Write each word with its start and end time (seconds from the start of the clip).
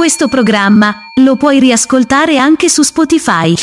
Questo 0.00 0.28
programma 0.28 1.10
lo 1.16 1.36
puoi 1.36 1.60
riascoltare 1.60 2.38
anche 2.38 2.70
su 2.70 2.80
Spotify. 2.80 3.54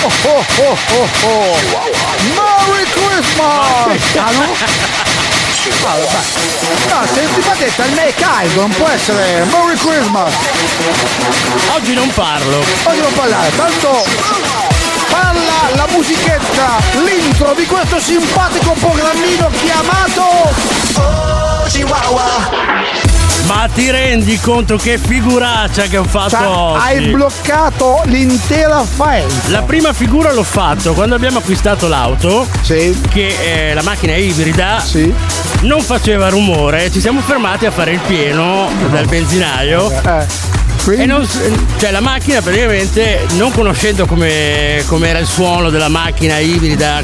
Oh, 0.00 0.10
oh, 0.22 0.44
oh, 0.56 0.78
oh, 0.94 1.08
oh. 1.24 1.58
Merry 2.32 2.84
Christmas! 2.84 4.16
Ah, 4.16 4.30
no? 4.30 4.44
Ah, 5.84 5.94
vabbè. 5.94 6.22
No, 6.88 7.06
se 7.12 7.28
si 7.34 7.40
fa 7.42 7.54
detta 7.58 7.84
il 7.84 7.92
me 7.92 8.06
è 8.06 8.14
caldo, 8.14 8.60
non 8.62 8.70
può 8.70 8.88
essere 8.88 9.44
Merry 9.44 9.76
Christmas! 9.76 10.32
Oggi 11.74 11.92
non 11.92 12.10
parlo. 12.14 12.64
Oggi 12.84 13.00
non 13.00 13.12
parlare, 13.12 13.54
tanto 13.56 14.04
parla 15.10 15.74
la 15.74 15.86
musichetta, 15.90 16.78
l'intro 17.04 17.52
di 17.52 17.66
questo 17.66 18.00
simpatico 18.00 18.72
programmino 18.72 19.50
chiamato 19.50 20.54
Oh 20.94 21.66
Chihuahua! 21.68 23.05
Ma 23.46 23.68
ti 23.72 23.90
rendi 23.90 24.38
conto 24.40 24.76
che 24.76 24.98
figuraccia 24.98 25.82
che 25.84 25.96
ho 25.98 26.04
fatto 26.04 26.30
Cioè, 26.30 26.46
oggi? 26.46 26.80
hai 26.84 27.10
bloccato 27.10 28.00
l'intera 28.06 28.82
faenza. 28.82 29.50
La 29.50 29.62
prima 29.62 29.92
figura 29.92 30.32
l'ho 30.32 30.42
fatto 30.42 30.94
quando 30.94 31.14
abbiamo 31.14 31.38
acquistato 31.38 31.86
l'auto, 31.86 32.46
Sì. 32.62 32.98
che 33.08 33.68
eh, 33.70 33.74
la 33.74 33.82
macchina 33.82 34.12
è 34.14 34.16
ibrida, 34.16 34.80
Sì. 34.80 35.12
non 35.60 35.80
faceva 35.80 36.28
rumore, 36.28 36.90
ci 36.90 37.00
siamo 37.00 37.20
fermati 37.20 37.66
a 37.66 37.70
fare 37.70 37.92
il 37.92 38.00
pieno 38.00 38.68
dal 38.90 39.06
benzinaio. 39.06 39.90
Eh. 39.92 40.55
E 40.88 41.04
non, 41.06 41.26
cioè 41.78 41.90
la 41.90 42.00
macchina 42.00 42.40
praticamente, 42.40 43.26
non 43.32 43.50
conoscendo 43.52 44.06
come 44.06 44.82
era 45.08 45.18
il 45.18 45.26
suono 45.26 45.68
della 45.70 45.88
macchina 45.88 46.38
ibrida, 46.38 47.00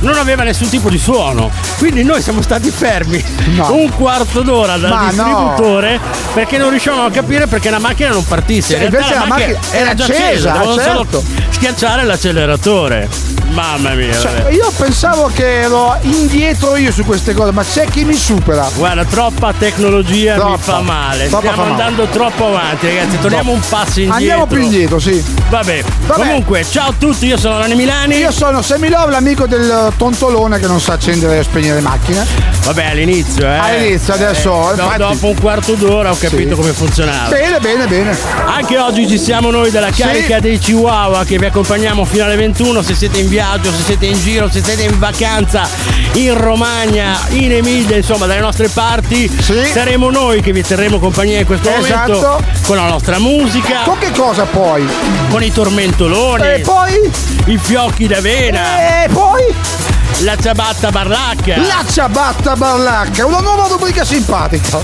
non 0.00 0.16
aveva 0.16 0.42
nessun 0.42 0.68
tipo 0.70 0.88
di 0.88 0.98
suono. 0.98 1.50
Quindi 1.78 2.02
noi 2.02 2.22
siamo 2.22 2.40
stati 2.42 2.70
fermi 2.70 3.22
No. 3.54 3.72
un 3.72 3.90
quarto 3.94 4.40
d'ora 4.42 4.76
dal 4.76 4.90
Ma 4.90 5.10
no. 5.10 5.24
distributore 5.24 5.98
perché 6.32 6.56
non 6.58 6.70
riuscivamo 6.70 7.04
a 7.04 7.10
capire 7.10 7.46
perché 7.46 7.68
la 7.70 7.78
macchina 7.78 8.08
non 8.10 8.24
partisse. 8.24 8.74
In 8.74 8.78
realtà 8.80 8.96
invece 8.98 9.14
la 9.14 9.24
macchina 9.26 9.58
macchina 9.58 9.78
era 9.78 9.94
già 9.94 10.04
accesa, 10.04 10.52
accesa, 10.60 10.82
certo. 10.82 11.24
schiacciare 11.50 12.04
l'acceleratore. 12.04 13.08
Mamma 13.50 13.94
mia. 13.94 14.16
cioè, 14.16 14.46
io 14.52 14.70
pensavo 14.76 15.28
che 15.34 15.62
ero 15.62 15.96
indietro 16.02 16.76
io 16.76 16.92
su 16.92 17.04
queste 17.04 17.34
cose, 17.34 17.50
ma 17.50 17.64
c'è 17.64 17.84
chi 17.88 18.04
mi 18.04 18.14
supera. 18.14 18.68
Guarda, 18.76 19.04
troppa 19.04 19.52
tecnologia 19.58 20.34
mi 20.34 20.38
Troppa. 20.38 20.58
fa 20.58 20.80
male. 20.82 21.26
Stiamo 21.26 21.50
fa 21.50 21.56
male. 21.56 21.70
andando 21.70 22.04
troppo 22.06 22.46
avanti, 22.46 22.86
ragazzi. 22.86 23.09
Torniamo 23.18 23.52
un 23.52 23.60
passo 23.68 24.00
indietro. 24.00 24.14
Andiamo 24.14 24.46
più 24.46 24.58
indietro, 24.60 24.98
sì. 24.98 25.22
Vabbè. 25.48 25.82
Vabbè. 26.06 26.20
Comunque, 26.20 26.64
ciao 26.68 26.88
a 26.88 26.94
tutti, 26.96 27.26
io 27.26 27.36
sono 27.36 27.58
Rani 27.58 27.74
Milani. 27.74 28.16
Io 28.16 28.30
sono 28.30 28.62
Semilov, 28.62 29.10
l'amico 29.10 29.46
del 29.46 29.92
tontolone 29.96 30.58
che 30.58 30.66
non 30.66 30.80
sa 30.80 30.94
accendere 30.94 31.38
e 31.38 31.42
spegnere 31.42 31.80
macchine. 31.80 32.24
Vabbè, 32.64 32.84
all'inizio, 32.86 33.44
eh. 33.46 33.56
All'inizio, 33.58 34.14
adesso, 34.14 34.68
Eh, 34.70 34.72
infatti- 34.74 34.98
dopo 34.98 35.26
un 35.28 35.34
quarto 35.40 35.74
d'ora 35.74 36.10
ho 36.10 36.16
capito 36.18 36.50
Sì. 36.54 36.60
come 36.60 36.72
funzionava. 36.72 37.28
Bene, 37.28 37.58
bene, 37.60 37.86
bene. 37.86 38.16
Anche 38.46 38.78
oggi 38.78 39.08
ci 39.08 39.18
siamo 39.18 39.50
noi 39.50 39.70
della 39.70 39.92
Sì. 39.92 40.02
carica 40.02 40.40
dei 40.40 40.58
Chihuahua 40.58 41.24
che 41.24 41.38
vi 41.38 41.46
accompagniamo 41.46 42.04
fino 42.04 42.24
alle 42.24 42.36
21 42.36 42.82
se 42.82 42.94
siete 42.94 43.18
in 43.18 43.28
viaggio, 43.28 43.70
se 43.70 43.82
siete 43.84 44.06
in 44.06 44.20
giro, 44.22 44.48
se 44.50 44.62
siete 44.62 44.82
in 44.82 44.98
vacanza 44.98 45.66
in 46.14 46.36
Romagna, 46.38 47.18
in 47.30 47.52
Emilia, 47.52 47.96
insomma 47.96 48.26
dalle 48.26 48.40
nostre 48.40 48.68
parti. 48.68 49.28
Sì. 49.40 49.54
Saremo 49.72 50.10
noi 50.10 50.40
che 50.42 50.52
vi 50.52 50.62
terremo 50.62 50.98
compagnia 50.98 51.38
in 51.40 51.46
questo 51.46 51.68
Esatto. 51.70 52.12
momento 52.12 52.44
con 52.66 52.76
la 52.76 52.82
nostra 52.88 52.98
musica, 53.18 53.82
Con 53.84 53.98
che 53.98 54.10
cosa 54.12 54.44
poi? 54.44 54.86
con 55.30 55.42
i 55.42 55.50
tormentoloni, 55.50 56.42
E 56.46 56.58
poi? 56.60 57.10
i 57.46 57.58
fiocchi 57.58 58.06
d'avena, 58.06 59.04
E 59.04 59.08
poi? 59.08 59.42
La 60.22 60.36
ciabatta 60.36 60.90
barlacca, 60.90 61.56
La 61.56 61.82
ciabatta 61.90 62.54
barlacca, 62.54 63.24
una 63.24 63.40
nuova 63.40 63.68
rubrica 63.68 64.04
simpatica. 64.04 64.78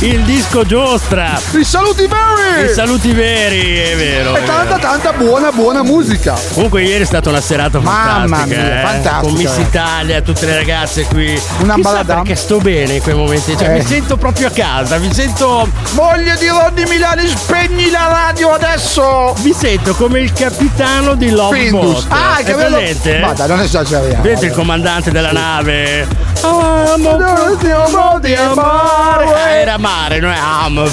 il 0.00 0.20
disco 0.24 0.64
giostra, 0.66 1.40
I 1.52 1.64
saluti 1.64 2.06
veri! 2.06 2.70
i 2.70 2.74
saluti 2.74 3.12
veri, 3.12 3.76
è 3.78 3.96
vero. 3.96 4.34
E 4.36 4.40
è 4.40 4.44
tanta 4.44 4.76
vero. 4.76 4.78
tanta 4.78 5.12
buona 5.12 5.50
buona 5.50 5.82
musica. 5.82 6.34
Comunque 6.52 6.82
ieri 6.82 7.04
è 7.04 7.06
stata 7.06 7.30
una 7.30 7.40
serata 7.40 7.78
Mamma 7.80 8.36
fantastica, 8.36 8.60
mia, 8.60 8.80
eh? 8.80 8.82
fantastica. 8.84 9.20
Con 9.20 9.32
Miss 9.32 9.56
Italia, 9.56 10.20
tutte 10.20 10.44
le 10.46 10.56
ragazze 10.56 11.04
qui. 11.04 11.40
Una 11.60 11.76
balada. 11.78 12.14
perché 12.16 12.34
sto 12.34 12.58
bene 12.58 12.94
in 12.94 13.02
quei 13.02 13.14
momenti, 13.14 13.56
cioè 13.56 13.68
Eh. 13.70 13.72
mi 13.78 13.82
sento 13.86 14.16
proprio 14.18 14.48
a 14.48 14.50
casa, 14.50 14.98
mi 14.98 15.12
sento 15.14 15.68
Moglie 15.92 16.36
di 16.38 16.48
Ronny 16.48 16.86
Milani, 16.86 17.26
spegni 17.26 17.88
la 17.90 18.08
radio 18.08 18.50
adesso! 18.50 19.34
mi 19.42 19.54
sento 19.54 19.94
come 19.94 20.20
il 20.20 20.32
capitano 20.34 21.14
di 21.14 21.30
Love 21.30 21.58
Findus. 21.58 22.04
Boat. 22.04 22.06
Ah, 22.08 22.42
che 22.42 22.52
bello! 22.54 22.76
presente? 22.76 23.18
Ma 23.20 23.32
non 23.46 23.60
esageriamo. 23.60 24.22
Vedete 24.22 24.46
il 24.46 24.52
comandante 24.52 24.80
della 24.82 25.30
nave? 25.30 26.08
Amo 26.42 27.16
L'ultimo 27.16 28.18
di 28.20 28.34
amore. 28.34 29.26
Eh, 29.46 29.60
Era 29.60 29.78
mare, 29.78 30.18
non 30.18 30.32
è 30.32 30.36
amo. 30.38 30.82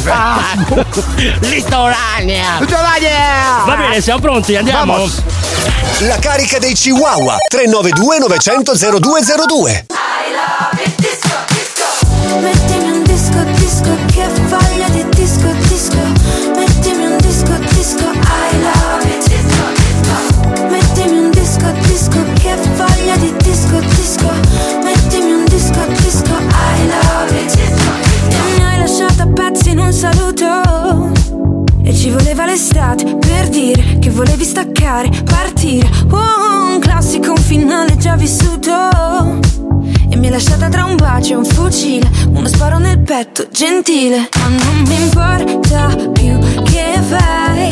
Litoranea. 1.39 2.59
Giovanni! 2.67 3.07
Va 3.66 3.75
bene, 3.75 3.99
siamo 3.99 4.19
pronti, 4.19 4.55
andiamo. 4.55 4.94
Vamos. 4.94 5.22
La 6.01 6.17
carica 6.19 6.59
dei 6.59 6.73
Chihuahua 6.73 7.38
392 7.49 8.19
900 8.19 8.73
0202. 8.99 9.85
Mettimi 12.39 12.91
un 12.91 13.03
disco, 13.03 13.28
disco 13.29 13.44
che 13.44 13.48
un 29.89 29.94
saluto. 29.94 31.11
E 31.83 31.94
ci 31.95 32.11
voleva 32.11 32.45
l'estate 32.45 33.16
per 33.16 33.50
dire 33.50 33.97
che 34.00 34.11
volevi 34.11 34.44
staccare, 34.44 35.09
partire. 35.25 35.89
Oh, 36.11 36.73
un 36.73 36.79
classico, 36.79 37.31
un 37.31 37.38
finale 37.38 37.97
già 37.97 38.16
vissuto. 38.16 39.39
E 40.11 40.16
mi 40.16 40.28
hai 40.28 40.31
lasciata 40.31 40.69
tra 40.69 40.85
un 40.85 40.95
bacio 40.95 41.33
e 41.33 41.35
un 41.35 41.45
fucile 41.45 42.09
Uno 42.29 42.47
sparo 42.47 42.78
nel 42.78 42.99
petto, 42.99 43.47
gentile. 43.51 44.29
Ma 44.39 44.47
non 44.47 44.83
mi 44.88 45.01
importa 45.01 45.95
più 46.11 46.38
che 46.63 46.99
vai 47.09 47.69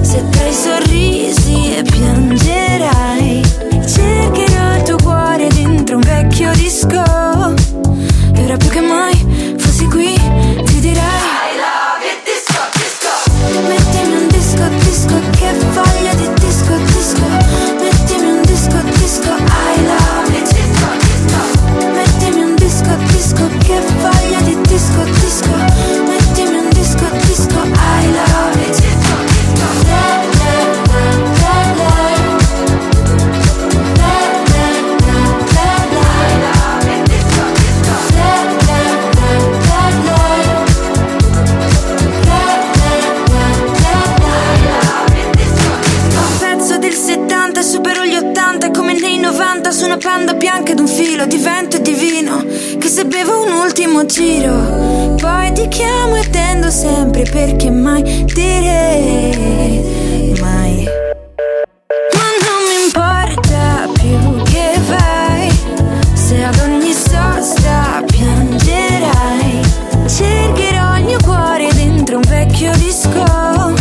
Se 0.00 0.24
tra 0.30 0.46
i 0.46 0.52
sorrisi 0.52 1.76
e 1.76 1.82
piangerai 1.82 3.42
Cercherò 3.86 4.76
il 4.76 4.82
tuo 4.82 4.96
cuore 5.02 5.48
dentro 5.48 5.96
un 5.96 6.02
vecchio 6.02 6.52
disco 6.52 7.27
panda 50.48 50.62
bianca 50.62 50.72
ed 50.72 50.80
un 50.80 50.88
filo 50.88 51.26
di 51.26 51.36
vento 51.36 51.76
e 51.76 51.82
di 51.82 51.92
vino 51.92 52.44
che 52.78 52.88
se 52.88 53.04
bevo 53.04 53.42
un 53.44 53.52
ultimo 53.52 54.06
giro 54.06 55.14
poi 55.20 55.52
ti 55.52 55.68
chiamo 55.68 56.16
e 56.16 56.28
tendo 56.30 56.70
sempre 56.70 57.22
perché 57.24 57.70
mai 57.70 58.02
dire 58.32 59.84
mai. 60.40 60.84
Ma 62.14 62.28
non 62.46 62.60
mi 62.66 62.84
importa 62.84 63.88
più 63.92 64.42
che 64.44 64.78
vai 64.86 65.50
se 66.14 66.42
ad 66.42 66.58
ogni 66.60 66.92
sosta 66.92 68.02
piangerai. 68.06 69.60
Cercherò 70.06 70.96
il 70.98 71.04
mio 71.04 71.18
cuore 71.22 71.68
dentro 71.74 72.16
un 72.16 72.24
vecchio 72.26 72.72
disco. 72.76 73.74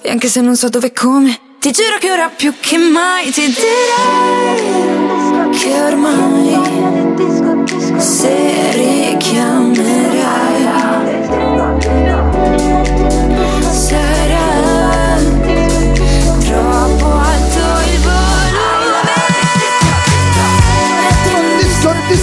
E 0.00 0.10
anche 0.10 0.28
se 0.28 0.40
non 0.40 0.56
so 0.56 0.68
dove 0.68 0.88
e 0.88 0.92
come 0.92 1.38
Ti 1.58 1.70
giuro 1.70 1.96
che 1.98 2.10
ora 2.10 2.28
più 2.28 2.52
che 2.60 2.76
mai 2.76 3.30
Ti 3.30 3.46
direi 3.46 4.93
Che 5.56 5.80
ormai 5.80 6.58
Se 7.98 8.72
richiamerai 8.72 9.73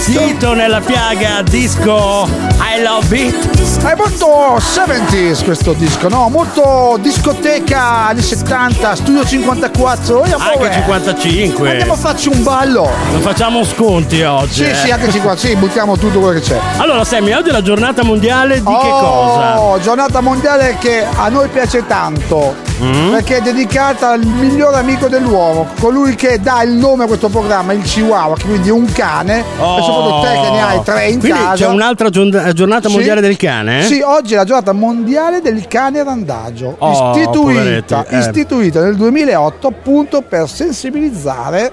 dito 0.06 0.54
nella 0.54 0.80
piaga 0.80 1.42
disco 1.42 2.28
I 2.58 2.82
Love 2.82 3.16
It. 3.16 3.84
È 3.84 3.94
molto 3.96 4.56
70s 4.58 5.44
questo 5.44 5.72
disco, 5.74 6.08
no? 6.08 6.28
Molto 6.28 6.98
discoteca 7.00 8.06
anni 8.08 8.20
70, 8.22 8.96
studio 8.96 9.24
54. 9.24 10.18
Vogliamo 10.18 10.44
Anche 10.44 10.68
eh, 10.70 10.72
55. 10.72 11.70
Andiamo 11.70 11.92
a 11.92 11.96
farci 11.96 12.28
un 12.28 12.42
ballo. 12.42 12.90
Non 13.10 13.20
facciamo 13.20 13.64
sconti 13.64 14.22
oggi. 14.22 14.64
Sì, 14.64 14.70
eh. 14.70 14.74
sì, 14.74 14.90
anche 14.90 15.10
50, 15.10 15.36
sì, 15.36 15.54
buttiamo 15.56 15.96
tutto 15.96 16.18
quello 16.18 16.38
che 16.38 16.44
c'è. 16.46 16.58
Allora, 16.78 17.04
Sammy, 17.04 17.32
oggi 17.32 17.48
è 17.50 17.52
la 17.52 17.62
giornata 17.62 18.02
mondiale 18.02 18.56
di 18.56 18.64
che 18.64 18.70
Oh, 18.70 19.70
cosa? 19.70 19.82
giornata 19.82 20.20
mondiale 20.20 20.76
che 20.78 21.06
a 21.14 21.28
noi 21.28 21.48
piace 21.48 21.86
tanto. 21.86 22.70
Mm? 22.82 23.12
Perché 23.12 23.36
è 23.36 23.40
dedicata 23.42 24.10
al 24.10 24.24
migliore 24.24 24.76
amico 24.76 25.06
dell'uomo, 25.06 25.68
colui 25.78 26.16
che 26.16 26.40
dà 26.40 26.62
il 26.64 26.72
nome 26.72 27.04
a 27.04 27.06
questo 27.06 27.28
programma, 27.28 27.72
il 27.72 27.82
Chihuahua, 27.82 28.34
che 28.34 28.44
quindi 28.46 28.70
è 28.70 28.72
un 28.72 28.90
cane, 28.90 29.38
e 29.38 29.44
soprattutto 29.82 30.20
te 30.22 30.40
che 30.40 30.50
ne 30.50 30.62
hai 30.62 30.82
tre 30.82 31.08
in 31.10 31.16
Oh. 31.16 31.20
Quindi 31.20 31.38
casa. 31.38 31.54
c'è 31.54 31.66
un'altra 31.68 32.10
giorn- 32.10 32.50
giornata 32.54 32.88
Sì. 32.88 32.94
mondiale 32.94 33.20
del 33.20 33.36
cane? 33.36 33.80
eh? 33.80 33.82
Sì, 33.84 34.00
oggi 34.04 34.32
è 34.34 34.36
la 34.36 34.44
giornata 34.44 34.72
mondiale 34.72 35.40
del 35.40 35.68
cane 35.68 36.02
randagio, 36.02 36.74
Oh, 36.78 37.12
istituita, 37.16 38.04
eh. 38.08 38.18
istituita 38.18 38.80
nel 38.82 38.96
2008 38.96 39.68
appunto 39.68 40.22
per 40.22 40.48
sensibilizzare 40.48 41.70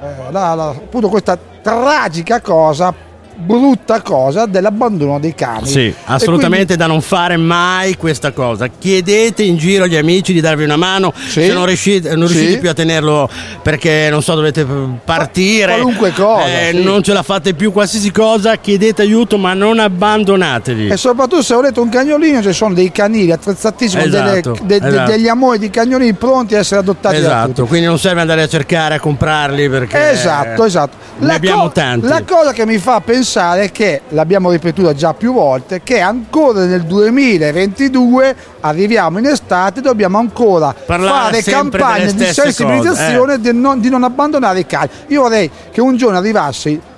eh, 0.00 0.30
la- 0.32 0.54
la- 0.54 0.68
appunto 0.68 1.08
questa 1.08 1.36
tragica 1.60 2.40
cosa, 2.40 2.94
brutta 3.40 4.02
cosa 4.02 4.46
dell'abbandono 4.46 5.20
dei 5.20 5.34
cani. 5.34 5.66
Sì, 5.68 5.94
assolutamente 6.06 6.74
da 6.76 6.86
non 6.86 7.00
fare 7.00 7.36
mai 7.36 7.96
questa 7.96 8.32
cosa. 8.32 8.66
Chiedete 8.66 9.44
in 9.44 9.56
giro 9.56 9.84
agli 9.84 9.96
amici 9.96 10.32
di 10.32 10.40
darvi 10.40 10.64
una 10.64 10.76
mano 10.76 11.12
Sì. 11.14 11.42
se 11.44 11.52
non 11.52 11.64
riuscite, 11.66 12.16
non 12.16 12.26
Sì. 12.26 12.34
riuscite 12.34 12.58
più 12.58 12.68
a 12.68 12.74
tenerlo 12.74 13.30
perché 13.62 14.08
non 14.10 14.22
so, 14.22 14.34
dovete 14.34 14.66
partire. 15.04 15.72
Qualunque 15.74 16.10
cosa, 16.12 16.46
eh, 16.46 16.70
sì. 16.72 16.82
Non 16.82 17.02
ce 17.04 17.12
la 17.12 17.22
fate 17.22 17.54
più, 17.54 17.70
qualsiasi 17.70 18.10
cosa, 18.10 18.56
chiedete 18.56 19.02
aiuto, 19.02 19.38
ma 19.38 19.54
non 19.54 19.78
abbandonatevi. 19.78 20.88
E 20.88 20.96
soprattutto 20.96 21.42
se 21.42 21.54
volete 21.54 21.78
un 21.78 21.88
cagnolino 21.88 22.42
ci 22.42 22.52
sono 22.52 22.74
dei 22.74 22.90
canili 22.90 23.30
attrezzatissimi, 23.30 24.02
Esatto, 24.02 24.24
delle- 24.50 24.66
de- 24.66 24.80
de- 24.80 24.88
esatto. 24.88 25.10
degli 25.12 25.28
amori 25.28 25.58
di 25.58 25.70
cagnolini 25.70 26.12
pronti 26.14 26.56
a 26.56 26.58
essere 26.58 26.80
adottati. 26.80 27.16
Esatto, 27.16 27.66
quindi 27.66 27.86
non 27.86 27.98
serve 28.00 28.20
andare 28.20 28.42
a 28.42 28.48
cercare 28.48 28.96
a 28.96 29.00
comprarli 29.00 29.68
perché 29.68 30.10
Esatto, 30.10 30.64
esatto. 30.64 30.96
ne 31.18 31.34
abbiamo 31.34 31.62
co- 31.64 31.70
tanti. 31.70 32.06
la 32.08 32.22
cosa 32.26 32.52
che 32.52 32.66
mi 32.66 32.78
fa 32.78 33.00
pensare 33.00 33.26
è 33.36 33.70
che, 33.70 34.02
l'abbiamo 34.10 34.50
ripetuta 34.50 34.94
già 34.94 35.14
più 35.14 35.32
volte, 35.32 35.82
che 35.82 36.00
ancora 36.00 36.64
nel 36.64 36.82
2022 36.82 38.36
arriviamo 38.60 39.18
in 39.18 39.26
estate 39.26 39.80
e 39.80 39.82
dobbiamo 39.82 40.18
ancora 40.18 40.74
Parlare 40.74 41.40
fare 41.40 41.42
campagne 41.42 42.14
di 42.14 42.24
sensibilizzazione 42.24 43.40
di, 43.40 43.52
non, 43.52 43.80
di 43.80 43.88
non 43.88 44.04
abbandonare 44.04 44.60
i 44.60 44.66
cani. 44.66 44.88
Io 45.08 45.22
vorrei 45.22 45.50
che 45.70 45.80
un 45.80 45.96
giorno 45.96 46.18
arrivasse 46.18 46.96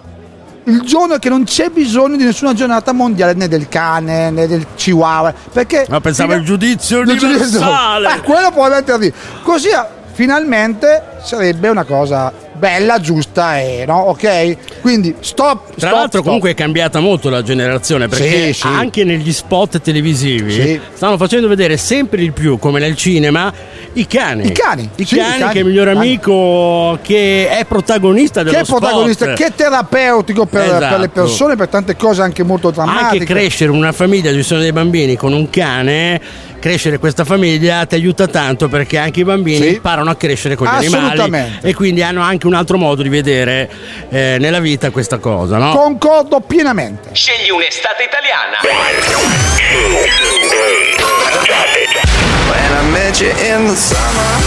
il 0.65 0.83
giorno 0.83 1.17
che 1.19 1.29
non 1.29 1.45
c'è 1.45 1.71
bisogno 1.71 2.17
di 2.17 2.25
nessuna 2.25 2.53
giornata 2.53 2.93
mondiale 2.93 3.33
né 3.33 3.49
del 3.49 3.69
cane 3.69 4.31
né 4.31 4.47
del 4.47 4.67
chihuahua 4.75 5.33
perché 5.53 5.87
Ma 5.89 6.01
pensavo 6.01 6.35
il 6.35 6.45
giudizio 6.45 7.01
il 7.01 7.07
giudizio- 7.07 7.29
universale. 7.29 8.15
Eh, 8.15 8.21
quello 8.23 8.51
probabilmente 8.51 8.93
arriva. 8.93 9.17
così 9.43 9.71
ah, 9.71 9.89
finalmente 10.13 11.03
sarebbe 11.23 11.69
una 11.69 11.85
cosa 11.85 12.33
bella 12.61 13.01
giusta 13.01 13.59
e 13.59 13.85
no 13.87 13.97
ok 13.99 14.81
quindi 14.83 15.15
stop 15.21 15.69
Tra 15.71 15.75
stop, 15.79 15.91
l'altro 15.93 16.09
stop. 16.09 16.25
comunque 16.25 16.51
è 16.51 16.55
cambiata 16.55 17.01
molto 17.01 17.29
la 17.31 17.43
generazione 17.43 18.07
perché 18.07 18.53
Sì, 18.53 18.61
sì. 18.61 18.67
anche 18.67 19.03
negli 19.05 19.33
spot 19.33 19.81
televisivi 19.81 20.53
Sì. 20.53 20.81
stanno 20.93 21.17
facendo 21.17 21.49
vedere 21.49 21.77
sempre 21.79 22.21
di 22.21 22.31
più, 22.31 22.59
come 22.59 22.79
nel 22.79 22.95
cinema, 22.97 23.53
i 23.95 24.07
cani. 24.07 24.47
I 24.47 24.53
cani, 24.53 24.89
I 24.95 25.05
cani, 25.07 25.21
i 25.37 25.39
cani. 25.39 25.53
che 25.53 25.59
è 25.59 25.63
il 25.63 25.67
miglior 25.67 25.87
Cani. 25.87 25.99
amico, 25.99 26.99
che 27.03 27.49
è 27.49 27.65
protagonista 27.65 28.43
dello 28.43 28.55
che 28.57 28.63
è 28.63 28.65
protagonista 28.67 29.25
spot. 29.25 29.37
che 29.39 29.47
è 29.47 29.53
terapeutico 29.55 30.45
per, 30.47 30.63
Esatto. 30.65 30.87
per 30.89 30.99
le 31.01 31.09
persone 31.09 31.57
per 31.57 31.69
tante 31.69 31.97
cose 31.97 32.21
anche 32.23 32.43
molto 32.43 32.71
drammatiche 32.71 33.23
Anche 33.23 33.25
crescere 33.25 33.71
una 33.71 33.93
famiglia, 33.93 34.31
ci 34.33 34.43
sono 34.43 34.61
dei 34.61 34.73
bambini 34.73 35.17
con 35.17 35.33
un 35.33 35.49
cane, 35.49 36.21
crescere 36.61 36.99
questa 36.99 37.25
famiglia 37.25 37.85
ti 37.87 37.97
aiuta 37.97 38.29
tanto 38.29 38.69
perché 38.69 38.99
anche 38.99 39.21
i 39.21 39.25
bambini 39.25 39.57
Sì. 39.63 39.75
imparano 39.75 40.11
a 40.11 40.15
crescere 40.15 40.55
con 40.55 40.67
gli 40.69 40.71
animali 40.75 41.05
Assolutamente. 41.07 41.67
e 41.67 41.75
quindi 41.75 42.03
hanno 42.03 42.21
anche 42.23 42.47
un 42.47 42.55
altro 42.55 42.77
modo 42.77 43.03
di 43.03 43.09
vedere 43.09 43.69
eh, 44.11 44.37
nella 44.39 44.61
vita 44.61 44.91
questa 44.91 45.19
cosa, 45.19 45.57
no? 45.59 45.73
concordo 45.75 46.41
pienamente 46.41 47.09
Scegli 47.13 47.51
un'estate 47.51 48.05
italiana. 48.05 48.59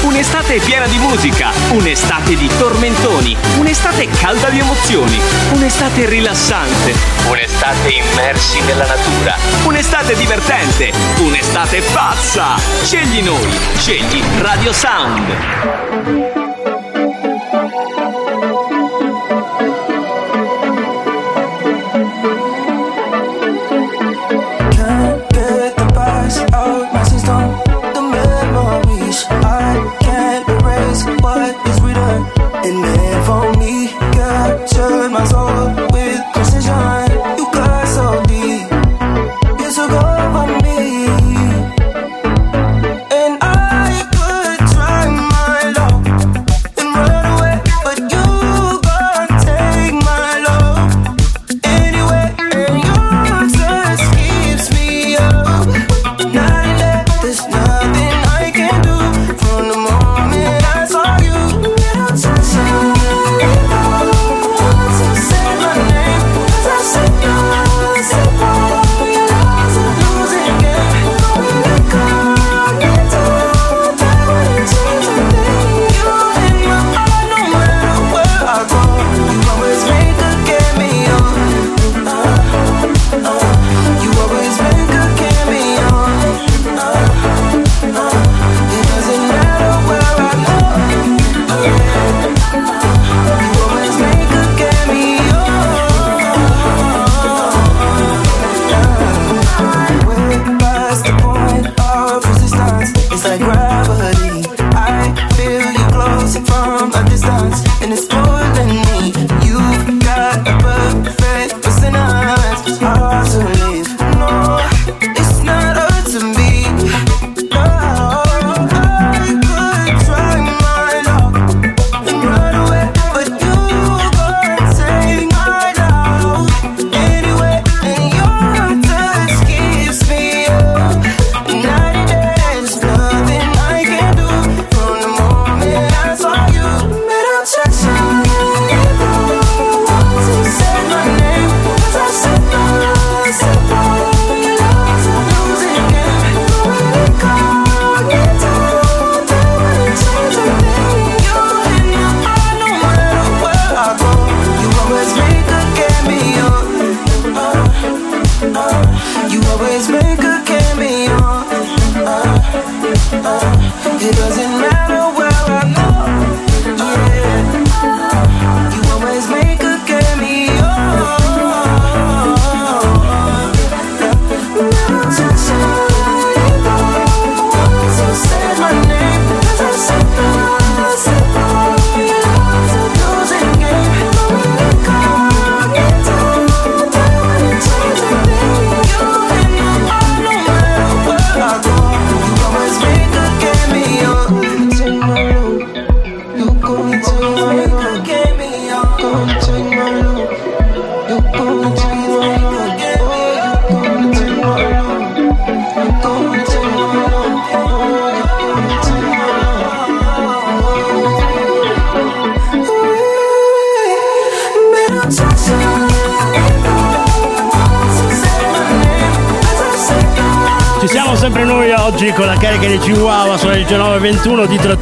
Un'estate 0.01 0.59
piena 0.59 0.87
di 0.87 0.97
musica, 0.97 1.51
un'estate 1.73 2.35
di 2.35 2.49
tormentoni, 2.57 3.37
un'estate 3.57 4.07
calda 4.07 4.49
di 4.49 4.57
emozioni, 4.57 5.21
un'estate 5.51 6.07
rilassante, 6.07 6.95
un'estate 7.27 7.89
immersi 7.89 8.61
nella 8.61 8.87
natura, 8.87 9.35
un'estate 9.65 10.15
divertente, 10.15 10.91
un'estate 11.19 11.81
pazza. 11.93 12.55
Scegli 12.81 13.21
noi, 13.21 13.51
scegli 13.77 14.23
Radio 14.39 14.73
Sound. 14.73 16.42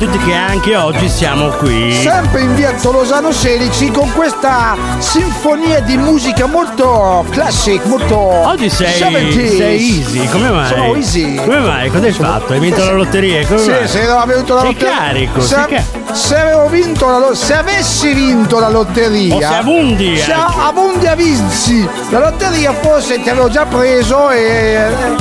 Tutti 0.02 0.18
che 0.18 0.34
anche 0.34 0.76
oggi 0.76 1.08
siamo 1.08 1.50
qui. 1.50 1.94
Sempre 1.94 2.42
in 2.42 2.56
via 2.56 2.72
Tolosano 2.74 3.32
16 3.32 3.92
con 3.92 4.12
questa 4.14 4.76
sinfonia 4.98 5.80
di 5.82 5.96
musica 5.96 6.48
molto 6.48 7.24
classic, 7.30 7.86
molto 7.86 8.18
Oggi 8.18 8.68
sei, 8.68 9.00
70s. 9.00 9.56
sei 9.58 10.00
easy, 10.00 10.28
come 10.30 10.50
mai? 10.50 10.68
Sono 10.70 10.96
easy. 10.96 11.36
Come 11.36 11.60
mai? 11.60 11.90
Cosa 11.92 12.06
hai 12.08 12.14
fatto? 12.14 12.54
Hai 12.54 12.60
vinto 12.60 12.84
la 12.84 12.94
lotteria? 12.94 13.46
Come 13.46 13.60
Sì, 13.60 13.70
mai? 13.70 13.88
se 13.88 14.02
avevo 14.10 14.34
vinto 14.36 14.54
la 14.56 14.62
Sei 14.62 14.70
lotteria. 14.72 14.98
carico, 14.98 15.42
se, 15.42 15.48
sei 15.56 15.66
ca- 15.68 15.84
se 16.14 16.38
avevo 16.40 16.68
vinto 16.68 17.08
la 17.10 17.18
lo- 17.20 17.34
se 17.36 17.54
avessi 17.56 18.14
vinto 18.14 18.60
la 18.60 18.70
lotteria. 18.70 19.36
O 19.36 19.40
se 19.40 19.46
avundi, 19.46 20.18
Se 20.18 20.32
ecco. 20.32 20.60
avundi 20.62 21.08
avinci 21.08 21.88
la 22.10 22.20
lotteria, 22.20 22.74
forse 22.82 23.22
ti 23.22 23.30
avevo 23.30 23.50
già 23.50 23.66
preso 23.66 24.30
e 24.30 24.40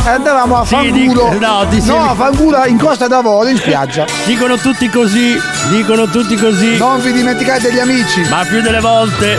e 0.04 0.08
andavamo 0.08 0.60
a 0.60 0.64
Sì, 0.64 0.74
fanculo. 0.74 1.28
dic- 1.30 1.40
no, 1.40 1.66
ti 1.68 1.80
sei- 1.80 1.96
a 1.96 2.14
fanculo 2.14 2.64
in 2.66 2.78
Costa 2.78 3.06
d'Avorio 3.06 3.50
in 3.50 3.58
spiaggia. 3.58 4.04
Dicono 4.24 4.56
tutti 4.56 4.88
così, 4.88 5.38
dicono 5.70 6.06
tutti 6.08 6.36
così. 6.36 6.76
Non 6.76 7.00
vi 7.00 7.12
dimenticate 7.12 7.68
degli 7.70 7.78
amici, 7.78 8.20
Ma 8.28 8.44
più 8.48 8.60
delle 8.60 8.80
volte 8.80 9.38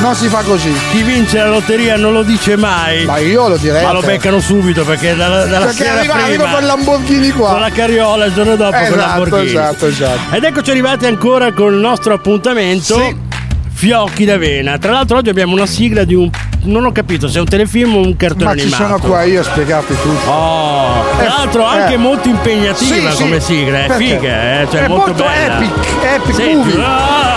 non 0.00 0.14
si 0.14 0.28
fa 0.28 0.42
così. 0.42 0.72
chi 0.90 1.02
vince 1.02 1.38
la 1.38 1.48
lotteria 1.48 1.96
non 1.96 2.12
lo 2.12 2.22
dice 2.22 2.56
mai. 2.56 3.04
Ma 3.04 3.18
io 3.18 3.48
lo 3.48 3.56
direi. 3.56 3.84
Ma 3.84 3.92
lo 3.92 4.00
beccano 4.00 4.40
subito 4.40 4.84
perché 4.84 5.14
dalla, 5.16 5.44
dalla 5.44 5.66
Perché 5.66 5.84
sera 5.84 5.98
arriva, 5.98 6.12
prima 6.14 6.26
arriva 6.26 6.48
con 6.48 6.64
Lamborghini 6.66 7.30
qua. 7.30 7.50
con 7.50 7.60
la 7.60 7.70
carriola 7.70 8.24
il 8.26 8.32
giorno 8.34 8.56
dopo 8.56 8.70
con 8.76 8.80
Esatto, 8.82 8.96
Lamborghini. 8.96 9.46
esatto, 9.48 9.86
esatto. 9.86 10.34
Ed 10.34 10.44
eccoci 10.44 10.70
arrivati 10.70 11.06
ancora 11.06 11.52
con 11.52 11.72
il 11.72 11.78
nostro 11.80 12.14
appuntamento. 12.14 12.94
Sì. 12.98 13.26
Fiocchi 13.72 14.24
d'avena. 14.24 14.76
Tra 14.78 14.90
l'altro 14.92 15.18
oggi 15.18 15.28
abbiamo 15.28 15.52
una 15.52 15.66
sigla 15.66 16.02
di 16.04 16.14
un 16.14 16.28
non 16.64 16.84
ho 16.84 16.90
capito 16.90 17.28
se 17.28 17.38
è 17.38 17.40
un 17.40 17.46
telefilm 17.46 17.94
o 17.94 18.00
un 18.00 18.16
cartone 18.16 18.44
Ma 18.44 18.54
ci 18.56 18.62
animato. 18.62 18.82
sono 18.84 18.98
qua 18.98 19.22
io 19.22 19.40
a 19.40 19.44
spiegarti 19.44 19.94
tutto. 20.02 20.28
Oh, 20.30 21.04
tra 21.16 21.24
Eh, 21.24 21.28
l'altro 21.28 21.64
anche 21.64 21.94
eh. 21.94 21.96
molto 21.96 22.28
impegnativa 22.28 23.10
Sì, 23.10 23.16
sì. 23.16 23.22
come 23.22 23.40
sigla, 23.40 23.84
è 23.84 23.86
Perché? 23.86 24.04
figa, 24.04 24.60
eh? 24.62 24.68
cioè 24.70 24.80
È 24.82 24.88
molto, 24.88 25.06
molto 25.12 25.22
bella. 25.24 25.56
epic, 25.58 25.72
epic 26.02 26.34
Senti, 26.34 26.54
movie. 26.56 26.82
Oh! 26.82 27.27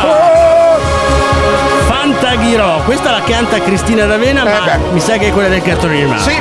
Fantaghirò, 2.05 2.81
questa 2.84 3.12
la 3.12 3.22
canta 3.22 3.60
Cristina 3.62 4.05
D'Avena, 4.08 4.41
Eh 4.41 4.43
ma 4.43 4.60
beh. 4.75 4.91
mi 4.93 5.00
sa 5.00 5.17
che 5.17 5.27
è 5.27 5.31
quella 5.31 5.50
del 5.50 5.62
cartone 5.62 5.98
animato. 6.01 6.24
Sì, 6.27 6.36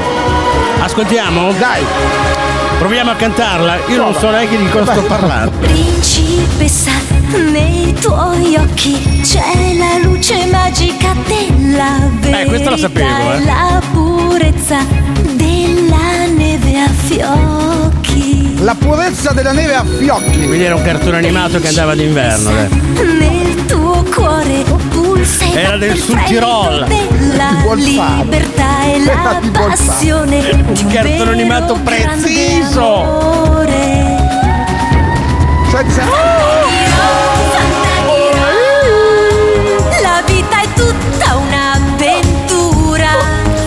Ascoltiamo? 0.81 1.52
dai. 1.59 1.83
Proviamo 2.79 3.11
a 3.11 3.14
cantarla. 3.14 3.76
Io 3.88 3.99
non 3.99 4.14
so 4.14 4.31
neanche 4.31 4.57
di 4.57 4.67
cosa 4.71 4.93
sto 4.93 5.02
parlando. 5.02 5.50
Principessa, 5.59 6.93
nei 7.52 7.93
tuoi 8.00 8.57
occhi 8.57 9.21
c'è 9.23 9.75
la 9.76 9.99
luce 10.02 10.47
magica 10.50 11.14
della 11.26 11.99
verità 12.21 12.40
Eh, 12.40 12.45
questa 12.47 12.71
la 12.71 12.76
sapevo, 12.79 13.33
eh. 13.35 13.45
la 13.45 13.83
purezza 13.93 14.79
della 15.35 16.25
neve 16.35 16.79
a 16.81 16.88
fiocchi. 16.88 18.64
La 18.64 18.75
purezza 18.75 19.33
della 19.33 19.52
neve 19.52 19.75
a 19.75 19.85
fiocchi. 19.85 20.47
Quindi 20.47 20.64
era 20.64 20.75
un 20.75 20.83
cartone 20.83 21.19
animato 21.19 21.61
che 21.61 21.69
andava 21.69 21.95
d'inverno. 21.95 22.50
eh. 22.50 22.69
Nel 23.02 23.67
tuo 23.67 23.79
Era 25.52 25.76
del 25.76 25.97
Sud 25.97 26.16
fremito 26.16 26.28
Tirol. 26.28 26.87
Bolzano. 27.62 28.23
libertà 28.23 28.85
e 28.85 29.04
la 29.04 29.40
passione 29.52 30.38
Un 30.50 30.87
cartone 30.92 31.30
animato 31.30 31.75
preciso. 31.83 33.59
Senza... 35.71 36.02
La 40.02 40.23
vita 40.26 40.61
è 40.61 40.66
tutta 40.75 41.37
un'avventura. 41.37 43.09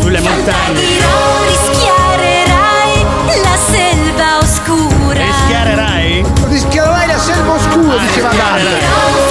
Sulle 0.01 0.19
montagne. 0.19 0.51
Fantaghirò, 0.53 1.43
rischiarerai 1.47 3.05
la 3.41 3.57
selva 3.71 4.37
oscura. 4.41 5.23
Rischiarerai? 5.25 6.25
Rischierai 6.49 7.07
la 7.07 7.17
selva 7.17 7.53
oscura, 7.53 7.97
diceva 7.97 8.29
Dante. 8.29 9.22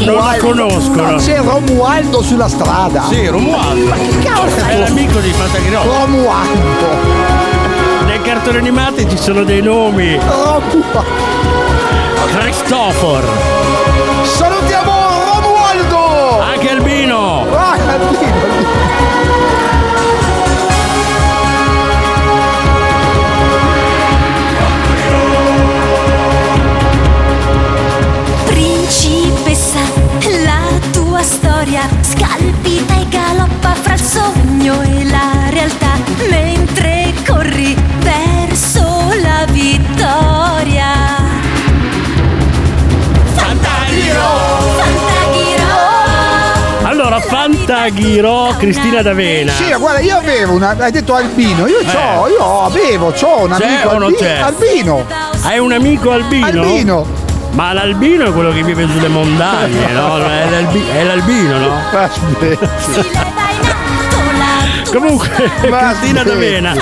Vero, 0.00 0.12
non 0.14 0.24
la 0.24 0.36
conoscono. 0.38 1.16
C'è 1.16 1.40
Romualdo 1.40 2.22
sulla 2.22 2.48
strada. 2.48 3.04
Sì, 3.04 3.26
Romualdo. 3.26 3.92
È 4.66 4.78
l'amico 4.78 5.18
di 5.20 5.30
Fantaghirò. 5.30 5.82
Romualdo. 5.82 6.86
Nei 8.06 8.20
cartoni 8.22 8.56
animati 8.56 9.08
ci 9.08 9.18
sono 9.18 9.44
dei 9.44 9.60
nomi. 9.60 10.18
Romualdo. 10.18 11.04
Christopher. 12.38 13.24
Salutiamo 14.22 14.92
Romualdo. 15.34 16.40
Anche 16.40 16.70
Albino. 16.70 17.46
Ah, 17.52 17.76
Dio. 17.76 18.69
Fantaghirò 47.70 48.56
Cristina 48.56 49.00
D'Avena. 49.00 49.52
Sì, 49.52 49.72
guarda, 49.78 50.00
io 50.00 50.16
avevo 50.16 50.54
una. 50.54 50.74
Hai 50.76 50.90
detto 50.90 51.14
albino. 51.14 51.68
Io 51.68 51.78
c'ho, 51.84 52.26
io 52.26 52.64
avevo, 52.64 53.12
c'ho 53.12 53.42
un 53.44 53.52
amico 53.52 53.88
o 53.90 53.92
non 53.92 54.02
albi- 54.08 54.16
c'è? 54.16 54.38
albino. 54.40 55.06
Hai 55.42 55.58
un 55.60 55.70
amico 55.70 56.10
albino? 56.10 56.46
Albino. 56.46 57.06
Ma 57.52 57.72
l'albino 57.72 58.24
è 58.26 58.32
quello 58.32 58.50
che 58.52 58.64
vive 58.64 58.88
sulle 58.88 59.06
montagne, 59.06 59.86
no? 59.92 60.18
È, 60.18 60.50
l'albi- 60.50 60.84
è 60.92 61.04
l'albino, 61.04 61.58
no? 61.58 61.74
Aspetta. 61.96 63.29
Comunque, 64.92 65.28
Ma 65.68 65.78
Cristina 65.94 66.22
smettila. 66.22 66.22
D'Avena 66.24 66.74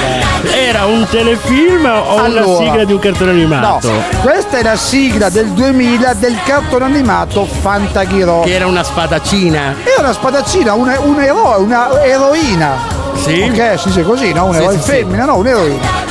era 0.55 0.87
un 0.87 1.07
telefilm 1.11 1.85
o 1.85 2.15
una 2.15 2.25
Allora. 2.25 2.57
sigla 2.57 2.85
di 2.85 2.93
un 2.93 2.99
cartone 2.99 3.33
No, 3.33 3.39
animato? 3.39 3.91
questa 4.23 4.59
è 4.59 4.63
la 4.63 4.77
sigla 4.77 5.29
del 5.29 5.49
2000 5.49 6.15
del 6.15 6.37
cartone 6.45 6.85
animato 6.87 7.45
Fantaghiro. 7.47 8.41
Che 8.45 8.55
era 8.55 8.67
una 8.67 8.83
spadaccina. 8.83 9.75
È 9.85 9.99
una 10.01 10.13
spadaccina, 10.13 10.73
un, 10.75 10.91
un 11.03 11.21
eroe, 11.21 11.57
una 11.59 12.03
eroina. 12.03 12.77
Sì? 13.15 13.41
Ok, 13.53 13.79
si 13.79 13.89
dice 13.89 14.03
così, 14.05 14.33
no? 14.33 14.47
Un 14.47 14.55
Sì, 14.55 14.61
eroe 14.63 14.73
sì, 14.75 14.81
sì. 14.83 14.91
femmina, 14.91 15.25
no, 15.25 15.37
un'eroina. 15.37 16.07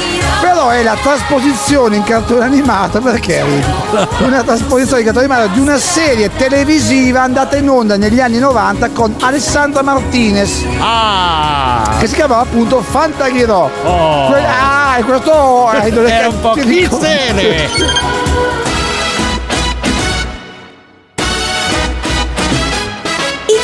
Però 0.49 0.69
è 0.69 0.81
la 0.81 0.95
trasposizione 1.01 1.97
in 1.97 2.03
cartone 2.03 2.45
animato, 2.45 3.01
perché? 3.01 3.43
Una 4.19 4.43
trasposizione 4.43 5.01
in 5.01 5.05
cartone 5.07 5.25
animato 5.33 5.53
di 5.53 5.59
una 5.59 5.77
serie 5.77 6.29
televisiva 6.33 7.21
andata 7.23 7.57
in 7.57 7.69
onda 7.69 7.97
negli 7.97 8.21
anni 8.21 8.39
90 8.39 8.89
con 8.91 9.13
Alessandra 9.19 9.81
Martinez. 9.81 10.63
Ah! 10.79 11.95
Che 11.99 12.07
si 12.07 12.15
chiamava 12.15 12.41
appunto 12.43 12.81
Fantaghirò. 12.81 13.69
Oh. 13.83 14.27
Que- 14.27 14.45
ah, 14.45 14.97
e 14.97 15.03
questo 15.03 15.71
eh, 15.73 15.77
è 15.89 15.91
che- 15.91 16.25
un 16.27 16.39
po' 16.39 16.51
ti 16.53 16.61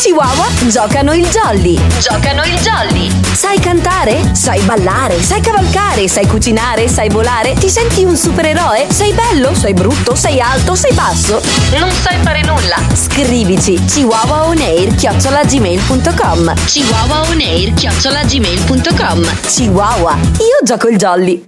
Chihuahua 0.03 0.47
giocano 0.67 1.13
il 1.13 1.25
jolly. 1.29 1.79
Giocano 2.01 2.43
il 2.43 2.59
jolly. 2.59 3.09
Sai 3.33 3.57
cantare? 3.57 4.35
Sai 4.35 4.59
ballare? 4.63 5.15
Sai 5.21 5.39
cavalcare? 5.39 6.09
Sai 6.09 6.27
cucinare? 6.27 6.89
Sai 6.89 7.07
volare? 7.07 7.53
Ti 7.53 7.69
senti 7.69 8.03
un 8.03 8.17
supereroe? 8.17 8.87
Sei 8.89 9.13
bello? 9.13 9.55
Sei 9.55 9.73
brutto? 9.73 10.13
Sei 10.13 10.41
alto? 10.41 10.75
Sei 10.75 10.91
basso? 10.91 11.41
Non 11.79 11.89
sai 11.89 12.17
fare 12.17 12.41
nulla? 12.41 12.75
Scrivici 12.93 13.81
chihuahuaonair 13.85 14.93
chiocciolagmail.com 14.93 16.53
chihuahuaonair 16.65 17.73
chiocciolagmail.com 17.73 19.39
Chihuahua, 19.45 20.17
io 20.17 20.65
gioco 20.65 20.89
il 20.89 20.97
jolly. 20.97 21.45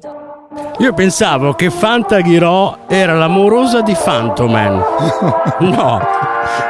Io 0.78 0.94
pensavo 0.94 1.56
che 1.56 1.70
Fantaghirò 1.70 2.86
era 2.88 3.16
l'amorosa 3.16 3.82
di 3.82 3.94
Phantoman. 4.02 4.82
No. 5.60 6.02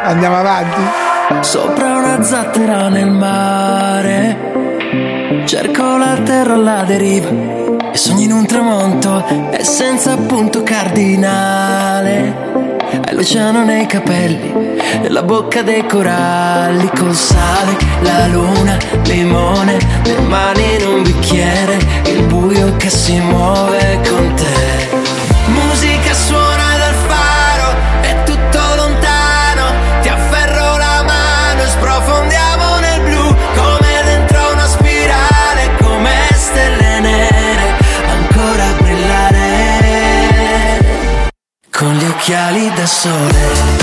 Andiamo 0.03 0.37
avanti. 0.39 1.13
Sopra 1.41 1.95
una 1.95 2.21
zattera 2.21 2.87
nel 2.87 3.09
mare. 3.09 4.53
Cerco 5.45 5.97
la 5.97 6.17
terra 6.23 6.53
alla 6.53 6.83
deriva 6.83 7.29
E 7.91 7.97
sogno 7.97 8.21
in 8.21 8.31
un 8.31 8.45
tramonto 8.45 9.25
E 9.51 9.63
senza 9.63 10.15
punto 10.17 10.61
cardinale. 10.61 12.53
Hai 13.05 13.15
l'oceano 13.15 13.63
nei 13.63 13.87
capelli 13.87 14.53
E 15.01 15.09
la 15.09 15.23
bocca 15.23 15.63
dei 15.63 15.85
coralli 15.87 16.89
Col 16.95 17.15
sale, 17.15 17.75
la 18.01 18.27
luna, 18.27 18.77
limone 19.05 19.77
Le 20.03 20.19
mani 20.19 20.75
in 20.79 20.87
un 20.87 21.01
bicchiere 21.01 21.77
Il 22.05 22.23
buio 22.27 22.75
che 22.75 22.89
si 22.89 23.19
muove 23.19 23.99
con 24.07 24.33
te 24.35 24.84
Con 41.77 41.93
gli 41.93 42.05
occhiali 42.05 42.71
da 42.73 42.85
sole 42.85 43.74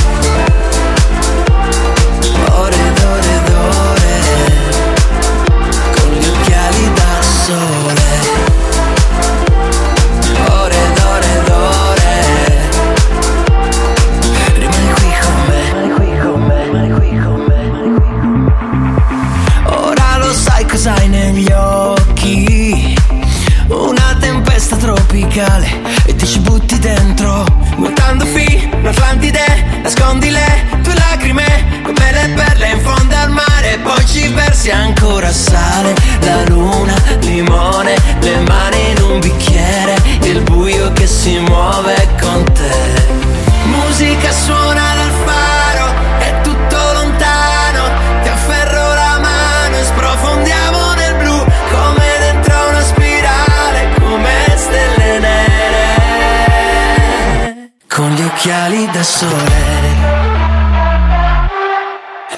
occhiali 58.52 58.86
da 58.92 59.02
sole. 59.02 59.90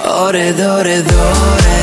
Ore 0.07 0.55
ore 0.55 1.03
ore 1.03 1.74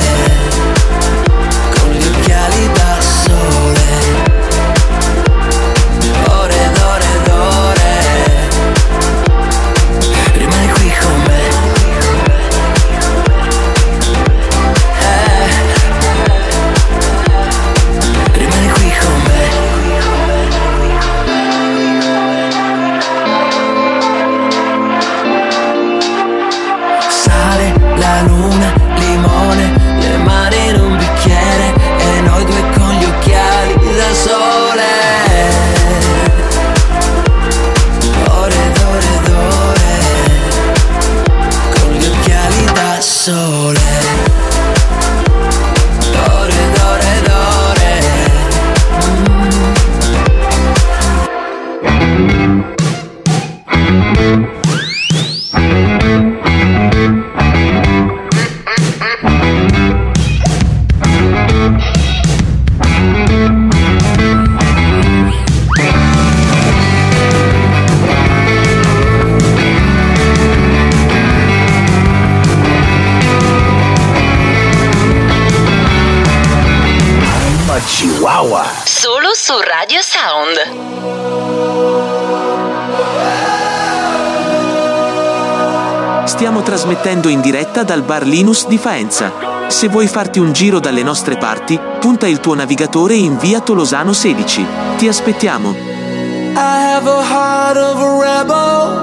trasmettendo 86.82 87.30
in 87.30 87.41
diretta 87.41 87.84
dal 87.84 88.02
bar 88.02 88.24
Linus 88.24 88.65
di 88.65 88.80
Faenza. 88.80 89.32
Se 89.67 89.88
vuoi 89.88 90.08
farti 90.08 90.39
un 90.39 90.52
giro 90.52 90.80
dalle 90.80 91.04
nostre 91.04 91.38
parti, 91.38 91.80
punta 92.00 92.26
il 92.26 92.39
tuo 92.39 92.56
navigatore 92.56 93.13
in 93.13 93.38
via 93.38 93.60
Tolosano 93.60 94.13
16. 94.13 94.65
Ti 94.98 95.08
aspettiamo. 95.08 95.70
I 95.70 96.56
have 96.56 97.08
a 97.08 97.22
heart 97.22 97.78
of 97.78 98.02
a 98.02 98.17
rebel, 98.20 98.96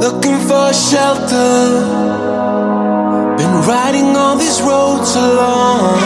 looking 0.00 0.40
for 0.40 0.74
shelter. 0.74 1.84
Been 3.36 3.62
riding 3.64 4.16
all 4.16 4.36
these 4.36 4.60
roads 4.60 5.14
alone. 5.14 6.00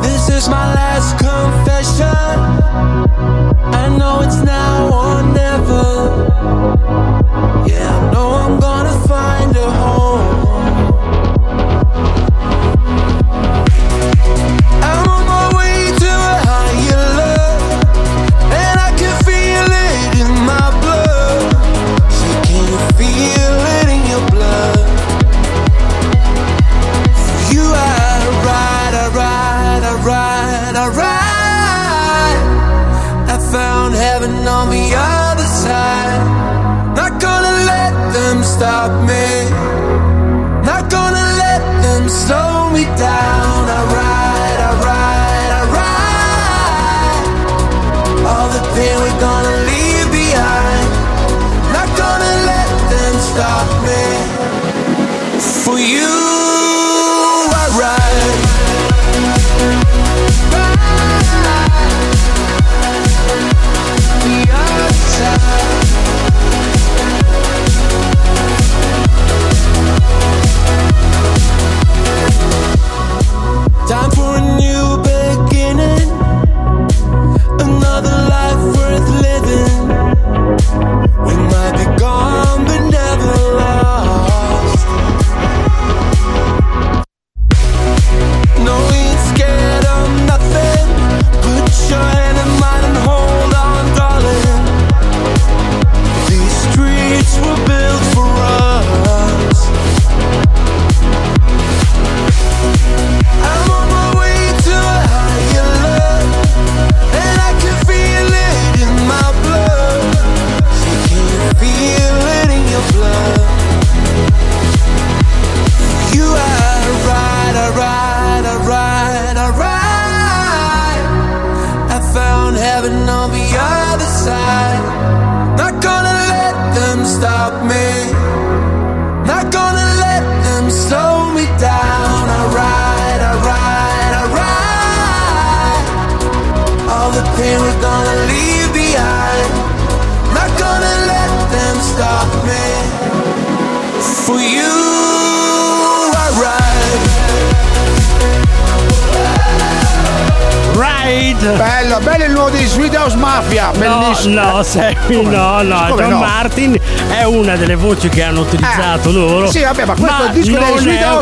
This 0.00 0.30
is 0.30 0.48
my 0.48 0.72
last 0.72 1.18
confession. 1.18 2.08
I 3.74 3.88
know 3.98 4.22
it's 4.22 4.42
now 4.42 4.88
or 4.90 5.22
never. 5.22 5.41
Yeah, 5.82 6.31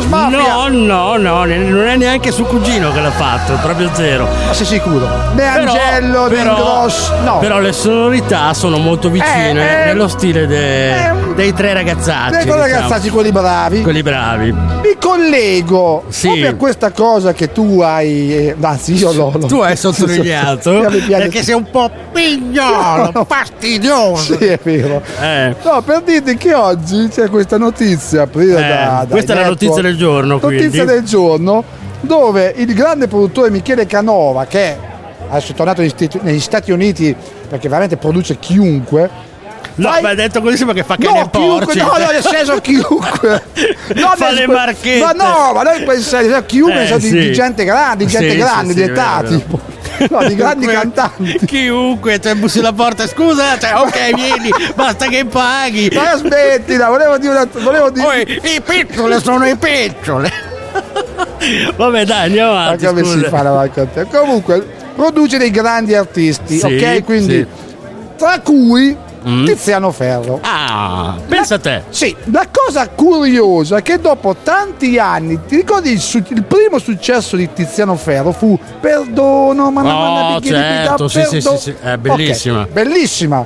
Mafia. 0.07 0.39
No, 0.39 0.60
no, 0.71 1.17
no, 1.17 1.45
non 1.45 1.87
è 1.89 1.97
neanche 1.97 2.31
suo 2.31 2.45
cugino 2.45 2.93
che 2.93 3.01
l'ha 3.01 3.11
fatto, 3.11 3.55
proprio 3.63 3.91
zero. 3.93 4.27
Ma 4.47 4.53
sei 4.53 4.67
sicuro? 4.67 5.07
Né 5.35 5.51
Però- 5.53 5.73
Angello, 5.73 6.29
né 6.29 6.35
però- 6.35 6.55
Gross, 6.55 7.11
no. 7.25 7.39
Però 7.39 7.59
le 7.59 7.73
sonorità 7.73 8.55
sono 8.55 8.79
molto 8.79 9.11
vicine 9.11 9.51
Eh, 9.51 9.83
eh, 9.83 9.85
nello 9.87 10.09
stile 10.09 10.47
de- 10.47 11.07
eh, 11.07 11.11
dei 11.35 11.53
tre 11.53 11.73
ragazzacci. 11.73 12.31
Dei 12.31 12.45
diciamo. 12.45 12.61
ragazzacci, 12.61 13.11
quelli 13.11 13.33
bravi. 13.33 13.83
Quelli 13.83 14.03
bravi. 14.03 14.53
Mi 14.53 14.97
collego 15.01 16.05
Sì. 16.09 16.27
proprio 16.27 16.51
a 16.51 16.55
questa 16.55 16.91
cosa 16.93 17.33
che 17.33 17.53
tu 17.53 17.81
hai. 17.81 18.33
eh, 18.49 18.57
Anzi, 18.61 18.95
io 18.95 19.13
l'ho. 19.13 19.33
l'ho- 19.35 19.47
Tu 19.47 19.59
hai 19.61 19.77
sottolineato 19.77 20.87
perché 21.09 21.43
sei 21.43 21.55
un 21.55 21.69
po' 21.71 21.91
pignolo, 22.13 23.25
fastidioso. 23.27 24.37
Sì, 24.39 24.45
è 24.47 24.59
vero. 24.63 25.03
Eh. 25.21 25.55
No, 25.63 25.83
per 25.83 26.03
dirti 26.03 26.37
che 26.37 26.55
oggi 26.55 27.09
c'è 27.13 27.29
questa 27.29 27.59
notizia 27.59 28.27
presa 28.27 28.59
Eh, 28.59 28.69
da, 28.69 28.85
dai 29.01 29.07
questa 29.09 29.33
è 29.33 29.37
la 29.41 29.47
notizia 29.49 29.83
del 29.83 29.97
giorno, 29.97 30.39
Notizia 30.64 30.85
del 30.85 31.03
giorno 31.05 31.64
dove 32.01 32.53
il 32.57 32.73
grande 32.75 33.09
produttore 33.09 33.51
Michele 33.51 33.87
Canova, 33.87 34.46
che 34.46 34.77
adesso 35.29 35.53
è 35.53 35.55
tornato 35.55 35.81
negli 35.81 35.90
Stati- 35.90 36.18
negli 36.23 36.40
Stati 36.40 36.70
Uniti 36.73 37.14
perché 37.49 37.68
veramente 37.68 37.96
produce 37.96 38.38
chiunque. 38.38 39.29
No, 39.77 39.88
ma 40.03 40.09
hai 40.11 40.16
detto 40.16 40.42
così 40.42 40.64
perché 40.64 40.83
fa 40.83 40.96
cane 40.99 41.20
No, 41.20 41.31
chiunque, 41.31 41.64
porci. 41.66 41.79
no, 41.79 41.87
no, 41.96 42.11
nel 42.11 42.23
senso 42.23 42.61
chiunque. 42.61 43.42
No, 43.94 44.12
Fa 44.16 44.27
nel- 44.29 44.35
le 44.35 44.46
marchette. 44.46 44.99
Ma 45.05 45.12
no, 45.12 45.53
ma 45.55 45.62
noi 45.62 45.83
pensiamo, 45.85 46.42
chiunque 46.44 46.88
Eh, 46.88 46.99
di, 46.99 47.07
sì. 47.07 47.18
di 47.18 47.33
gente 47.33 47.64
grande, 47.64 48.05
di 48.05 48.11
gente 48.11 48.31
Sì, 48.31 48.37
grande, 48.37 48.73
sì, 48.73 48.79
di 48.79 48.83
età, 48.90 49.23
tipo. 49.27 49.61
No, 50.09 50.25
di 50.27 50.35
grandi 50.35 50.66
cantanti. 50.66 51.40
Chiunque, 51.44 52.18
cioè 52.20 52.35
bussi 52.35 52.59
alla 52.61 52.73
porta, 52.73 53.07
scusa, 53.07 53.59
cioè, 53.59 53.75
ok, 53.75 54.14
vieni, 54.14 54.51
basta 54.75 55.07
che 55.07 55.25
paghi. 55.27 55.90
Ma 55.94 56.16
smettila, 56.16 56.88
volevo 56.88 57.18
dire 57.18 57.33
una. 57.33 57.49
Volevo 57.53 57.90
dire. 57.90 58.07
Oh, 58.07 58.12
i 58.14 58.62
picciole 58.64 59.20
sono 59.20 59.46
i 59.46 59.57
picciole. 59.57 60.49
Vabbè, 61.76 62.05
dai, 62.05 62.26
andiamo 62.26 62.53
Ma 62.53 62.64
avanti. 62.66 62.87
come 62.87 63.05
si 63.05 63.11
scusa. 63.12 63.29
fa 63.29 63.42
la 63.42 63.55
racconta? 63.62 64.05
Comunque, 64.05 64.66
produce 64.94 65.38
dei 65.38 65.50
grandi 65.50 65.94
artisti, 65.94 66.59
Sì, 66.59 66.64
ok? 66.66 67.05
Quindi, 67.05 67.38
sì. 67.38 67.46
tra 68.16 68.40
cui 68.40 68.96
Mm. 69.22 69.44
Tiziano 69.44 69.90
Ferro. 69.92 70.38
Ah, 70.42 71.14
pensa 71.29 71.57
a 71.57 71.59
te. 71.59 71.83
Sì, 71.90 72.16
la 72.33 72.46
cosa 72.50 72.88
curiosa 72.88 73.76
è 73.76 73.83
che 73.83 74.00
dopo 74.00 74.35
tanti 74.42 74.98
anni, 74.98 75.38
ti 75.46 75.57
ricordi 75.57 75.90
il, 75.92 76.00
su- 76.00 76.22
il 76.29 76.42
primo 76.42 76.79
successo 76.79 77.37
di 77.37 77.46
Tiziano 77.53 77.96
Ferro 77.96 78.33
fu 78.33 78.59
Perdono, 78.81 79.70
ma 79.70 79.83
Oh, 80.37 80.40
certo, 80.40 81.09
sì, 81.09 81.22
sì, 81.29 81.40
sì, 81.42 81.57
sì, 81.59 81.74
è 81.83 81.98
bellissima. 81.98 82.66
bellissima, 82.72 83.44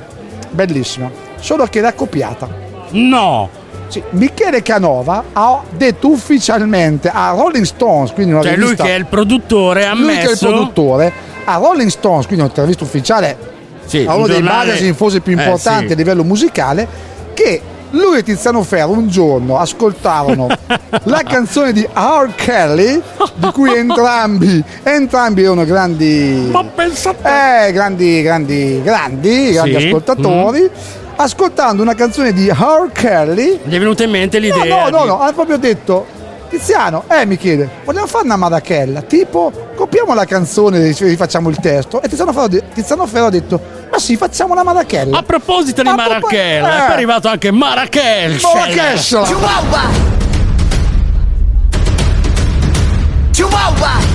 bellissima, 0.51 1.11
solo 1.41 1.65
che 1.65 1.79
era 1.79 1.91
copiata. 1.91 2.47
No, 2.91 3.49
Sì, 3.87 4.01
Michele 4.11 4.61
Canova 4.61 5.23
ha 5.33 5.61
detto 5.69 6.09
ufficialmente 6.09 7.09
a 7.13 7.31
Rolling 7.31 7.65
Stones, 7.65 8.11
quindi 8.11 8.33
una 8.33 8.41
cioè 8.41 8.53
lui 8.53 8.61
rivista- 8.63 8.83
che 8.83 8.95
è 8.95 8.97
il 8.97 9.05
produttore 9.05 9.85
ha 9.85 9.93
lui 9.93 10.07
che 10.07 10.11
è 10.11 10.15
il 10.21 10.25
ammesso 10.27 10.47
produttore 10.47 11.13
a 11.45 11.55
Rolling 11.57 11.89
Stones, 11.89 12.25
quindi 12.25 12.43
un'intervista 12.43 12.83
ufficiale 12.83 13.37
Sì, 13.85 13.99
a 14.07 14.13
uno 14.15 14.23
un 14.23 14.27
dei 14.29 14.35
giornale- 14.41 14.65
magazine 14.65 14.93
forse 14.93 15.19
più 15.21 15.37
Eh, 15.37 15.41
importanti 15.43 15.87
sì. 15.87 15.93
a 15.93 15.95
livello 15.95 16.23
musicale, 16.23 16.87
che 17.33 17.61
lui 17.91 18.17
e 18.17 18.23
Tiziano 18.23 18.63
Ferro 18.63 18.91
un 18.91 19.07
giorno 19.07 19.57
ascoltarono 19.59 20.47
la 21.03 21.21
canzone 21.23 21.71
di 21.71 21.87
R. 21.93 22.29
Kelly, 22.35 23.01
di 23.35 23.51
cui 23.53 23.73
entrambi, 23.77 24.61
entrambi 24.83 25.43
erano 25.43 25.63
grandi, 25.63 26.51
eh, 26.51 27.71
grandi, 27.71 28.21
grandi, 28.23 28.81
grandi, 28.81 28.81
grandi 28.81 29.51
Sì, 29.51 29.85
ascoltatori. 29.85 30.69
Ascoltando 31.17 31.81
una 31.81 31.95
canzone 31.95 32.33
di 32.33 32.49
R. 32.49 32.89
Kelly, 32.91 33.61
Gli 33.63 33.73
è 33.75 33.79
venuta 33.79 34.03
in 34.03 34.09
mente 34.11 34.37
No, 34.39 34.45
l'idea. 34.45 34.89
no, 34.89 34.97
no, 34.97 35.01
di- 35.03 35.07
no, 35.07 35.21
ha 35.21 35.31
proprio 35.31 35.57
detto 35.57 36.05
Tiziano, 36.49 37.05
eh 37.09 37.25
mi 37.25 37.37
chiede, 37.37 37.67
vogliamo 37.83 38.05
fare 38.05 38.25
una 38.25 38.35
marachella? 38.35 39.01
Tipo, 39.01 39.51
copiamo 39.75 40.13
la 40.13 40.25
canzone 40.25 40.77
e 40.79 40.95
rifacciamo 40.97 41.49
il 41.49 41.57
testo. 41.59 42.01
E 42.01 42.07
Tiziano 42.07 42.31
Ferro, 42.31 42.47
Tiziano 42.73 43.05
Ferro 43.07 43.25
ha 43.25 43.29
detto, 43.29 43.59
ma 43.91 43.97
sì, 43.97 44.15
facciamo 44.15 44.53
la 44.53 44.63
marachella. 44.63 45.17
A 45.17 45.23
proposito 45.23 45.81
di 45.81 45.87
A 45.87 45.95
propo- 45.95 46.09
Marachella, 46.11 46.67
eh. 46.85 46.89
è 46.89 46.91
arrivato 46.93 47.27
anche. 47.29 47.49
Marachella. 47.51 48.37
Chihuahua! 48.37 49.23
Chihuahua! 49.25 49.81
Chihuahua! 53.31 54.14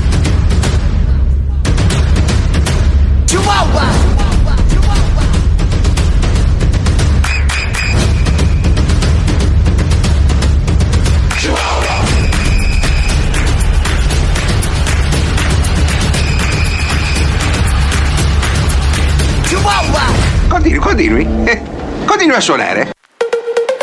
Continui. 20.91 21.25
Eh, 21.45 21.63
continui 22.05 22.35
a 22.35 22.41
suonare. 22.41 22.91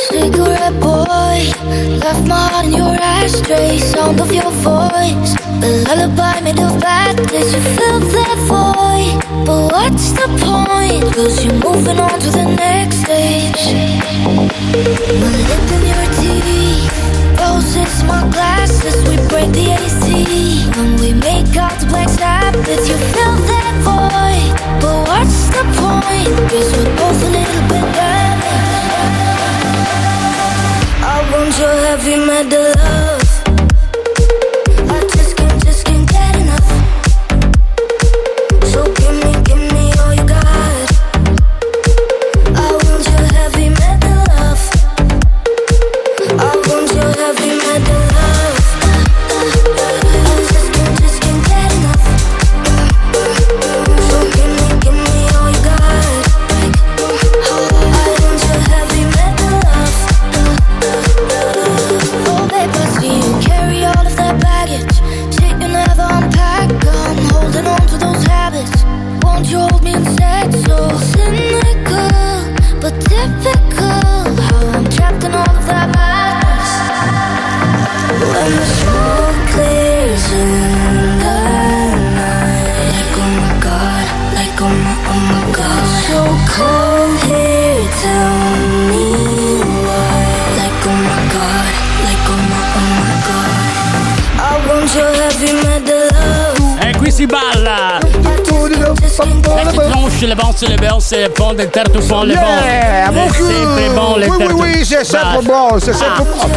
Cigarette 0.09 0.77
boy, 0.77 1.53
left 1.99 2.27
my 2.27 2.49
heart 2.51 2.65
in 2.65 2.73
your 2.73 2.97
ashtray. 2.99 3.79
Sound 3.79 4.19
of 4.19 4.29
your 4.29 4.51
voice, 4.59 5.33
the 5.61 5.85
lullaby 5.87 6.41
made 6.41 6.59
of 6.59 6.77
bad 6.79 7.15
Says 7.29 7.53
you 7.53 7.61
fill 7.77 7.99
that 7.99 8.37
void, 8.51 9.23
but 9.45 9.71
what's 9.71 10.11
the 10.11 10.27
point? 10.43 11.15
Cause 11.15 11.45
you're 11.45 11.53
moving 11.63 11.97
on 11.97 12.19
to 12.19 12.29
the 12.29 12.43
next 12.43 12.97
stage. 13.03 13.71
My 15.21 15.31
lip 15.47 15.71
in 15.75 15.83
your 15.87 16.07
teeth, 16.19 17.39
roses, 17.39 18.03
my 18.03 18.27
glasses, 18.33 18.97
we 19.07 19.15
break 19.29 19.49
the 19.53 19.79
AC. 19.79 20.67
When 20.75 20.97
we 20.99 21.13
make 21.13 21.55
out 21.55 21.79
the 21.79 21.85
black 21.87 22.09
Sabbath, 22.09 22.89
you 22.89 22.97
fill 23.15 23.35
that 23.47 23.56
but 24.81 24.97
what's 25.09 25.47
the 25.55 25.63
point? 25.79 26.33
Cause 26.51 26.69
we're 26.75 26.95
both 26.97 27.21
a 27.23 27.29
little 27.37 27.63
bit. 27.71 27.85
I 31.03 31.15
want 31.31 31.53
your 31.59 31.75
heavy 31.85 32.15
metal 32.25 32.73
love. 32.75 33.26
Tranche 100.27 100.35
le 100.35 100.35
bonze, 100.35 100.67
le 100.67 100.75
bonze, 100.75 101.17
le 101.17 101.31
fonde, 101.33 101.63
il 101.63 101.69
terzo 101.69 102.01
fond, 102.01 102.23
le 102.25 102.33
Yeah, 102.33 103.09
bonze. 103.11 103.13
mon 103.13 103.27
cul. 103.29 103.45
sempre 103.53 103.89
bon, 103.93 104.15
le 104.17 104.27
Oui, 104.27 104.45
oui, 104.45 104.53
oui, 104.53 104.85
c'est 104.85 105.03
sempre 105.05 105.41
bon, 105.43 105.79
c'est 105.79 105.93
sempre 105.93 106.23
bon. 106.23 106.49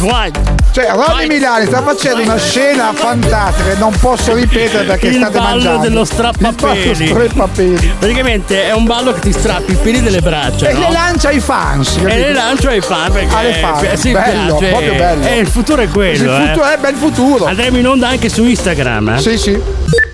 Vai. 0.00 0.30
Cioè, 0.70 0.90
Ronny 0.92 1.26
Milani 1.26 1.66
sta 1.66 1.82
facendo 1.82 2.22
una 2.22 2.36
scena 2.38 2.92
fantastica 2.94 3.70
che 3.70 3.78
non 3.78 3.92
posso 3.98 4.32
ripetere 4.32 4.84
perché 4.84 5.08
il 5.08 5.14
state 5.16 5.40
mangiando. 5.40 5.82
dello 5.82 6.04
strappapeli. 6.04 7.04
Il 7.04 7.12
ballo 7.12 7.28
strappapeli. 7.28 7.94
Praticamente 7.98 8.64
è 8.68 8.72
un 8.74 8.84
ballo 8.84 9.12
che 9.12 9.20
ti 9.20 9.32
strappi 9.32 9.72
i 9.72 9.74
peli 9.74 10.00
delle 10.00 10.20
braccia. 10.20 10.68
E 10.68 10.74
no? 10.74 10.80
le 10.80 10.92
lancia 10.92 11.28
ai 11.30 11.40
fans. 11.40 11.96
E 11.96 12.00
capito? 12.00 12.16
le 12.16 12.32
lancio 12.32 12.68
ai 12.68 12.80
fan 12.80 13.10
perché 13.12 13.34
Alle 13.34 13.52
fan. 13.54 13.84
eh, 13.86 13.96
sì, 13.96 14.12
Bello, 14.12 14.54
piace. 14.56 14.72
proprio 14.72 14.94
bello. 14.94 15.26
Eh, 15.26 15.38
il 15.38 15.48
futuro 15.48 15.82
è 15.82 15.88
quello. 15.88 16.22
Il 16.32 16.46
futuro 16.46 16.68
eh. 16.70 16.74
è 16.74 16.78
bel 16.78 16.94
futuro. 16.94 17.44
Andremo 17.46 17.78
in 17.78 17.88
onda 17.88 18.08
anche 18.08 18.28
su 18.28 18.44
Instagram. 18.44 19.08
Eh? 19.08 19.18
Sì, 19.18 19.36
sì. 19.36 19.60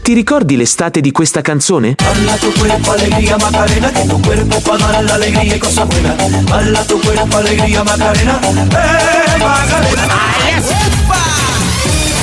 Ti 0.04 0.12
ricordi 0.12 0.54
l'estate 0.56 1.00
di 1.00 1.10
questa 1.12 1.40
canzone? 1.40 1.94
Bala 1.96 2.36
tu 2.36 2.52
cuerpo, 2.52 2.90
alegría, 2.90 3.38
Macarena, 3.38 3.90
que 3.90 4.06
tu 4.06 4.20
cuerpo 4.20 4.60
para 4.60 4.86
dar 4.92 5.02
la 5.02 5.14
alegría 5.14 5.56
y 5.56 5.58
cosas 5.58 5.88
buenas. 5.88 6.44
Bala 6.44 6.84
tu 6.84 7.00
cuerpo, 7.00 7.38
alegría, 7.38 7.82
Macarena, 7.82 8.38
eh, 8.42 9.38
Macarena. 9.38 10.14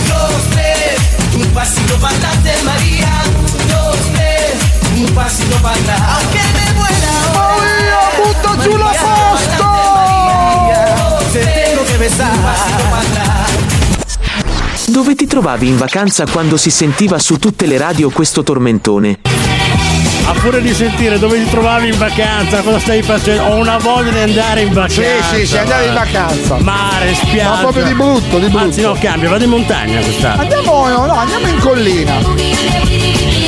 Dos, 0.08 0.42
tres, 0.52 1.00
un 1.34 1.48
pasito 1.56 1.98
para 1.98 2.16
adelante, 2.18 2.52
María. 2.64 3.24
Dos, 3.68 3.98
tres, 4.14 4.54
un 5.00 5.16
pasito 5.16 5.58
para 5.64 5.74
atrás. 5.74 6.02
Aunque 6.22 6.40
me 6.54 6.74
muera 6.78 7.14
Maria, 7.34 8.02
butta 8.24 8.52
giù 8.64 8.78
la 8.78 8.92
posta! 8.92 9.70
Te 11.34 11.40
tengo 11.40 11.84
que 11.86 11.98
besar. 11.98 12.81
Dove 14.88 15.16
ti 15.16 15.26
trovavi 15.26 15.68
in 15.68 15.78
vacanza 15.78 16.26
quando 16.26 16.58
si 16.58 16.70
sentiva 16.70 17.20
su 17.20 17.38
tutte 17.38 17.66
le 17.66 17.78
radio 17.78 18.10
questo 18.10 18.44
tormentone? 18.44 19.20
A 20.26 20.34
furia 20.34 20.60
di 20.60 20.74
sentire 20.74 21.18
dove 21.20 21.44
ti 21.44 21.50
trovavi 21.50 21.90
in 21.90 21.98
vacanza, 21.98 22.62
cosa 22.62 22.80
stai 22.80 23.02
facendo? 23.02 23.44
Ho 23.44 23.56
una 23.56 23.78
voglia 23.78 24.12
di 24.12 24.20
andare 24.20 24.62
in 24.62 24.74
vacanza. 24.74 25.02
Sì, 25.30 25.40
sì, 25.40 25.46
sì, 25.46 25.58
andare 25.58 25.86
in 25.86 25.94
vacanza. 25.94 26.58
Mare, 26.58 27.14
spiaggia. 27.16 27.50
Ma 27.50 27.58
proprio 27.58 27.84
di 27.86 27.94
brutto, 27.94 28.40
di 28.40 28.48
brutto. 28.48 28.64
Anzi, 28.64 28.82
no, 28.82 28.98
cambia, 29.00 29.30
vado 29.30 29.44
in 29.44 29.50
montagna 29.50 30.00
quest'anno. 30.00 30.42
Andiamo, 30.42 30.88
no, 30.88 31.06
no, 31.06 31.14
andiamo 31.14 31.48
in 31.48 31.60
collina. 31.60 32.18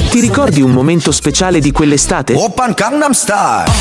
Ti 0.09 0.19
ricordi 0.19 0.61
un 0.61 0.71
momento 0.71 1.11
speciale 1.11 1.59
di 1.59 1.71
quell'estate? 1.71 2.33
Oppan 2.33 2.73
Gangnam 2.75 3.11
Style. 3.11 3.71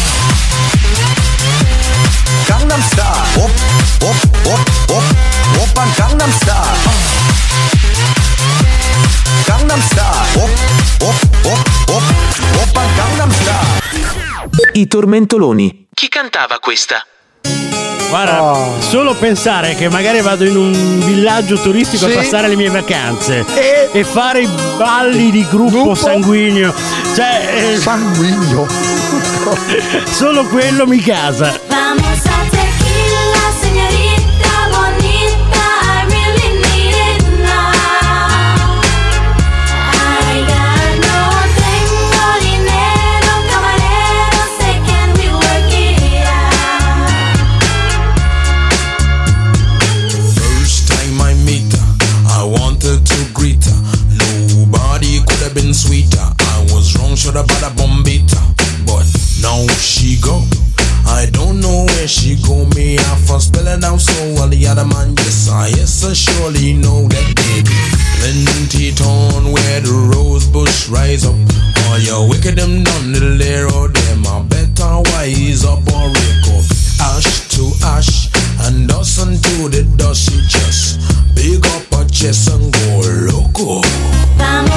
Gangnam 2.47 2.81
Style. 2.83 3.43
Op, 3.45 3.51
op, 4.03 4.17
op, 4.47 4.71
op. 4.97 5.03
Oppan 5.63 5.89
Gangnam 5.97 6.31
Style. 6.33 6.91
Gangnam 9.47 9.81
Style. 9.81 10.43
Op, 10.43 10.51
op, 11.03 11.15
op, 11.45 11.61
op. 11.95 12.03
Oppan 12.63 12.85
Gangnam 12.97 13.31
Style. 13.31 14.71
I 14.73 14.87
tormentoloni. 14.87 15.87
Chi 15.95 16.09
cantava 16.09 16.59
questa? 16.59 17.07
Guarda, 18.09 18.43
Oh. 18.43 18.79
solo 18.81 19.15
pensare 19.15 19.75
che 19.75 19.89
magari 19.89 20.21
vado 20.21 20.45
in 20.45 20.55
un 20.57 21.01
villaggio 21.03 21.59
turistico 21.59 22.05
Sì. 22.07 22.13
a 22.13 22.17
passare 22.17 22.47
le 22.49 22.57
mie 22.57 22.69
vacanze 22.69 23.43
E- 23.91 24.05
fare 24.05 24.43
i 24.43 24.49
balli 24.77 25.31
di 25.31 25.47
gruppo, 25.49 25.71
Gruppo? 25.71 25.95
sanguigno, 25.95 26.75
cioè, 27.15 27.73
eh, 27.75 27.81
Sanguigno. 27.81 28.67
solo 30.13 30.45
quello 30.45 30.87
mi 30.87 31.01
casa. 31.01 31.59
Have 57.35 57.73
bombita. 57.77 58.41
But 58.87 59.07
now 59.41 59.67
she 59.81 60.21
go. 60.21 60.45
I 61.07 61.29
don't 61.31 61.61
know 61.61 61.85
where 61.87 62.09
she 62.09 62.37
go. 62.37 62.67
Me 62.77 62.99
off 62.99 63.25
for 63.27 63.41
spelling 63.41 63.85
out 63.85 64.01
so 64.01 64.35
well. 64.35 64.49
The 64.49 64.67
other 64.67 64.85
man, 64.85 65.15
yes, 65.17 65.49
I 65.49 65.69
yes, 65.69 66.05
I 66.05 66.13
surely 66.13 66.75
know 66.75 67.09
that 67.09 67.29
baby. 67.37 67.79
Plenty 68.21 68.93
town 68.93 69.53
where 69.53 69.81
the 69.81 69.93
rose 70.15 70.47
bush 70.47 70.89
rise 70.89 71.25
up. 71.25 71.35
All 71.89 71.99
your 71.99 72.29
wicked 72.29 72.57
them 72.57 72.85
done, 72.85 73.13
little 73.13 73.41
arrow 73.43 73.89
them. 73.89 74.27
I 74.27 74.43
better 74.43 75.03
wise 75.13 75.65
up 75.65 75.81
or 75.89 76.11
up. 76.13 76.65
Ash 77.01 77.49
to 77.57 77.73
ash 77.85 78.29
and 78.67 78.89
dust 78.89 79.21
unto 79.21 79.69
the 79.69 79.85
dust. 79.97 80.31
She 80.31 80.41
just 80.49 81.01
big 81.35 81.65
up 81.67 81.83
her 81.95 82.09
chest 82.09 82.49
and 82.51 82.73
go 82.73 83.01
loco. 83.27 83.81
Vamos 84.37 84.72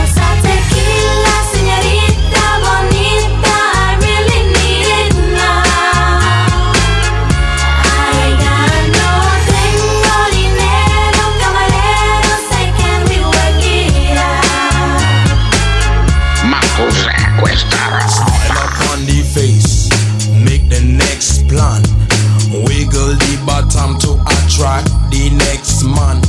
cos'è 16.75 17.39
questa 17.39 17.77
the 19.05 19.21
face, 19.23 19.89
make 20.43 20.67
the 20.69 20.81
next 20.81 21.47
plan. 21.47 21.81
Wiggle 22.51 23.15
the 23.15 23.35
bottom 23.45 23.97
to 23.99 24.15
attract 24.25 24.89
the 25.11 25.29
next 25.47 25.83
man. 25.83 26.21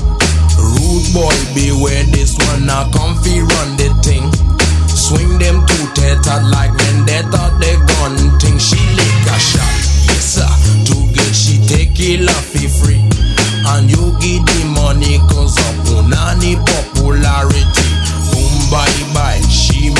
Rude 0.58 1.08
boy, 1.14 1.36
beware 1.54 2.04
this 2.12 2.36
one. 2.38 2.66
Now 2.66 2.90
comfy 2.90 3.40
run 3.40 3.76
the 3.76 3.90
thing. 4.02 4.26
Swing 4.88 5.38
them 5.38 5.64
two 5.66 5.86
like 6.50 6.72
they. 7.06 7.16
She 8.58 8.80
lick 8.96 9.26
a 9.30 9.38
shot, 9.38 9.76
yes 10.08 10.36
sir. 10.36 10.50
She 11.32 11.58
take 11.66 11.94
it 12.00 12.20
free. 12.68 13.00
And 13.68 13.90
you 13.90 14.16
give 14.18 14.44
the 14.46 14.64
money 14.74 15.18
cause 15.28 15.58
of 15.58 15.86
popularity. 16.66 17.86
Boom 18.32 18.70
la 18.70 19.45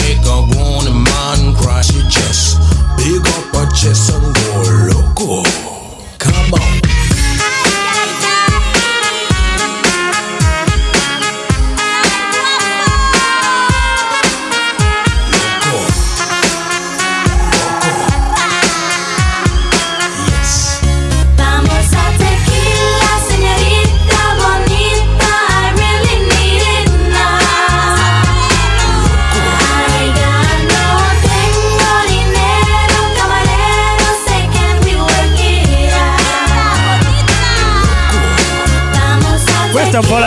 make 0.03 0.21
a 0.21 0.23
go 0.25 0.61
on 0.77 0.87
man 1.05 1.55
crush 1.57 1.93
your 1.95 2.09
chest. 2.11 2.59
Big 2.97 3.27
up 3.27 3.55
a 3.55 3.75
chest 3.75 4.13
and 4.13 4.35
go 4.35 4.63
loco. 4.89 5.43
Come 6.19 6.55
on. 6.55 6.86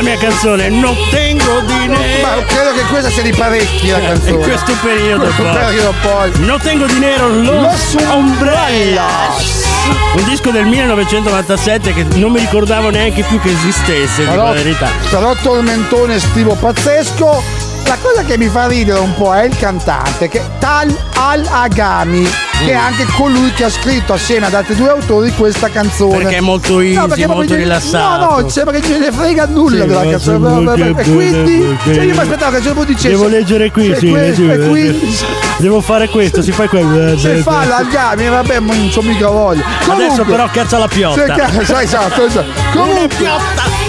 Mia 0.10 0.18
canzone. 0.18 0.70
Non 0.70 0.96
tengo 1.12 1.60
dinero. 1.62 2.22
Ma 2.22 2.44
credo 2.44 2.74
che 2.74 2.82
questa 2.90 3.12
sia 3.12 3.22
di 3.22 3.32
parecchi 3.32 3.90
la 3.90 4.00
canzone. 4.00 4.32
In 4.32 4.42
questo 4.42 4.74
periodo 4.82 5.24
questo 5.26 5.44
poi. 5.44 5.54
periodo 5.54 5.94
poi. 6.02 6.32
Non 6.40 6.60
tengo 6.62 6.86
dinero, 6.86 7.28
lo, 7.30 7.62
Los 7.62 7.96
Umbrellas. 8.12 9.68
Un 10.16 10.24
disco 10.26 10.50
del 10.50 10.66
1997 10.66 11.94
che 11.94 12.06
non 12.16 12.32
mi 12.32 12.40
ricordavo 12.40 12.90
neanche 12.90 13.24
più 13.24 13.40
che 13.40 13.52
esistesse, 13.52 14.24
Però, 14.24 14.46
la 14.46 14.52
verità. 14.52 14.90
però 15.10 15.36
tormentone 15.36 16.16
estivo 16.16 16.56
pazzesco. 16.56 17.44
La 17.86 17.98
cosa 18.02 18.24
che 18.24 18.38
mi 18.38 18.48
fa 18.48 18.68
ridere 18.68 19.00
un 19.00 19.14
po' 19.16 19.34
è 19.36 19.44
il 19.44 19.56
cantante, 19.58 20.28
che 20.28 20.42
Tal 20.60 20.96
Al-Agami, 21.16 22.28
che 22.66 22.72
è 22.72 22.76
anche 22.76 23.06
colui 23.16 23.52
che 23.54 23.64
ha 23.66 23.70
scritto 23.70 24.14
assieme 24.14 24.48
ad 24.48 24.54
altri 24.54 24.76
due 24.76 24.90
autori 24.90 25.32
questa 25.34 25.70
canzone. 25.70 26.18
Perché 26.18 26.38
è 26.38 26.42
molto 26.42 26.80
easy, 26.82 27.08
perché 27.08 27.26
molto 27.28 27.44
proprio- 27.46 27.58
rilassato. 27.58 28.26
No, 28.36 28.40
no, 28.42 28.50
sembra 28.50 28.80
che 28.80 28.86
ce 28.86 28.98
ne 29.00 29.12
frega 29.12 29.46
nulla 29.48 29.82
Sì, 29.82 29.88
della 29.88 30.10
canzone. 30.10 30.90
E 31.00 31.04
quindi, 31.04 31.78
cioè 31.84 32.04
io 32.04 32.14
mi 32.14 32.20
aspettavo 32.20 32.52
che 32.52 32.62
certo 32.62 32.74
punto 32.74 32.92
dicesse. 32.92 33.10
Devo 33.10 33.28
leggere 33.28 33.72
qui, 33.72 33.96
sì, 33.96 34.10
questo, 34.10 34.42
quindi 34.44 35.18
Devo 35.58 35.82
fare 35.82 36.10
questo, 36.10 36.42
si 36.42 36.52
fa 36.52 36.68
quello. 36.68 37.18
se 37.18 37.38
fa 37.38 37.66
l'Agami, 37.66 38.28
vabbè, 38.28 38.60
ma 38.60 38.74
non 38.76 38.90
c'ho 38.94 39.02
mica 39.02 39.30
voglia. 39.30 39.64
Adesso 39.88 39.94
Comunque- 39.94 40.26
però 40.26 40.50
cazza 40.52 40.78
la 40.78 40.88
piotta. 40.88 41.22
Sì, 41.26 41.32
ca- 41.32 41.50
sì, 41.66 41.74
esatto, 41.84 42.26
esatto. 42.26 42.52
Comunque, 42.74 43.28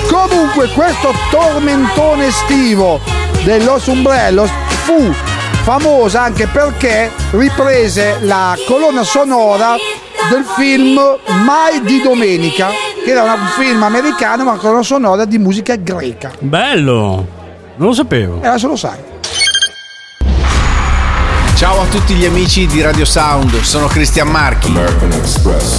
comunque 0.08 0.68
questo 0.74 1.12
tormentone 1.30 2.26
estivo 2.26 3.00
dello 3.44 3.80
Umbrellos 3.86 4.50
fu 4.84 5.12
famosa 5.62 6.22
anche 6.22 6.46
perché 6.46 7.10
riprese 7.32 8.18
la 8.22 8.56
colonna 8.66 9.02
sonora 9.02 9.76
del 10.30 10.44
film 10.44 10.98
Mai 11.44 11.80
di 11.82 12.00
Domenica, 12.02 12.68
che 13.04 13.10
era 13.10 13.32
un 13.34 13.46
film 13.58 13.82
americano 13.82 14.44
ma 14.44 14.56
colonna 14.56 14.82
sonora 14.82 15.24
di 15.24 15.38
musica 15.38 15.76
greca. 15.76 16.32
Bello. 16.38 17.38
Non 17.76 17.88
lo 17.88 17.94
sapevo. 17.94 18.42
E 18.42 18.46
adesso 18.46 18.68
lo 18.68 18.76
sai. 18.76 19.09
Ciao 21.60 21.82
a 21.82 21.86
tutti 21.88 22.14
gli 22.14 22.24
amici 22.24 22.66
di 22.66 22.80
Radio 22.80 23.04
Sound, 23.04 23.60
sono 23.60 23.86
Cristian 23.86 24.28
Marchi. 24.28 24.72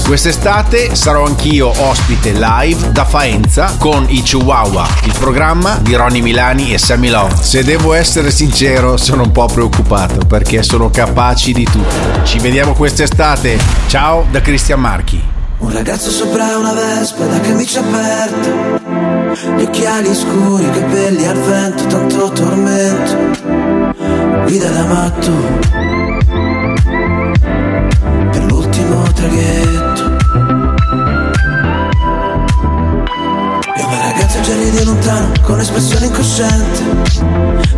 Quest'estate 0.06 0.96
sarò 0.96 1.26
anch'io 1.26 1.72
ospite 1.76 2.34
live 2.34 2.92
da 2.92 3.04
Faenza 3.04 3.78
con 3.80 4.06
i 4.08 4.22
Chihuahua, 4.22 4.88
il 5.06 5.16
programma 5.18 5.80
di 5.82 5.96
Ronny 5.96 6.22
Milani 6.22 6.72
e 6.72 6.78
Sammy 6.78 7.10
Love. 7.10 7.34
Se 7.42 7.64
devo 7.64 7.94
essere 7.94 8.30
sincero, 8.30 8.96
sono 8.96 9.24
un 9.24 9.32
po' 9.32 9.48
preoccupato 9.48 10.24
perché 10.28 10.62
sono 10.62 10.92
capaci 10.92 11.52
di 11.52 11.64
tutto. 11.64 12.26
Ci 12.26 12.38
vediamo 12.38 12.74
quest'estate. 12.74 13.58
Ciao 13.88 14.28
da 14.30 14.40
Cristian 14.40 14.80
Marchi. 14.80 15.20
Un 15.58 15.74
ragazzo 15.74 16.12
sopra 16.12 16.58
una 16.58 16.74
vespa 16.74 17.26
da 17.26 17.40
camicia 17.40 17.80
aperta 17.80 18.50
Gli 19.58 19.62
occhiali 19.64 20.14
scuri, 20.14 20.64
i 20.64 20.70
capelli 20.70 21.26
al 21.26 21.40
vento, 21.40 21.86
tanto 21.88 22.30
tormento 22.30 23.51
Guida 24.44 24.70
da 24.70 24.84
matto 24.86 25.32
Per 28.32 28.44
l'ultimo 28.46 29.04
traghetto. 29.14 30.20
E 33.76 33.84
una 33.84 34.02
ragazza 34.02 34.42
già 34.42 34.54
ride 34.56 34.84
lontano 34.84 35.32
con 35.42 35.60
espressione 35.60 36.06
incosciente. 36.08 36.84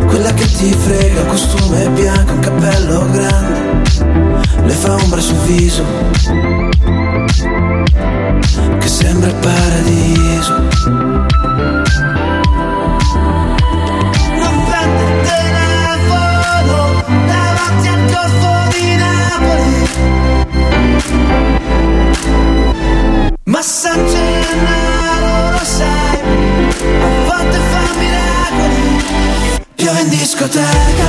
Quella 0.06 0.32
che 0.34 0.46
ti 0.46 0.72
frega, 0.72 1.20
un 1.20 1.26
costume 1.26 1.88
bianco, 1.90 2.32
un 2.32 2.40
cappello 2.40 3.06
grande. 3.10 3.82
Le 4.64 4.72
fa 4.72 4.94
ombra 4.94 5.20
sul 5.20 5.36
viso. 5.46 5.84
Che 8.78 8.88
sembra 8.88 9.28
il 9.28 9.34
paradiso. 9.36 10.52
Non 14.38 14.64
prende 14.66 15.43
Ma 23.44 23.60
San 23.60 24.06
Gennaro 24.06 25.50
lo 25.52 25.64
sai, 25.64 26.18
a 27.00 27.08
volte 27.26 27.58
fa 27.70 27.82
miracoli. 27.98 29.04
Piove 29.74 30.00
in 30.00 30.08
discoteca, 30.08 31.08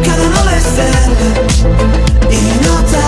cadono 0.00 0.44
le 0.44 0.60
stelle 0.60 1.44
in 2.28 2.68
hotel. 2.68 3.05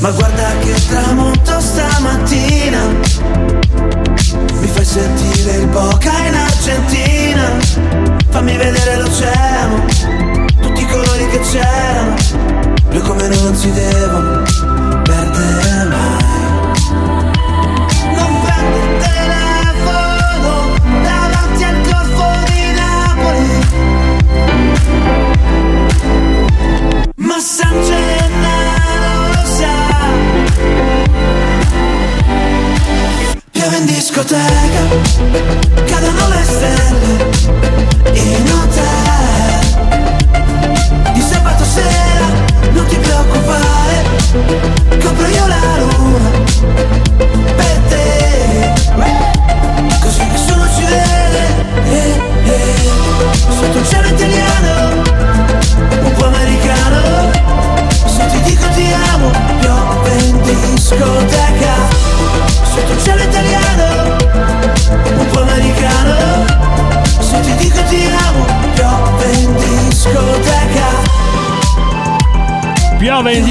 Ma 0.00 0.10
guarda 0.12 0.56
che 0.60 0.74
tramonto 0.88 1.60
stamattina. 1.60 2.86
Mi 4.60 4.66
fai 4.66 4.84
sentire 4.84 5.56
il 5.58 5.66
Boca 5.66 6.10
in 6.26 6.34
Argentina. 6.34 7.58
Fammi 8.30 8.56
vedere 8.56 8.96
l'oceano 8.96 9.84
Tutti 10.62 10.80
i 10.80 10.86
colori 10.86 11.28
che 11.28 11.40
c'erano. 11.40 12.14
Blu 12.88 13.02
come 13.02 13.28
non 13.28 13.54
si 13.54 13.70
devono 13.72 14.49
discoteca, 34.20 34.82
cadono 35.86 36.28
le 36.28 36.44
stelle 36.44 37.28
in 38.12 38.52
hotel. 38.52 39.60
Di 41.12 41.20
sabato 41.22 41.64
sera 41.64 42.26
non 42.72 42.86
ti 42.86 42.96
preoccupare, 42.96 44.04
copro 45.02 45.26
io 45.26 45.46
la 45.46 45.59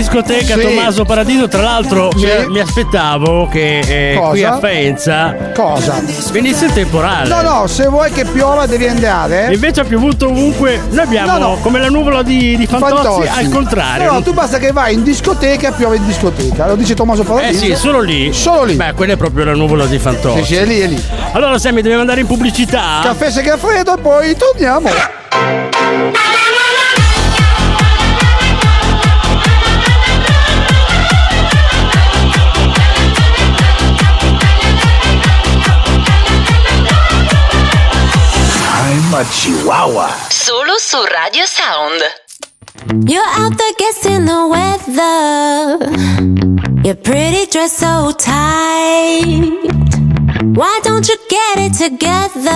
discoteca 0.09 0.55
Sì. 0.55 0.61
Tommaso 0.61 1.05
Paradiso. 1.05 1.47
Tra 1.47 1.61
l'altro, 1.61 2.09
Sì. 2.17 2.25
mi, 2.25 2.53
mi 2.53 2.59
aspettavo 2.59 3.47
che 3.47 3.79
eh, 3.79 4.17
qui 4.29 4.43
a 4.43 4.57
Faenza 4.59 5.35
Cosa? 5.53 6.01
venisse 6.31 6.65
il 6.65 6.73
temporale. 6.73 7.27
No, 7.29 7.41
no, 7.41 7.67
se 7.67 7.87
vuoi 7.87 8.11
che 8.11 8.25
piova 8.25 8.65
devi 8.65 8.87
andare. 8.87 9.53
Invece 9.53 9.81
ha 9.81 9.83
piovuto 9.83 10.27
ovunque. 10.27 10.81
Noi 10.89 11.03
abbiamo 11.05 11.31
No, 11.31 11.37
no. 11.37 11.57
come 11.61 11.79
la 11.79 11.89
nuvola 11.89 12.23
di, 12.23 12.57
di 12.57 12.65
Fantozzi, 12.65 12.93
Fantozzi. 13.03 13.27
al 13.39 13.49
contrario. 13.49 14.11
No, 14.11 14.21
tu 14.23 14.33
basta 14.33 14.57
che 14.57 14.71
vai 14.71 14.93
in 14.95 15.03
discoteca 15.03 15.69
e 15.69 15.71
piove 15.73 15.97
in 15.97 16.05
discoteca. 16.05 16.67
Lo 16.67 16.75
dice 16.75 16.93
Tommaso 16.95 17.21
Eh 17.21 17.25
Paradiso. 17.25 17.63
sì, 17.65 17.75
solo 17.75 17.99
lì. 18.01 18.33
Solo 18.33 18.63
lì. 18.63 18.73
Beh, 18.75 18.93
quella 18.93 19.13
è 19.13 19.17
proprio 19.17 19.45
la 19.45 19.53
nuvola 19.53 19.85
di 19.85 19.99
Fantozzi. 19.99 20.39
Sì, 20.39 20.45
sì, 20.45 20.55
è 20.55 20.65
lì, 20.65 20.79
è 20.79 20.87
lì. 20.87 21.03
Allora, 21.33 21.57
Sammy, 21.59 21.77
dobbiamo 21.81 22.01
andare 22.01 22.21
in 22.21 22.27
pubblicità. 22.27 22.99
Caffè 23.03 23.29
Segafredo 23.29 23.95
e 23.95 24.01
poi 24.01 24.35
torniamo. 24.35 24.89
Chihuahua, 39.19 39.25
Chihuahua. 39.25 40.09
Solo 40.29 40.77
su 40.79 40.97
Radio 41.03 41.45
Sound. 41.45 42.01
You're 43.05 43.21
out 43.21 43.57
there 43.57 43.73
guessing 43.77 44.25
the 44.25 44.47
weather. 44.47 45.77
Your 46.85 46.95
pretty 46.95 47.45
dress 47.51 47.77
so 47.77 48.13
tight. 48.13 49.51
Why 50.55 50.79
don't 50.83 51.05
you 51.07 51.17
get 51.29 51.59
it 51.59 51.73
together? 51.73 52.55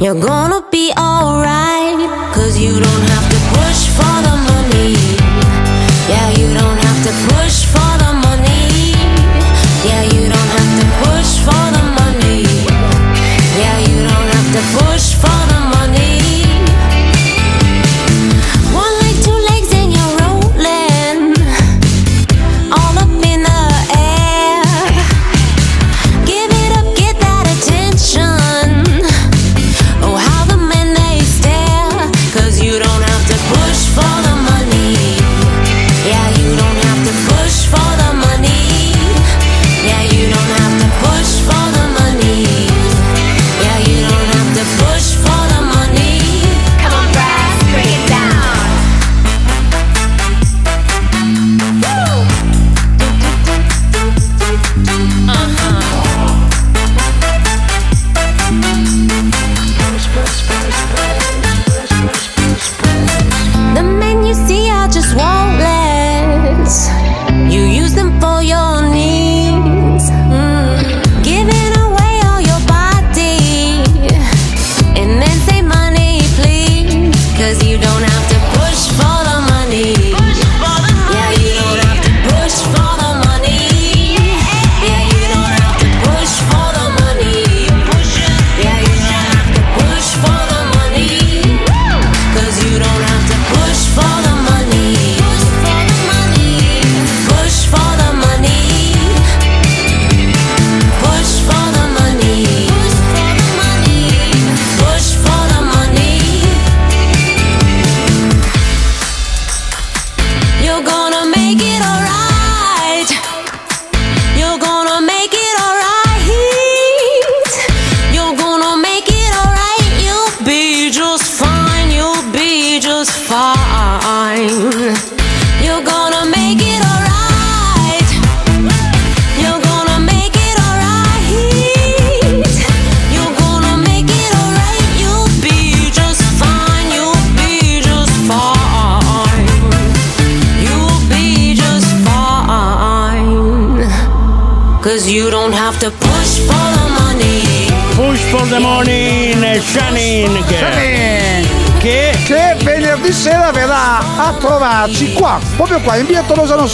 You're 0.00 0.20
gonna 0.20 0.62
be 0.70 0.92
alright. 0.98 2.10
Cause 2.34 2.58
you 2.58 2.72
don't 2.72 3.08
have 3.08 3.28
to 3.30 3.38
push 3.56 3.88
for 3.96 4.22
the 4.26 4.36
money. 4.50 4.96
Yeah, 6.10 6.28
you 6.36 6.52
don't 6.52 6.76
have 6.76 7.02
to 7.04 7.12
push 7.32 7.64
for 7.72 7.83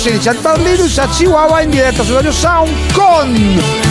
16, 0.01 0.29
al 0.31 0.37
Barlinus 0.41 0.97
a 0.99 1.07
Chihuahua 1.09 1.61
in 1.61 1.69
diretta 1.69 2.03
su 2.03 2.15
Radio 2.15 2.33
Sound 2.33 2.71
con 2.95 3.35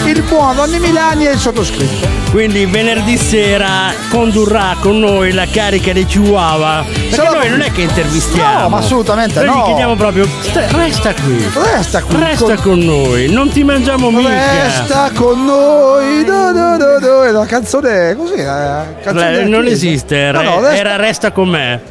il 0.05 0.21
buon 0.23 0.55
Ronny 0.55 0.79
Milani 0.79 1.27
e 1.27 1.33
il 1.33 1.37
sottoscritto. 1.37 2.07
Quindi 2.31 2.65
venerdì 2.65 3.15
sera 3.15 3.91
condurrà 4.09 4.75
con 4.79 4.97
noi 4.99 5.31
la 5.33 5.45
carica 5.51 5.93
dei 5.93 6.05
Chihuahua. 6.05 6.83
Perché 6.83 7.15
Sarà- 7.15 7.29
noi 7.37 7.49
non 7.49 7.61
è 7.61 7.71
che 7.71 7.81
intervistiamo. 7.81 8.59
No, 8.61 8.69
ma 8.69 8.77
assolutamente 8.79 9.39
noi 9.43 9.55
no. 9.55 9.61
gli 9.61 9.65
chiediamo 9.65 9.95
proprio, 9.95 10.27
"Sta- 10.41 10.65
resta 10.71 11.13
qui. 11.13 11.51
Resta 11.53 12.01
qui. 12.01 12.15
Resta 12.17 12.55
con 12.55 12.79
noi, 12.79 13.31
non 13.31 13.49
ti 13.49 13.63
mangiamo 13.63 14.09
mica. 14.09 14.29
Resta 14.63 15.11
con 15.13 15.45
noi. 15.45 16.23
Do, 16.23 16.51
do, 16.51 16.77
do, 16.77 16.99
do. 16.99 17.23
È 17.23 17.31
la 17.31 17.45
canzone 17.45 18.15
così. 18.17 18.43
La 18.43 18.83
canzone 19.03 19.41
Eh, 19.41 19.43
non 19.45 19.67
esiste, 19.67 20.31
No, 20.31 20.41
no, 20.41 20.59
resta- 20.59 20.75
era 20.75 20.95
resta 20.95 21.31
con 21.31 21.49
me. 21.49 21.81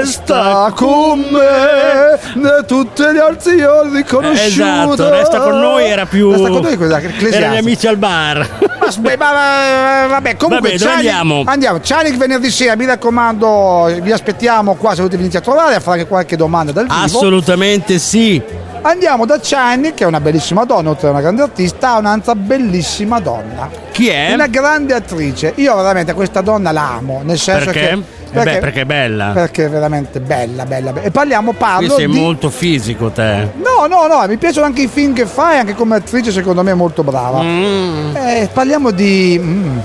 Resta 0.00 0.72
con 0.74 1.18
me 1.20 2.18
ne 2.34 2.64
tutte 2.66 3.12
le 3.12 3.20
altre 3.20 3.54
io 3.54 3.70
ho 3.70 3.82
riconosciuto. 3.92 4.44
Esatto, 4.46 5.10
resta 5.10 5.40
con 5.40 5.58
noi 5.58 5.84
era 5.84 6.06
più. 6.06 6.30
Resta 6.30 6.48
con 6.48 6.62
noi 6.62 6.76
quella 6.76 7.00
gli 7.00 7.56
amici 7.56 7.86
al 7.86 7.96
bar. 7.96 8.48
Ma, 8.80 9.16
ma- 9.16 9.32
ma- 9.32 10.06
vabbè, 10.08 10.36
comunque 10.36 10.70
Vabbè, 10.70 10.80
Cianic- 10.80 10.96
andiamo? 10.96 11.42
Andiamo, 11.44 11.80
Cianic 11.80 12.16
venerdì 12.16 12.50
sera, 12.50 12.76
mi 12.76 12.86
raccomando, 12.86 13.94
vi 14.00 14.10
aspettiamo 14.10 14.74
qua 14.74 14.90
se 14.90 14.96
volete 14.96 15.16
venire 15.16 15.38
a 15.38 15.40
trovare 15.40 15.74
a 15.74 15.80
fare 15.80 16.06
qualche 16.06 16.36
domanda 16.36 16.72
dal 16.72 16.86
vivo. 16.86 16.98
Assolutamente 16.98 17.98
sì. 17.98 18.42
Andiamo 18.82 19.26
da 19.26 19.38
Cianic, 19.38 19.94
che 19.94 20.04
è 20.04 20.06
una 20.06 20.20
bellissima 20.20 20.64
donna, 20.64 20.88
oltre 20.88 21.08
a 21.08 21.10
una 21.10 21.20
grande 21.20 21.42
artista, 21.42 21.90
a 21.90 21.98
un'altra 21.98 22.34
bellissima 22.34 23.20
donna. 23.20 23.68
Chi 23.92 24.08
è? 24.08 24.32
Una 24.32 24.46
grande 24.46 24.94
attrice. 24.94 25.52
Io 25.56 25.76
veramente 25.76 26.14
questa 26.14 26.40
donna 26.40 26.72
la 26.72 26.94
amo, 26.94 27.20
nel 27.22 27.38
senso 27.38 27.66
Perché? 27.66 27.80
che. 27.80 28.02
Eh 28.32 28.42
beh, 28.42 28.58
perché 28.58 28.80
è 28.82 28.84
bella. 28.84 29.30
Perché 29.32 29.64
è 29.66 29.70
veramente 29.70 30.20
bella, 30.20 30.64
bella, 30.64 30.92
bella. 30.92 31.06
E 31.06 31.10
parliamo, 31.10 31.50
Qui 31.50 31.58
parlo 31.58 31.94
sei 31.94 32.06
di. 32.06 32.18
molto 32.18 32.50
fisico 32.50 33.10
te. 33.10 33.50
No, 33.56 33.86
no, 33.86 34.06
no, 34.06 34.24
mi 34.28 34.36
piacciono 34.36 34.66
anche 34.66 34.82
i 34.82 34.88
film 34.88 35.12
che 35.12 35.26
fai, 35.26 35.58
anche 35.58 35.74
come 35.74 35.96
attrice 35.96 36.30
secondo 36.30 36.62
me 36.62 36.70
è 36.70 36.74
molto 36.74 37.02
brava. 37.02 37.42
Mm. 37.42 38.16
Eh, 38.16 38.48
parliamo 38.52 38.90
di... 38.90 39.38
mm, 39.42 39.78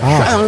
ah, 0.00 0.38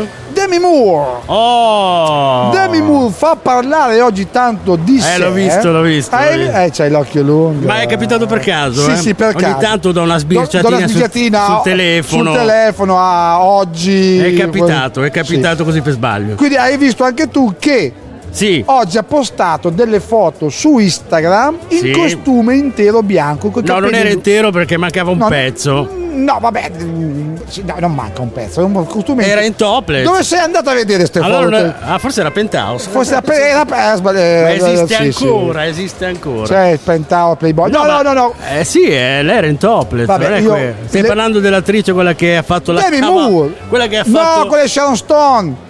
Demi 0.49 0.61
Moore. 0.61 1.21
Oh! 1.27 2.49
Demi 2.53 2.81
Moore 2.81 3.13
fa 3.13 3.37
parlare 3.37 4.01
oggi 4.01 4.29
tanto 4.31 4.77
di 4.77 4.97
Eh, 4.97 5.01
sé. 5.01 5.19
l'ho 5.19 5.31
visto, 5.31 5.71
l'ho 5.71 5.83
visto, 5.83 6.17
l'ho 6.17 6.23
Eh, 6.23 6.37
visto. 6.39 6.57
eh, 6.57 6.71
c'hai 6.73 6.91
l'occhio 6.91 7.23
lungo. 7.23 7.67
Ma 7.67 7.83
è 7.83 7.87
capitato 7.87 8.25
per 8.25 8.39
caso? 8.39 8.83
Sì, 8.85 8.91
eh? 8.93 8.97
sì, 8.97 9.15
per 9.15 9.35
Ogni 9.35 9.43
caso. 9.45 9.59
tanto 9.59 9.93
do 9.93 10.01
una 10.01 10.15
Do- 10.15 10.21
sbirciatina, 10.21 10.63
do 10.63 10.69
una 10.69 10.79
sul- 10.79 10.89
sbirciatina 10.89 11.45
sul, 11.45 11.61
telefono. 11.65 12.31
Sul 12.31 12.39
telefono 12.41 12.99
a 12.99 13.43
oggi. 13.43 14.19
È 14.21 14.35
capitato, 14.35 15.03
è 15.03 15.05
Sì. 15.07 15.11
capitato 15.11 15.65
così 15.65 15.83
per 15.83 15.93
sbaglio. 15.93 16.35
Quindi 16.37 16.57
hai 16.57 16.79
visto 16.79 17.05
anche 17.05 17.29
tu 17.29 17.55
che 17.59 17.93
Sì. 18.31 18.63
oggi 18.67 18.97
ha 18.97 19.03
postato 19.03 19.69
delle 19.69 20.01
foto 20.01 20.49
su 20.49 20.79
Instagram 20.79 21.59
in 21.69 21.79
Sì. 21.79 21.91
costume 21.91 22.57
intero 22.57 23.03
bianco. 23.03 23.53
No, 23.55 23.79
non 23.81 23.93
era 23.93 24.09
intero 24.09 24.51
perché 24.51 24.79
mancava 24.79 25.11
un 25.11 25.19
No, 25.19 25.29
pezzo. 25.29 26.07
No, 26.19 26.39
vabbè, 26.41 26.71
mm, 26.83 27.37
sì, 27.47 27.63
no, 27.65 27.75
non 27.79 27.95
manca 27.95 28.23
un 28.23 28.33
pezzo, 28.33 28.65
un 28.65 28.87
costume 28.87 29.25
Era 29.25 29.43
in 29.43 29.55
topless. 29.55 30.03
Dove 30.05 30.25
sei 30.25 30.41
andato 30.41 30.69
a 30.71 30.75
vedere 30.75 30.99
queste 30.99 31.21
Allora, 31.21 31.59
foto? 31.59 31.75
ah, 31.93 31.99
forse 31.99 32.21
era 32.21 32.31
Penthouse. 32.33 32.89
Forse 32.91 33.15
era, 33.15 33.35
era, 33.35 33.65
era, 33.67 33.97
sbagliato. 33.97 34.43
Ma 34.43 34.53
esiste 34.71 34.95
Sì, 35.05 35.13
sì. 35.13 35.25
ancora, 35.27 35.67
esiste 35.67 36.05
ancora. 36.07 36.71
Il 36.71 36.79
Penthouse 36.81 37.37
Playboy. 37.37 37.71
No, 37.71 37.85
no, 37.85 37.87
ma- 37.93 38.03
no, 38.03 38.13
no. 38.13 38.35
Eh 38.57 38.65
sì, 38.65 38.83
eh, 38.83 39.23
lei 39.23 39.37
era 39.37 39.47
in 39.47 39.59
topless. 39.59 40.07
Vabbè, 40.07 40.39
io- 40.39 40.75
Stai 40.87 41.03
le- 41.03 41.07
parlando 41.07 41.39
dell'attrice 41.41 41.93
quella 41.93 42.15
che 42.15 42.37
ha 42.37 42.43
fatto 42.43 42.73
la 42.73 42.81
Demi 42.89 43.01
Moore. 43.01 43.55
Quella 43.69 43.87
che 43.87 43.99
ha 43.99 44.05
fatto. 44.05 44.39
No, 44.41 44.47
quella 44.47 44.65
è 44.65 44.69
Sharon 44.69 44.97
Stone. 44.97 45.67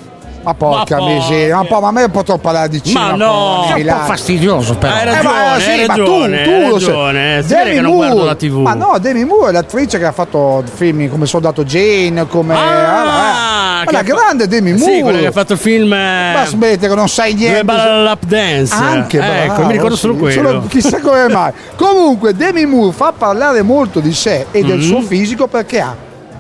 Ma 0.49 0.55
porca 0.55 0.99
Ma 0.99 1.07
miseria, 1.09 1.57
ma, 1.57 1.65
po', 1.65 1.81
ma 1.81 1.89
a 1.89 1.93
me 1.93 2.09
potrò 2.09 2.39
parlare 2.39 2.71
di 2.71 2.83
cinema. 2.83 3.11
Ma 3.11 3.17
no, 3.17 3.65
è 3.75 3.83
un 3.83 3.87
po' 3.87 4.05
fastidioso 4.07 4.77
però. 4.77 4.95
Hai 4.95 5.03
Eh, 5.03 5.05
ma 5.05 5.13
ragione, 5.13 5.61
sì, 5.61 5.71
hai 5.71 5.87
ma 5.87 5.95
tu- 5.95 6.01
ragione, 6.01 6.43
tu 6.43 6.51
hai 6.51 6.69
lo 6.69 6.79
sai. 6.79 6.89
ragione. 6.89 7.43
Si 7.43 7.49
vede 7.49 7.63
Demi 7.65 7.75
che 7.75 7.81
non 7.83 7.95
guardo 7.95 8.15
Moore. 8.15 8.29
la 8.29 8.35
TV. 8.35 8.57
Ma 8.57 8.73
no, 8.75 8.99
Demi 8.99 9.25
Moore 9.27 9.49
è 9.51 9.53
l'attrice 9.53 9.99
che 9.99 10.05
ha 10.07 10.13
fatto 10.13 10.65
film 10.75 11.09
come 11.11 11.27
Soldato 11.27 11.65
Jane, 11.65 12.27
come... 12.29 12.55
Ah, 12.55 13.83
ma 13.85 13.85
che 13.85 13.93
la 13.93 14.03
grande 14.03 14.49
Demi 14.49 14.73
Moore. 14.73 14.95
Sì, 14.95 15.01
quella 15.03 15.19
che 15.19 15.27
ha 15.27 15.33
fatto 15.33 15.53
il 15.53 15.59
film. 15.59 15.93
eh, 15.93 16.33
Ma 16.35 16.45
smetti 16.47 16.89
che 16.89 16.95
non 16.95 17.09
sai 17.11 17.35
niente. 17.35 17.65
balla 17.65 17.85
la 17.97 18.03
lap 18.03 18.25
dance. 18.25 18.75
Anche 18.75 19.19
Eh, 19.19 19.43
Ecco, 19.45 19.53
bravo, 19.55 19.67
mi 19.67 19.73
ricordo 19.73 19.97
solo 19.97 20.15
sì, 20.15 20.19
quello. 20.21 20.49
solo- 20.49 20.63
chissà 20.69 21.01
come 21.01 21.29
mai. 21.29 21.53
Comunque, 21.77 22.35
Demi 22.35 22.65
Moore 22.65 22.93
fa 22.93 23.13
parlare 23.17 23.61
molto 23.61 24.01
di 24.01 24.15
sé 24.15 24.47
e 24.51 24.63
del 24.65 24.79
Mhm. 24.79 24.83
suo 24.83 25.01
fisico 25.03 25.47
perché 25.47 25.81
ha, 25.81 25.95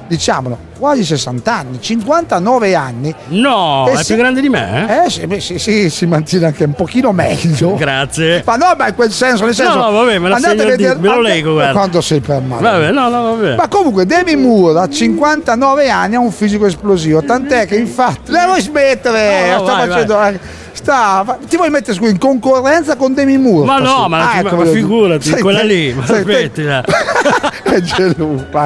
diciamolo, 0.06 0.56
quasi 0.78 1.04
60 1.04 1.54
anni, 1.54 1.80
59 1.80 2.74
anni. 2.74 3.14
No, 3.28 3.86
è 3.88 3.96
se- 3.96 4.04
più 4.04 4.16
grande 4.16 4.40
di 4.40 4.48
me? 4.48 5.04
Eh 5.04 5.10
sì, 5.10 5.26
beh, 5.26 5.40
sì, 5.40 5.58
sì, 5.58 5.90
si 5.90 6.06
mantiene 6.06 6.46
anche 6.46 6.64
un 6.64 6.72
pochino 6.74 7.12
meglio. 7.12 7.74
Grazie. 7.74 8.42
Ma 8.46 8.56
no, 8.56 8.74
ma 8.76 8.88
in 8.88 8.94
quel 8.94 9.10
senso, 9.10 9.44
nel 9.44 9.54
senso. 9.54 9.76
No, 9.76 9.90
no, 9.90 9.90
vabbè, 9.98 10.18
me 10.18 10.32
andate 10.32 10.62
a 10.62 10.64
vedere- 10.64 10.76
dito, 10.94 10.98
me 11.00 11.08
lo 11.08 11.20
leggo, 11.20 11.52
guarda. 11.54 11.72
Quanto 11.72 12.00
sei 12.00 12.20
per 12.20 12.40
male. 12.40 12.62
Vabbè, 12.62 12.90
no, 12.92 13.08
no, 13.08 13.22
vabbè. 13.36 13.56
Ma 13.56 13.68
comunque 13.68 14.06
Demi 14.06 14.36
Moore 14.36 14.80
a 14.80 14.88
59 14.88 15.88
anni 15.90 16.14
ha 16.14 16.20
un 16.20 16.30
fisico 16.32 16.66
esplosivo, 16.66 17.22
tant'è 17.22 17.66
che 17.66 17.76
infatti 17.76 18.30
la 18.30 18.46
vuoi 18.46 18.60
smettere? 18.60 19.50
No, 19.50 19.56
no, 19.58 19.64
sta 19.64 19.74
vai, 19.76 19.88
facendo 19.88 20.22
eh, 20.22 20.40
sta 20.72 21.38
ti 21.48 21.56
vuoi 21.56 21.70
mettere 21.70 21.98
in 22.08 22.18
concorrenza 22.18 22.96
con 22.96 23.12
Demi 23.14 23.36
Moore? 23.38 23.66
Ma 23.66 23.78
no, 23.78 24.08
ma, 24.08 24.18
Ah, 24.30 24.42
ma 24.42 24.50
ecco, 24.50 24.62
dire. 24.62 24.74
figurati, 24.74 25.28
Sei 25.28 25.40
quella 25.40 25.62
lì, 25.62 25.92
ma 25.92 26.06
smettila. 26.06 26.84
è 27.64 27.80
geloso. 27.80 28.46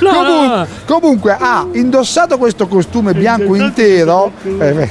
No, 0.00 0.10
comunque, 0.12 0.56
no. 0.56 0.66
comunque 0.86 1.36
ha 1.38 1.66
indossato 1.72 2.38
questo 2.38 2.66
costume 2.66 3.14
bianco 3.14 3.54
intero 3.54 4.32
eh, 4.42 4.88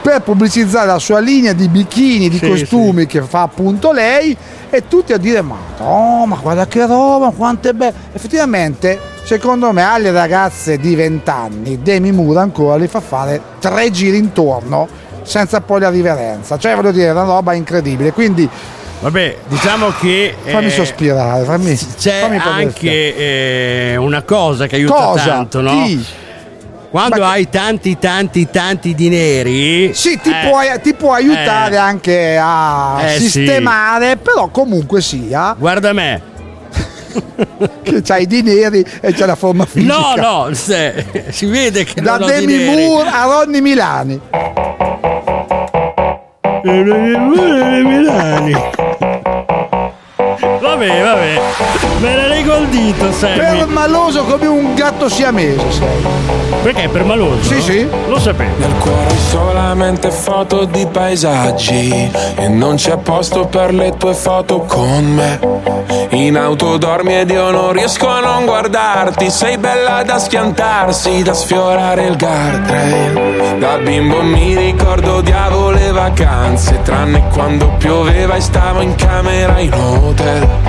per 0.00 0.22
pubblicizzare 0.22 0.86
la 0.86 0.98
sua 0.98 1.18
linea 1.18 1.52
di 1.52 1.68
bikini, 1.68 2.28
di 2.28 2.38
Sì, 2.38 2.48
costumi 2.48 3.06
che 3.06 3.20
fa 3.22 3.42
appunto 3.42 3.92
lei 3.92 4.36
e 4.70 4.86
tutti 4.88 5.12
a 5.12 5.18
dire 5.18 5.42
ma 5.42 5.56
no, 5.78 6.24
ma 6.26 6.36
guarda 6.36 6.66
che 6.66 6.86
roba, 6.86 7.30
quanto 7.30 7.68
è 7.68 7.72
bello. 7.72 7.94
Effettivamente, 8.12 8.98
secondo 9.24 9.72
me, 9.72 9.82
alle 9.82 10.10
ragazze 10.10 10.78
di 10.78 10.94
20 10.94 11.30
anni, 11.30 11.82
Demi 11.82 12.12
Moore 12.12 12.40
ancora 12.40 12.76
li 12.76 12.86
fa 12.86 13.00
fare 13.00 13.40
tre 13.58 13.90
giri 13.90 14.16
intorno 14.16 14.88
senza 15.22 15.60
poi 15.60 15.80
la 15.80 15.90
riverenza. 15.90 16.56
Cioè, 16.56 16.74
voglio 16.74 16.92
dire, 16.92 17.08
è 17.08 17.10
una 17.10 17.24
roba 17.24 17.52
incredibile. 17.52 18.12
Quindi 18.12 18.48
Vabbè, 19.00 19.36
diciamo 19.46 19.90
che. 20.00 20.34
fammi 20.44 20.66
eh, 20.66 20.70
sospirare, 20.70 21.44
fammi, 21.44 21.78
C'è 21.98 22.20
fammi 22.20 22.38
anche 22.38 23.16
eh, 23.92 23.96
una 23.96 24.22
cosa 24.22 24.66
che 24.66 24.74
aiuta 24.76 24.94
Cosa? 24.94 25.24
tanto, 25.24 25.60
no? 25.60 25.84
Chi? 25.84 26.04
Quando 26.90 27.22
hai 27.22 27.48
tanti, 27.48 27.98
tanti, 27.98 28.48
tanti 28.50 28.94
dineri. 28.94 29.92
Sì, 29.94 30.18
ti, 30.20 30.30
eh, 30.30 30.48
può, 30.48 30.60
ti 30.82 30.94
può 30.94 31.12
aiutare 31.12 31.74
eh, 31.74 31.78
anche 31.78 32.38
a 32.40 33.02
Eh, 33.04 33.18
sì. 33.20 33.28
sistemare, 33.28 34.16
però 34.16 34.48
comunque 34.48 35.00
sia 35.00 35.54
Guarda 35.56 35.92
me. 35.92 36.22
che 37.82 38.02
c'hai 38.02 38.22
i 38.22 38.26
dineri 38.26 38.84
e 39.00 39.12
c'è 39.12 39.26
la 39.26 39.34
forma 39.36 39.64
fisica. 39.64 39.94
No, 39.94 40.14
no, 40.46 40.54
se- 40.54 41.04
si 41.30 41.46
vede 41.46 41.84
che 41.84 42.00
Da 42.00 42.16
non 42.16 42.22
ho 42.22 42.26
Demi. 42.32 42.64
Moore 42.64 43.08
a 43.08 43.24
Ronny 43.24 43.60
Milani. 43.60 44.20
Milani. 47.88 48.54
Vabbè, 50.68 51.02
vabbè. 51.02 51.40
Me 52.00 52.14
la 52.14 52.26
leggo 52.26 52.52
al 52.52 52.66
dito, 52.68 53.10
Sammy. 53.10 53.38
Permaloso 53.38 54.24
come 54.24 54.46
un 54.46 54.74
gatto 54.74 55.08
siamese 55.08 55.72
sei. 55.72 56.06
Perché 56.62 56.84
è 56.84 56.88
permaloso? 56.88 57.42
Sì, 57.42 57.62
sì. 57.62 57.88
Lo 58.06 58.18
sapevo. 58.18 58.52
Nel 58.58 58.74
cuore 58.78 59.16
solamente 59.30 60.10
foto 60.10 60.66
di 60.66 60.86
paesaggi 60.86 62.10
e 62.36 62.48
non 62.48 62.76
c'è 62.76 62.98
posto 62.98 63.46
per 63.46 63.72
le 63.72 63.96
tue 63.96 64.12
foto 64.12 64.60
con 64.60 65.04
me. 65.04 65.86
In 66.10 66.36
auto 66.36 66.76
dormi 66.76 67.18
ed 67.18 67.30
io 67.30 67.50
non 67.50 67.72
riesco 67.72 68.08
a 68.08 68.20
non 68.20 68.44
guardarti, 68.44 69.30
sei 69.30 69.56
bella 69.56 70.02
da 70.02 70.18
schiantarsi, 70.18 71.22
da 71.22 71.32
sfiorare 71.32 72.06
il 72.06 72.16
guardrail. 72.16 73.56
Da 73.58 73.78
bimbo 73.78 74.22
mi 74.22 74.56
ricordo 74.56 75.16
odiavo 75.16 75.70
le 75.70 75.92
vacanze, 75.92 76.80
tranne 76.82 77.24
quando 77.32 77.68
pioveva 77.78 78.34
e 78.34 78.40
stavo 78.40 78.80
in 78.80 78.94
camera 78.94 79.58
in 79.58 79.72
hotel. 79.72 80.67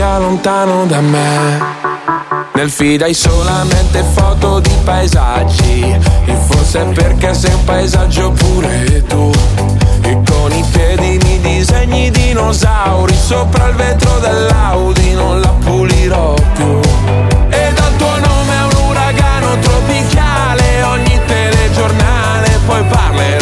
lontano 0.00 0.86
da 0.86 1.00
me. 1.00 1.60
Nel 2.54 2.70
feed 2.70 3.02
hai 3.02 3.12
solamente 3.12 4.02
foto 4.14 4.58
di 4.60 4.72
paesaggi. 4.84 5.98
E 6.24 6.34
forse 6.34 6.80
è 6.80 6.84
perché 6.92 7.34
sei 7.34 7.52
un 7.52 7.64
paesaggio 7.64 8.30
pure 8.30 9.04
tu. 9.06 9.30
E 10.02 10.18
con 10.26 10.52
i 10.52 10.64
piedi 10.72 11.18
mi 11.24 11.40
disegni 11.40 12.10
dinosauri. 12.10 13.14
Sopra 13.14 13.68
il 13.68 13.74
vetro 13.74 14.18
dell'Audi 14.18 15.12
non 15.12 15.40
la 15.40 15.54
pulirò 15.62 16.34
più. 16.54 16.80
E 17.50 17.72
dal 17.74 17.96
tuo 17.96 18.18
nome 18.18 18.54
è 18.54 18.74
un 18.74 18.88
uragano 18.88 19.58
tropicale. 19.58 20.82
Ogni 20.84 21.20
telegiornale 21.26 22.60
poi 22.64 22.82
parlerà 22.84 23.41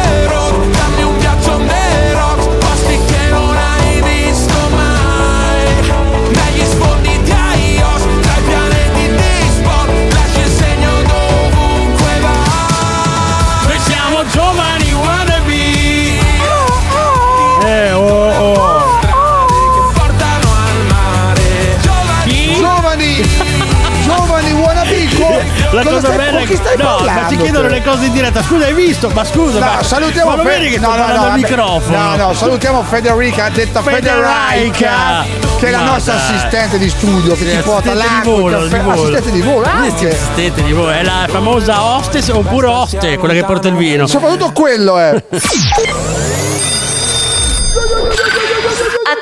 La 25.71 25.83
Cosa 25.83 25.99
stai- 25.99 26.17
bella 26.17 26.39
è 26.39 26.45
chi 26.45 26.55
stai 26.57 26.75
no, 26.77 26.83
ma 26.83 26.95
parlando, 26.95 27.27
ti 27.29 27.37
chiedono 27.37 27.67
te? 27.69 27.73
le 27.73 27.83
cose 27.83 28.05
in 28.05 28.11
diretta. 28.11 28.43
Scusa, 28.43 28.65
hai 28.65 28.73
visto? 28.73 29.09
Ma 29.13 29.23
scusa, 29.23 29.59
No, 29.59 29.65
ma 29.75 29.83
salutiamo 29.83 30.29
ma 30.31 30.35
lo 30.35 30.43
Fe- 30.43 30.49
vedi 30.49 30.69
che 30.69 30.79
no, 30.79 30.95
no, 30.95 31.05
no, 31.07 31.21
al 31.23 31.33
microfono? 31.33 31.97
No, 31.97 32.15
no, 32.17 32.33
salutiamo 32.33 32.83
Federica, 32.83 33.49
detta 33.49 33.81
Federica. 33.81 35.23
Che 35.57 35.67
è 35.67 35.71
la 35.71 35.77
Ma 35.79 35.91
nostra 35.91 36.15
dai. 36.15 36.23
assistente 36.35 36.77
di 36.77 36.89
studio 36.89 37.33
che 37.35 37.45
Sì, 37.49 37.55
ti 37.55 37.61
porta 37.61 37.93
l'acqua, 37.93 38.19
di 38.21 38.29
il 38.31 38.35
volo, 38.41 38.57
caffè, 38.57 38.77
di 38.77 38.83
volo. 38.83 38.91
assistente 39.01 39.31
di 39.31 39.41
volo 39.41 39.65
anche. 39.65 40.07
assistente 40.09 40.63
di 40.63 40.71
volo, 40.73 40.89
è 40.89 41.03
la 41.03 41.25
famosa 41.29 41.83
hostess 41.83 42.27
oppure 42.29 42.67
oste, 42.67 43.17
quella 43.17 43.33
che 43.33 43.43
porta 43.45 43.67
il 43.69 43.75
vino. 43.75 44.07
Soprattutto 44.07 44.51
quello 44.51 44.97
è. 44.97 45.23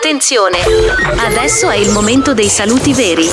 Attenzione! 0.01 0.59
Adesso 1.27 1.69
è 1.69 1.75
il 1.75 1.89
momento 1.89 2.33
dei 2.33 2.47
saluti 2.47 2.93
veri. 2.93 3.27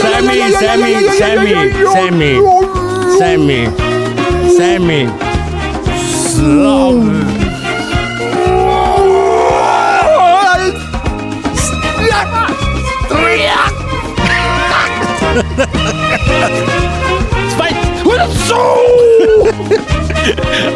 Sammy, 0.00 0.50
Sammy, 0.50 1.08
Sammy, 1.10 1.72
Sammy, 1.92 2.40
Sammy, 3.18 3.72
Sammy. 4.56 5.12
Slow. 6.30 7.32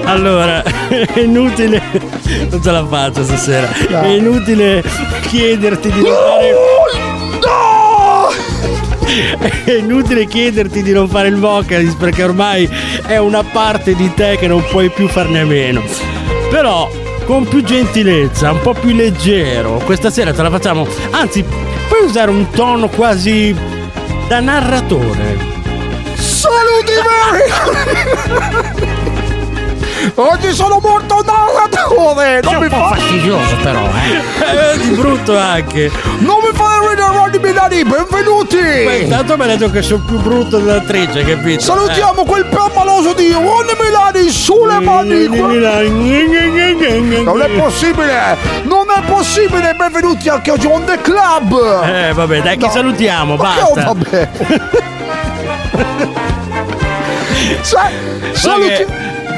Allora, 0.05 0.63
è 0.89 1.21
inutile, 1.21 1.83
non 2.51 2.63
ce 2.63 2.71
la 2.71 2.87
faccio 2.87 3.25
stasera. 3.25 3.69
È 4.03 4.07
inutile 4.07 4.83
chiederti 5.23 5.91
di 5.91 6.03
non 6.03 6.13
fare. 6.13 6.55
È 9.65 9.73
inutile 9.73 10.27
chiederti 10.27 10.83
di 10.83 10.93
non 10.93 11.09
fare 11.09 11.29
il 11.29 11.37
vocalist 11.37 11.97
perché 11.97 12.23
ormai 12.23 12.69
è 13.07 13.17
una 13.17 13.43
parte 13.43 13.95
di 13.95 14.13
te 14.15 14.37
che 14.39 14.47
non 14.47 14.63
puoi 14.69 14.91
più 14.91 15.09
farne 15.09 15.41
a 15.41 15.45
meno. 15.45 15.83
Però 16.51 16.91
con 17.25 17.47
più 17.49 17.63
gentilezza, 17.63 18.53
un 18.53 18.61
po' 18.61 18.75
più 18.75 18.95
leggero, 18.95 19.81
questa 19.85 20.11
sera 20.11 20.33
te 20.33 20.43
la 20.43 20.51
facciamo. 20.51 20.87
Anzi, 21.11 21.45
puoi 21.89 22.05
usare 22.05 22.31
un 22.31 22.51
tono 22.51 22.89
quasi 22.89 23.55
da 24.29 24.41
narratore. 24.41 25.55
Saluti 26.15 26.93
veri! 26.93 28.66
Oggi 30.17 30.53
sono 30.53 30.79
molto 30.83 31.25
narratore! 31.25 32.41
Non 32.43 32.57
mi 32.57 32.69
fa 32.69 32.89
fastidioso 32.89 33.57
però, 33.63 33.87
eh. 33.87 34.79
di 34.79 34.91
brutto 34.91 35.39
anche. 35.39 35.91
Non 36.19 36.37
mi 36.43 36.51
fare 36.53 36.89
ridere 36.91 37.09
Ronny 37.13 37.39
Milani, 37.39 37.83
benvenuti! 37.85 38.57
Beh, 38.57 38.97
intanto 38.99 39.37
mi 39.37 39.45
ha 39.45 39.47
detto 39.47 39.71
che 39.71 39.81
sono 39.83 40.03
più 40.07 40.19
brutto 40.21 40.59
dell'attrice, 40.59 41.25
capito? 41.25 41.61
Salutiamo 41.63 42.25
quel 42.25 42.45
permaloso 42.45 43.15
di 43.15 43.33
Ronny 43.33 43.73
Milani 43.81 44.29
sulle 44.29 44.81
mani! 44.81 45.27
Non 45.29 47.41
è 47.43 47.49
possibile! 47.59 48.37
Non 48.65 48.87
è 48.95 49.01
possibile! 49.07 49.75
Benvenuti 49.75 50.29
anche 50.29 50.51
oggi 50.51 50.67
on 50.67 50.85
the 50.85 51.01
club! 51.01 51.83
Eh, 51.85 52.13
vabbè, 52.13 52.43
dai, 52.43 52.57
che 52.59 52.67
No. 52.67 52.73
salutiamo, 52.73 53.37
Ma 53.37 53.55
che- 53.55 53.61
basta. 53.61 53.91
oh, 53.91 53.95
vabbè. 53.95 54.29
Sa- 57.63 57.91
saluti- 58.33 58.87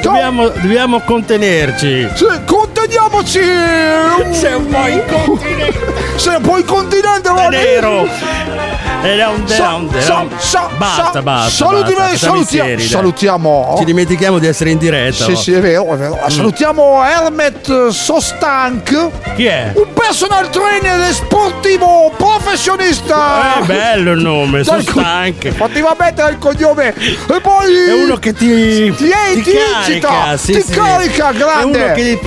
Dobbiamo, 0.03 0.49
dobbiamo 0.49 1.01
contenerci. 1.01 2.09
Sì, 2.15 2.27
conteniamoci! 2.45 3.41
Sei 4.33 4.55
un 4.55 4.67
po' 4.69 4.87
incontinente! 4.87 5.98
Sei 6.19 6.35
un 6.35 6.43
po' 6.43 6.59
incontinente, 6.59 7.29
Ronny! 7.29 7.57
nero! 7.57 8.09
Ed 9.01 9.21
è 9.21 9.27
un 9.27 9.45
down, 9.47 9.89
sa- 9.99 10.69
Basta, 10.77 11.23
basta. 11.23 11.51
Saluti 11.51 11.95
basta, 11.95 12.03
noi, 12.03 12.17
facciamo 12.17 12.35
i 12.35 12.39
salutia- 12.39 12.65
seri, 12.65 12.77
dai. 12.77 12.87
salutiamo. 12.87 13.75
Ci 13.79 13.85
dimentichiamo 13.85 14.39
di 14.41 14.47
essere 14.49 14.71
in 14.71 14.79
diretta. 14.79 15.25
Sì, 15.25 15.37
sì, 15.37 15.53
è 15.53 15.61
vero, 15.61 15.95
è 15.95 15.97
vero. 15.97 16.19
Salutiamo 16.27 17.05
Hermet 17.05 17.89
Sostank. 17.91 19.11
Chi 19.37 19.47
è? 19.47 19.71
Un 19.75 19.93
personal 19.95 20.51
trainer 20.51 21.13
sportivo 21.15 22.13
professionista. 22.17 23.61
È 23.61 23.65
bello 23.65 24.11
il 24.13 24.21
nome, 24.21 24.63
Dai, 24.63 24.85
co-. 24.85 25.47
Infatti 25.47 25.81
va 25.81 25.95
mettere 25.97 26.33
il 26.33 26.39
cognome. 26.39 26.93
E 26.97 27.41
poi. 27.41 27.73
È 27.89 27.93
uno 27.93 28.17
che 28.17 28.33
ti. 28.33 28.93
Ti, 28.97 28.97
ti, 28.97 29.43
ti 29.43 29.51
incita, 29.77 30.09
carica, 30.09 30.37
sì, 30.37 30.53
ti 30.55 30.63
sì. 30.63 30.73
carica, 30.73 31.31
grande. 31.31 31.79
È 31.79 31.85
uno 31.85 31.95
che 31.95 32.21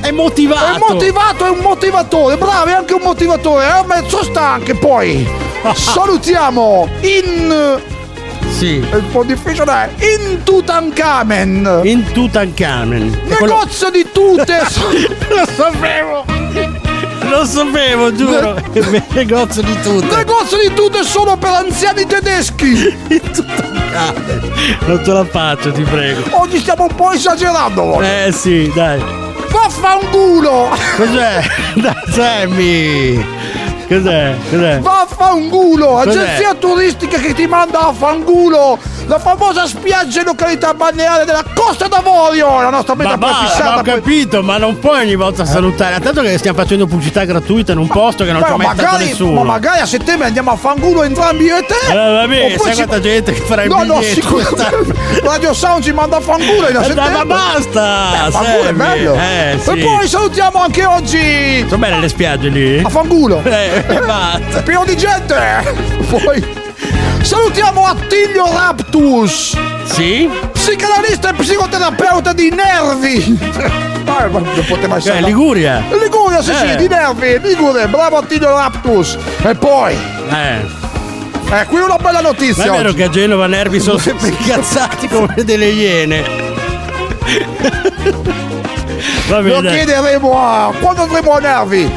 è 0.00 0.10
motivato. 0.10 0.74
È 0.74 0.92
motivato, 0.94 1.46
è 1.46 1.50
un 1.50 1.58
motivatore, 1.58 2.36
bravo, 2.36 2.66
è 2.70 2.72
anche 2.72 2.94
un 2.94 3.02
motivatore. 3.02 3.64
Hermet 3.64 4.06
Sostank. 4.06 4.68
E 4.68 4.74
poi 4.74 5.28
salutiamo 5.74 6.88
in. 7.00 7.80
Sì. 8.56 8.80
È 8.90 8.94
un 8.94 9.10
po' 9.10 9.24
difficile. 9.24 9.90
In 9.98 10.42
Tutankhamen. 10.42 11.80
In 11.84 12.04
Tutankhamen. 12.12 13.20
È 13.28 13.34
quello- 13.34 13.54
Negozio 13.58 13.90
di 13.90 14.06
tute. 14.10 14.58
Lo 15.28 15.46
sapevo! 15.54 16.24
Lo 17.28 17.44
sapevo, 17.44 18.14
giuro! 18.14 18.56
Negozio 19.12 19.60
di 19.62 19.78
tutto! 19.82 20.16
Negozio 20.16 20.58
di 20.66 20.72
tute 20.74 21.02
solo 21.04 21.36
per 21.36 21.50
anziani 21.50 22.06
tedeschi. 22.06 22.96
Non 24.86 25.02
ce 25.04 25.12
la 25.12 25.24
faccio, 25.24 25.70
ti 25.70 25.82
prego. 25.82 26.22
Oggi 26.30 26.58
stiamo 26.58 26.84
un 26.84 26.94
po' 26.94 27.12
esagerando. 27.12 28.00
Eh 28.00 28.30
sì, 28.32 28.70
dai. 28.74 29.00
Vaffanculo. 29.50 30.70
Cos'è? 30.96 31.42
Dai, 31.80 32.02
Sammy! 32.08 33.37
Cos'è? 33.88 34.34
Cos'è? 34.50 34.78
Vaffanculo. 34.80 35.16
Fangulo, 35.28 35.86
Cos'è? 36.04 36.08
agenzia 36.20 36.54
turistica 36.54 37.18
che 37.18 37.32
ti 37.34 37.46
manda 37.46 37.88
a 37.88 37.92
Fangulo, 37.92 38.78
la 39.06 39.18
famosa 39.18 39.66
spiaggia 39.66 40.20
e 40.20 40.24
località 40.24 40.74
balneare 40.74 41.24
della 41.24 41.42
Costa 41.54 41.86
d'Avorio, 41.88 42.60
la 42.60 42.70
nostra 42.70 42.94
meta 42.94 43.16
Ma 43.16 43.26
prefissata. 43.28 43.78
ho 43.78 43.82
capito, 43.82 44.42
ma 44.42 44.58
non 44.58 44.78
puoi 44.78 45.00
ogni 45.00 45.14
volta 45.16 45.44
salutare. 45.44 46.00
Tanto 46.00 46.20
che 46.22 46.36
stiamo 46.38 46.58
facendo 46.58 46.86
pubblicità 46.86 47.24
gratuita 47.24 47.72
in 47.72 47.78
un 47.78 47.86
posto 47.88 48.24
che 48.24 48.32
non 48.32 48.42
ci 48.44 48.52
magari, 48.56 49.06
nessuno. 49.06 49.42
ma 49.42 49.52
magari 49.52 49.80
a 49.80 49.86
settembre 49.86 50.26
andiamo 50.26 50.50
a 50.52 50.56
Fangulo 50.56 51.02
entrambi 51.02 51.44
io 51.44 51.56
e 51.56 51.64
te. 51.64 51.74
Eh, 51.90 51.94
vabbè, 52.12 52.42
Oppure 52.52 52.58
sai 52.58 52.70
ci- 52.70 52.76
quanta 52.84 53.00
gente 53.00 53.32
che 53.32 53.40
farà 53.40 53.62
il 53.62 53.68
No, 53.70 53.82
no, 53.84 53.98
biglietto 53.98 54.20
sicuramente. 54.20 55.20
Radio 55.24 55.52
Sound 55.54 55.82
ci 55.82 55.92
manda 55.92 56.16
a 56.16 56.20
Fangulo 56.20 56.68
in 56.68 56.76
Eh, 56.76 56.84
settembre. 56.84 57.10
ma 57.12 57.24
basta, 57.24 58.26
Eh, 58.26 58.30
Fangulo 58.30 58.68
è 58.68 58.72
bello. 58.72 59.14
Eh, 59.14 59.58
sì. 59.62 59.70
E 59.70 59.76
poi 59.84 60.08
salutiamo 60.08 60.62
anche 60.62 60.84
oggi 60.84 61.64
Sono 61.66 61.78
belle 61.78 61.98
le 62.00 62.08
spiagge 62.08 62.48
lì? 62.48 62.78
a 62.84 62.88
Fangulo. 62.88 63.40
Eh, 63.44 63.77
basta. 64.04 64.62
Pieno 64.62 64.84
di 64.84 64.96
gente. 64.96 65.36
Poi 66.08 66.44
salutiamo 67.22 67.84
Attilio 67.86 68.50
Raptus. 68.52 69.56
Sì? 69.84 70.28
Psicanalista 70.52 71.30
e 71.30 71.32
psicoterapeuta 71.34 72.32
di 72.32 72.50
nervi. 72.50 73.38
Ah, 74.06 74.26
ma 74.28 74.38
non 74.40 74.64
poteva 74.66 74.96
essere. 74.96 75.18
Eh, 75.18 75.22
Liguria. 75.22 75.82
Liguria, 76.00 76.42
sì, 76.42 76.50
Eh. 76.50 76.54
sì, 76.70 76.76
di 76.76 76.88
nervi. 76.88 77.38
Liguria, 77.42 77.86
bravo 77.88 78.18
Attilio 78.18 78.54
Raptus. 78.54 79.16
E 79.42 79.54
poi, 79.54 79.94
Eh. 80.30 80.64
eh, 81.60 81.64
qui 81.66 81.78
una 81.80 81.96
bella 81.96 82.20
Ma 82.22 82.28
notizia. 82.28 82.64
è 82.64 82.70
vero 82.70 82.88
oggi. 82.88 82.96
che 82.98 83.04
a 83.04 83.08
Genova 83.10 83.46
Nervi 83.46 83.80
sono 83.80 83.98
sempre 83.98 84.28
incazzati 84.28 85.08
come 85.08 85.34
delle 85.44 85.66
iene. 85.68 86.46
Va 89.28 89.40
Lo 89.40 89.60
chiederemo 89.60 90.38
a 90.38 90.72
quando 90.80 91.02
andremo 91.02 91.32
a 91.32 91.38
Nervi. 91.38 91.90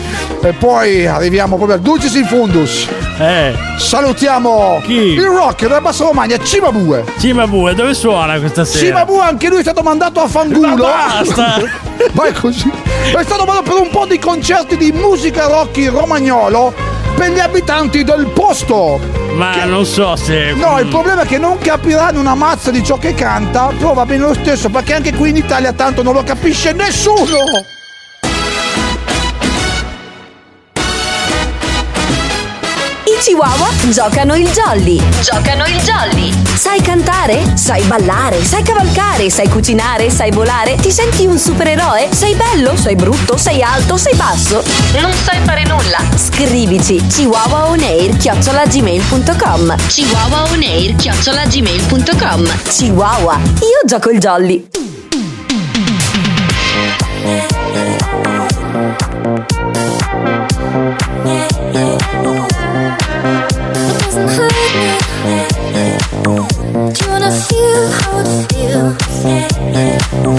E 0.43 0.53
poi 0.53 1.05
arriviamo 1.05 1.55
proprio 1.55 1.77
al 1.77 1.83
Dulcis 1.83 2.15
in 2.15 2.25
Fundus. 2.25 2.87
Eh. 3.19 3.53
Salutiamo 3.77 4.81
Chi? 4.83 5.13
il 5.13 5.21
rocker 5.23 5.67
della 5.67 5.81
Bassa 5.81 6.05
Romagna, 6.05 6.37
Cimabue. 6.37 7.03
Cimabue, 7.19 7.75
dove 7.75 7.93
suona 7.93 8.39
questa 8.39 8.65
sera? 8.65 8.85
Cimabue 8.85 9.21
anche 9.21 9.49
lui 9.49 9.59
è 9.59 9.61
stato 9.61 9.83
mandato 9.83 10.19
a 10.19 10.27
fangulo. 10.27 10.67
Ma 10.67 10.75
basta! 10.75 11.61
Ma 12.13 12.25
è 12.25 12.31
così. 12.33 12.71
È 13.15 13.23
stato 13.23 13.45
mandato 13.45 13.71
per 13.71 13.81
un 13.81 13.89
po' 13.91 14.07
di 14.07 14.17
concerti 14.17 14.77
di 14.77 14.91
musica 14.91 15.45
rock 15.45 15.77
in 15.77 15.91
romagnolo 15.91 16.73
per 17.15 17.31
gli 17.31 17.39
abitanti 17.39 18.03
del 18.03 18.25
posto. 18.33 18.99
Ma 19.35 19.63
non 19.65 19.85
so 19.85 20.15
se. 20.15 20.53
No, 20.53 20.79
il 20.79 20.87
problema 20.87 21.21
è 21.21 21.25
che 21.27 21.37
non 21.37 21.59
capiranno 21.59 22.19
una 22.19 22.33
mazza 22.33 22.71
di 22.71 22.83
ciò 22.83 22.97
che 22.97 23.13
canta, 23.13 23.67
però 23.77 23.93
va 23.93 24.05
bene 24.05 24.23
lo 24.25 24.33
stesso, 24.33 24.69
perché 24.69 24.95
anche 24.95 25.13
qui 25.13 25.29
in 25.29 25.35
Italia 25.35 25.71
tanto 25.71 26.01
non 26.01 26.13
lo 26.13 26.23
capisce 26.23 26.73
nessuno. 26.73 27.37
Chihuahua 33.21 33.67
giocano 33.91 34.35
il 34.35 34.49
jolly. 34.49 34.99
Giocano 35.21 35.65
il 35.67 35.79
jolly. 35.83 36.33
Sai 36.55 36.81
cantare? 36.81 37.55
Sai 37.55 37.83
ballare? 37.83 38.43
Sai 38.43 38.63
cavalcare? 38.63 39.29
Sai 39.29 39.47
cucinare? 39.47 40.09
Sai 40.09 40.31
volare? 40.31 40.75
Ti 40.77 40.89
senti 40.91 41.27
un 41.27 41.37
supereroe? 41.37 42.09
Sei 42.11 42.33
bello? 42.33 42.75
Sei 42.75 42.95
brutto? 42.95 43.37
Sei 43.37 43.61
alto? 43.61 43.95
Sei 43.97 44.15
basso? 44.15 44.63
Non 44.99 45.11
sai 45.23 45.39
fare 45.45 45.63
nulla? 45.65 45.99
Scrivici 46.15 47.05
chihuahuaonair 47.05 48.17
chiocciolagmail.com 48.17 49.75
chihuahuaonair 49.87 50.95
chiocciolagmail.com 50.95 52.57
Chihuahua, 52.69 53.39
io 53.59 53.85
gioco 53.85 54.09
il 54.09 54.17
jolly. 54.19 54.67
Do 70.11 70.35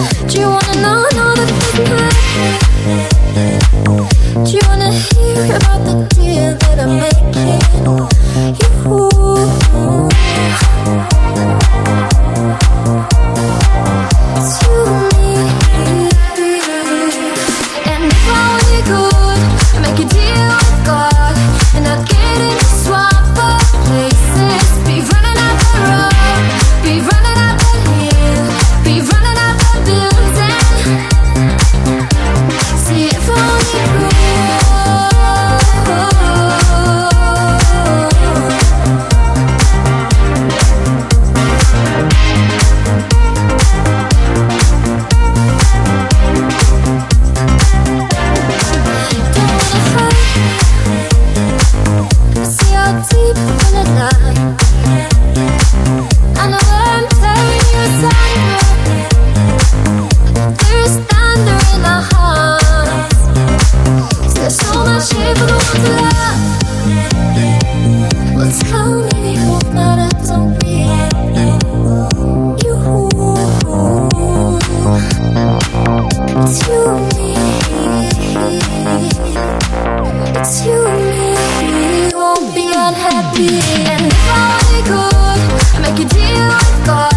It's 80.41 80.65
you 80.65 80.87
and 80.87 81.05
me. 81.11 82.11
Won't 82.15 82.55
be 82.55 82.67
unhappy. 82.75 83.61
And 83.93 84.07
if 84.07 84.29
I 84.33 84.83
good, 84.89 85.41
make 85.83 85.99
a 86.01 86.09
deal 86.09 86.49
with 86.49 86.87
God, 86.87 87.12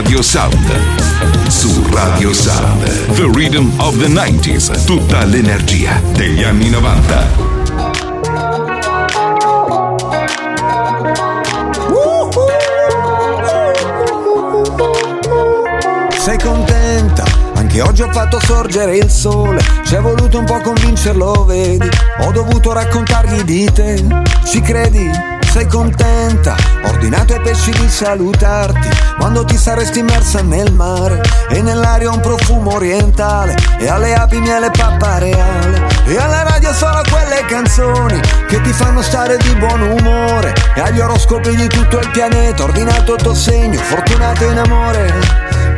Radio 0.00 0.22
Sound. 0.22 0.70
Su 1.48 1.84
Radio 1.90 2.32
Sound. 2.32 3.14
The 3.14 3.28
Rhythm 3.34 3.68
of 3.80 3.98
the 3.98 4.06
90s. 4.06 4.84
Tutta 4.84 5.24
l'energia 5.24 6.00
degli 6.12 6.44
anni 6.44 6.70
90. 6.70 7.26
Sei 16.16 16.38
contenta? 16.38 17.24
Anche 17.54 17.80
oggi 17.80 18.02
ho 18.02 18.12
fatto 18.12 18.38
sorgere 18.38 18.98
il 18.98 19.10
sole. 19.10 19.60
Ci 19.84 19.96
è 19.96 20.00
voluto 20.00 20.38
un 20.38 20.44
po' 20.44 20.60
convincerlo, 20.60 21.44
vedi? 21.44 21.88
Ho 22.20 22.30
dovuto 22.30 22.72
raccontargli 22.72 23.42
di 23.42 23.68
te. 23.72 24.06
Ci 24.44 24.60
credi? 24.60 25.37
Sei 25.58 25.66
contenta? 25.66 26.54
Ho 26.84 26.90
ordinato 26.90 27.32
ai 27.32 27.40
pesci 27.40 27.72
di 27.72 27.88
salutarti 27.88 28.88
quando 29.18 29.44
ti 29.44 29.56
saresti 29.56 29.98
immersa 29.98 30.40
nel 30.40 30.72
mare. 30.72 31.20
E 31.48 31.60
nell'aria 31.60 32.12
un 32.12 32.20
profumo 32.20 32.76
orientale 32.76 33.56
e 33.76 33.88
alle 33.88 34.14
api 34.14 34.38
miele 34.38 34.70
pappareale 34.70 35.84
e 36.06 36.16
alla 36.16 36.44
radio 36.44 36.72
solo 36.72 37.00
quelle 37.10 37.44
canzoni 37.48 38.20
che 38.46 38.60
ti 38.60 38.72
fanno 38.72 39.02
stare 39.02 39.36
di 39.38 39.52
buon 39.56 39.80
umore. 39.80 40.54
E 40.76 40.80
agli 40.80 41.00
oroscopi 41.00 41.56
di 41.56 41.66
tutto 41.66 41.98
il 41.98 42.08
pianeta 42.10 42.62
ordinato 42.62 43.14
il 43.14 43.22
tuo 43.22 43.34
segno 43.34 43.80
fortunato 43.80 44.44
in 44.44 44.58
amore. 44.58 45.12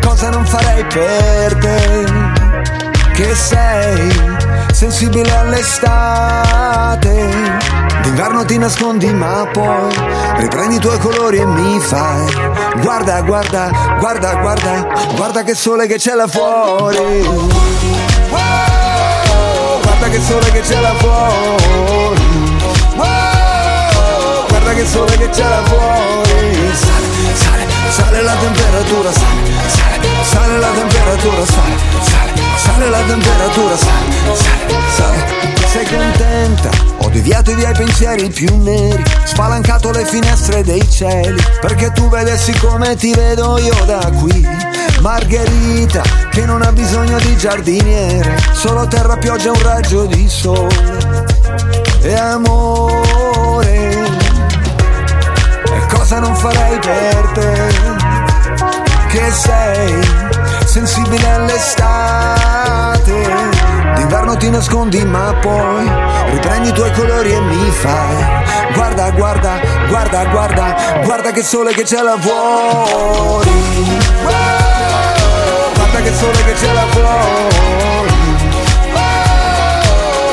Cosa 0.03 0.29
non 0.29 0.45
farei 0.45 0.85
per 0.85 1.55
te? 1.55 2.05
Che 3.15 3.35
sei 3.35 4.13
sensibile 4.73 5.35
all'estate 5.35 7.60
d'inverno 8.03 8.45
ti 8.45 8.59
nascondi 8.59 9.13
ma 9.13 9.47
poi 9.53 9.93
riprendi 10.37 10.77
i 10.77 10.79
tuoi 10.79 10.99
colori 10.99 11.39
e 11.39 11.47
mi 11.47 11.81
fai. 11.81 12.25
Guarda 12.81 13.21
guarda 13.23 13.71
guarda 13.99 14.35
guarda 14.35 14.87
guarda 15.15 15.43
che 15.43 15.55
sole 15.55 15.87
che 15.87 15.97
c'è 15.97 16.15
là 16.15 16.27
fuori. 16.27 17.23
Guarda 19.83 20.09
che 20.09 20.21
sole 20.21 20.51
che 20.51 20.61
c'è 20.61 20.81
là 20.81 20.95
fuori. 20.95 22.59
Guarda 24.49 24.73
che 24.75 24.87
sole 24.87 25.17
che 25.17 25.29
c'è 25.29 25.49
là 25.49 25.63
fuori. 25.65 26.29
Sale 26.73 27.09
sale 27.35 27.67
sale 27.91 28.23
la 28.23 28.35
temperatura 28.35 29.13
sale 29.13 29.51
sale 29.67 30.09
sale 30.23 30.59
la 30.59 30.69
temperatura 30.69 31.45
sale 31.45 31.77
sale 32.01 32.33
sale 32.57 32.89
la 32.89 33.01
temperatura 33.01 33.77
sale 33.77 34.35
sale 34.35 34.75
sale. 34.97 35.49
Sei 35.67 35.87
contenta? 35.87 37.00
Deviato 37.13 37.51
i 37.51 37.55
miei 37.57 37.73
pensieri 37.73 38.29
più 38.31 38.57
neri, 38.63 39.03
spalancato 39.25 39.91
le 39.91 40.05
finestre 40.05 40.63
dei 40.63 40.89
cieli, 40.89 41.43
perché 41.61 41.91
tu 41.91 42.09
vedessi 42.09 42.53
come 42.59 42.95
ti 42.95 43.13
vedo 43.13 43.59
io 43.59 43.85
da 43.85 44.11
qui. 44.17 44.47
Margherita, 45.01 46.03
che 46.31 46.45
non 46.47 46.63
ha 46.63 46.71
bisogno 46.71 47.19
di 47.19 47.37
giardiniere, 47.37 48.37
solo 48.53 48.87
terra, 48.87 49.17
pioggia, 49.17 49.51
un 49.51 49.61
raggio 49.61 50.07
di 50.07 50.29
sole. 50.29 51.19
E 52.03 52.15
amore, 52.15 53.91
e 55.65 55.87
cosa 55.93 56.21
non 56.21 56.35
farei 56.37 56.79
per 56.79 57.31
te? 57.35 57.73
Che 59.09 59.31
sei 59.33 60.01
sensibile 60.65 61.29
all'estate 61.33 62.81
D'inverno 63.95 64.37
ti 64.37 64.51
nascondi 64.51 65.05
ma 65.05 65.35
poi 65.41 65.91
riprendi 66.31 66.69
i 66.69 66.73
tuoi 66.73 66.93
colori 66.93 67.33
e 67.33 67.41
mi 67.41 67.71
fai. 67.71 68.73
Guarda, 68.75 69.11
guarda, 69.11 69.61
guarda, 69.89 70.25
guarda, 70.27 70.77
guarda 71.05 71.31
che 71.33 71.43
sole 71.43 71.73
che 71.73 71.83
c'è 71.83 72.03
là 72.03 72.17
fuori. 72.19 73.51
Guarda 75.75 76.01
che 76.03 76.15
sole 76.15 76.45
che 76.45 76.53
c'è 76.53 76.73
là 76.73 76.87
fuori. 76.91 78.15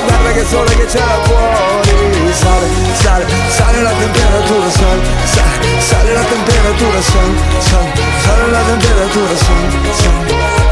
Guarda 0.06 0.32
che 0.32 0.46
sole 0.46 0.76
che 0.76 0.86
c'è 0.86 1.00
là 1.00 1.20
fuori. 1.24 1.96
Sale, 2.34 2.68
sale, 2.94 3.26
sale 3.50 3.82
la 3.82 3.92
temperatura, 3.92 4.70
sale, 4.70 5.02
sale, 5.24 5.82
sale 5.82 6.14
la 6.14 6.24
temperatura, 6.24 7.02
sale, 7.02 7.34
sale, 7.60 7.92
sale 8.24 8.52
la 8.52 8.62
temperatura, 8.62 9.36
sale, 9.36 9.94
sale 9.94 10.67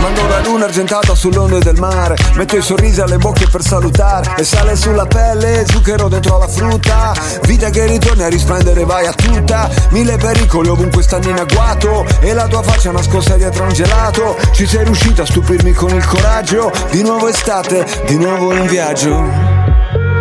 Mando 0.00 0.26
la 0.28 0.40
luna 0.40 0.66
argentata 0.66 1.14
sull'onde 1.14 1.58
del 1.58 1.78
mare. 1.78 2.16
Metto 2.34 2.56
i 2.56 2.62
sorrisi 2.62 3.00
alle 3.00 3.18
bocche 3.18 3.48
per 3.48 3.62
salutare. 3.62 4.34
E 4.36 4.44
sale 4.44 4.76
sulla 4.76 5.06
pelle, 5.06 5.64
zucchero 5.68 6.08
dentro 6.08 6.36
alla 6.36 6.48
frutta. 6.48 7.12
Vita 7.42 7.70
che 7.70 7.86
ritorni 7.86 8.22
a 8.22 8.28
risplendere, 8.28 8.84
vai 8.84 9.06
a 9.06 9.12
tutta. 9.12 9.68
Mille 9.90 10.16
pericoli 10.16 10.68
ovunque 10.68 11.02
stanno 11.02 11.30
in 11.30 11.38
agguato 11.38 12.04
E 12.20 12.32
la 12.32 12.46
tua 12.46 12.62
faccia 12.62 12.90
nascosta 12.90 13.36
dietro 13.36 13.64
un 13.64 13.72
gelato. 13.72 14.36
Ci 14.52 14.66
sei 14.66 14.84
riuscita 14.84 15.22
a 15.22 15.26
stupirmi 15.26 15.72
con 15.72 15.94
il 15.94 16.06
coraggio. 16.06 16.72
Di 16.90 17.02
nuovo 17.02 17.28
estate, 17.28 17.86
di 18.06 18.16
nuovo 18.16 18.52
in 18.52 18.66
viaggio. 18.66 19.66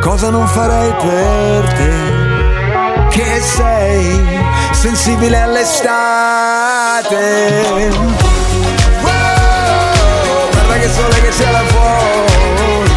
Cosa 0.01 0.29
non 0.29 0.47
farei 0.47 0.91
per 0.91 1.73
te? 1.73 2.25
Che 3.09 3.41
sei 3.41 4.25
sensibile 4.71 5.41
all'estate 5.41 8.36
che 10.87 10.93
sole 10.93 11.21
che 11.21 11.29
c'è 11.29 11.51
là 11.51 11.63
fuori 11.65 12.89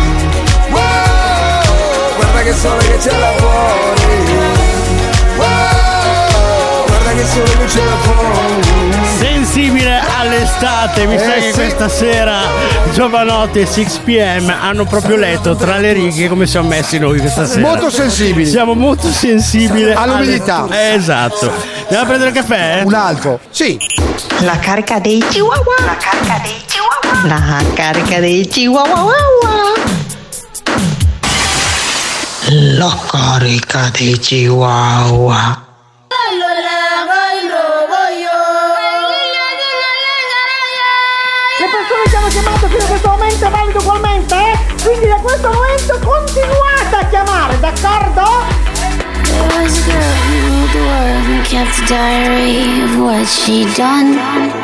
Wow, 0.71 2.15
Guarda 2.17 2.41
che 2.43 2.53
sole 2.55 2.87
che 2.87 2.97
c'è 2.99 3.19
là 3.19 3.33
fuori 3.37 4.39
Wow, 5.37 6.87
Guarda 6.87 7.11
che 7.13 7.25
sole 7.27 7.57
che 7.59 7.65
c'è 7.65 7.85
là 7.85 7.97
fuori 8.03 9.09
Sensibile 9.19 10.01
all'estate, 10.19 11.07
mi 11.07 11.19
sa 11.19 11.35
Eh, 11.35 11.41
che 11.41 11.47
sì. 11.49 11.53
questa 11.53 11.89
sera 11.89 12.39
Giovanotti 12.93 13.59
e 13.61 13.65
6pm 13.67 14.53
hanno 14.61 14.85
proprio 14.85 15.17
letto 15.17 15.57
tra 15.57 15.77
le 15.79 15.93
righe 15.93 16.29
come 16.29 16.47
siamo 16.47 16.69
messi 16.69 16.99
noi 16.99 17.19
questa 17.19 17.45
sera. 17.47 17.61
Molto 17.61 17.91
sensibili. 17.91 18.49
Siamo 18.49 18.75
molto 18.75 19.09
sensibili 19.11 19.93
All'umidità. 19.93 20.63
alle- 20.63 20.91
Eh, 20.93 20.95
esatto. 20.95 21.53
Andiamo 21.83 22.03
a 22.03 22.07
prendere 22.07 22.31
il 22.31 22.37
caffè? 22.37 22.83
Un 22.85 22.95
altro. 22.95 23.41
Sì. 23.51 23.79
La 24.41 24.59
carica 24.59 24.99
dei 24.99 25.23
chihuahua. 25.29 25.75
La 25.85 25.97
carica 25.97 26.41
dei 26.43 26.53
chihuahua. 26.67 26.70
La 27.13 27.63
carica 27.75 28.19
dei 28.21 28.47
chihuahua. 28.47 29.13
La 32.49 32.99
carica 33.11 33.91
dei 33.93 34.17
chihuahua. 34.19 35.67
Le 41.59 41.67
persone 41.67 42.05
che 42.09 42.17
hanno 42.17 42.29
chiamato 42.29 42.69
fino 42.69 42.85
a 42.85 42.87
questo 42.87 43.09
momento 43.09 43.45
è 43.45 43.51
valido 43.51 43.79
ugualmente, 43.81 44.35
eh? 44.35 44.59
Quindi 44.83 45.09
da 45.09 45.17
questo 45.17 45.51
momento 45.51 45.99
continuate 45.99 46.97
a 46.97 47.05
chiamare, 47.09 47.61
d'accordo? 47.61 48.23
There 49.25 49.43
was 49.63 49.77
a 49.77 49.83
girl 49.85 50.15
who 50.27 50.37
ruled 50.49 50.71
the 50.71 50.79
world 50.79 51.27
and 51.29 51.45
kept 51.47 51.79
a 51.79 51.87
diary 51.87 52.83
of 52.83 52.97
what 52.99 53.27
she'd 53.27 53.75
done. 53.75 54.60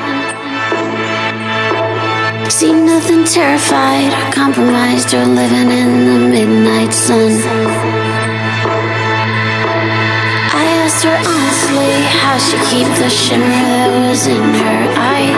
Seen 2.48 2.86
nothing 2.86 3.24
terrified 3.24 4.12
or 4.12 4.32
compromised 4.32 5.12
or 5.12 5.26
living 5.26 5.70
in 5.70 6.06
the 6.06 6.18
midnight 6.30 6.94
sun. 6.94 7.32
I 10.54 10.64
asked 10.80 11.04
her 11.04 11.16
honestly 11.16 11.92
how 12.22 12.38
she 12.38 12.56
keep 12.70 12.88
the 12.96 13.10
shimmer 13.10 13.44
that 13.44 13.90
was 14.08 14.26
in 14.26 14.54
her 14.62 14.88
eye. 14.96 15.32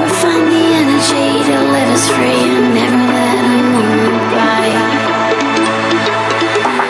Or 0.00 0.08
find 0.08 0.46
the 0.50 0.66
energy 0.82 1.44
to 1.46 1.56
live 1.70 1.90
as 1.94 2.08
free 2.10 2.50
and 2.56 2.74
never 2.74 3.04
let 3.14 3.36
a 3.38 3.46
moment 3.76 4.18
by. 4.34 4.66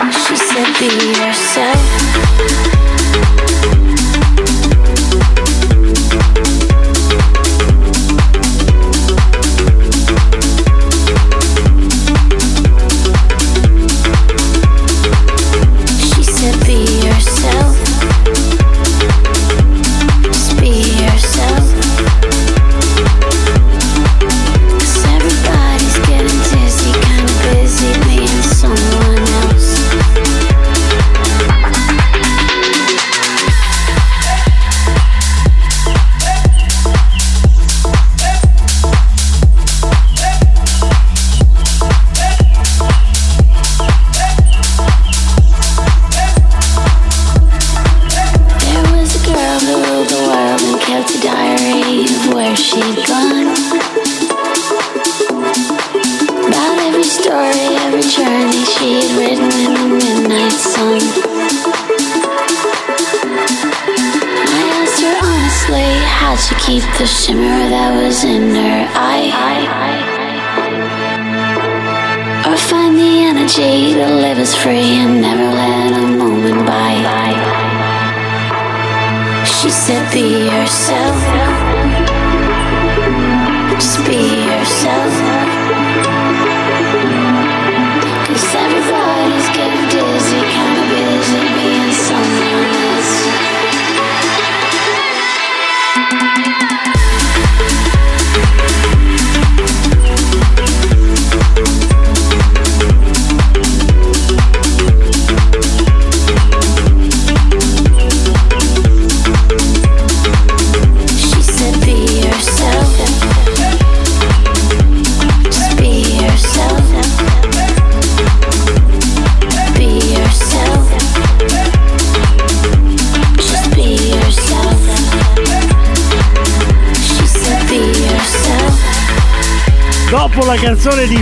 She 0.09 0.35
said, 0.35 0.69
Be 0.79 0.89
yourself. 1.21 2.80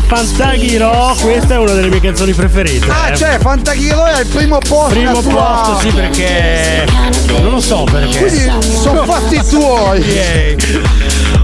Fantaghiro, 0.09 1.15
questa 1.21 1.53
è 1.53 1.57
una 1.59 1.73
delle 1.73 1.87
mie 1.87 2.01
canzoni 2.01 2.33
preferite. 2.33 2.87
Ah, 2.89 3.09
eh. 3.11 3.15
cioè, 3.15 3.37
Fantaghiro 3.37 4.07
è 4.07 4.13
al 4.13 4.25
primo 4.25 4.57
posto. 4.57 4.89
Primo 4.89 5.21
tua- 5.21 5.61
posto, 5.63 5.87
sì, 5.87 5.93
perché. 5.95 6.85
Non 7.27 7.51
lo 7.51 7.59
so 7.61 7.83
perché. 7.83 8.17
Quindi 8.17 8.51
sono 8.81 9.03
fatti 9.05 9.39
tuoi. 9.47 10.03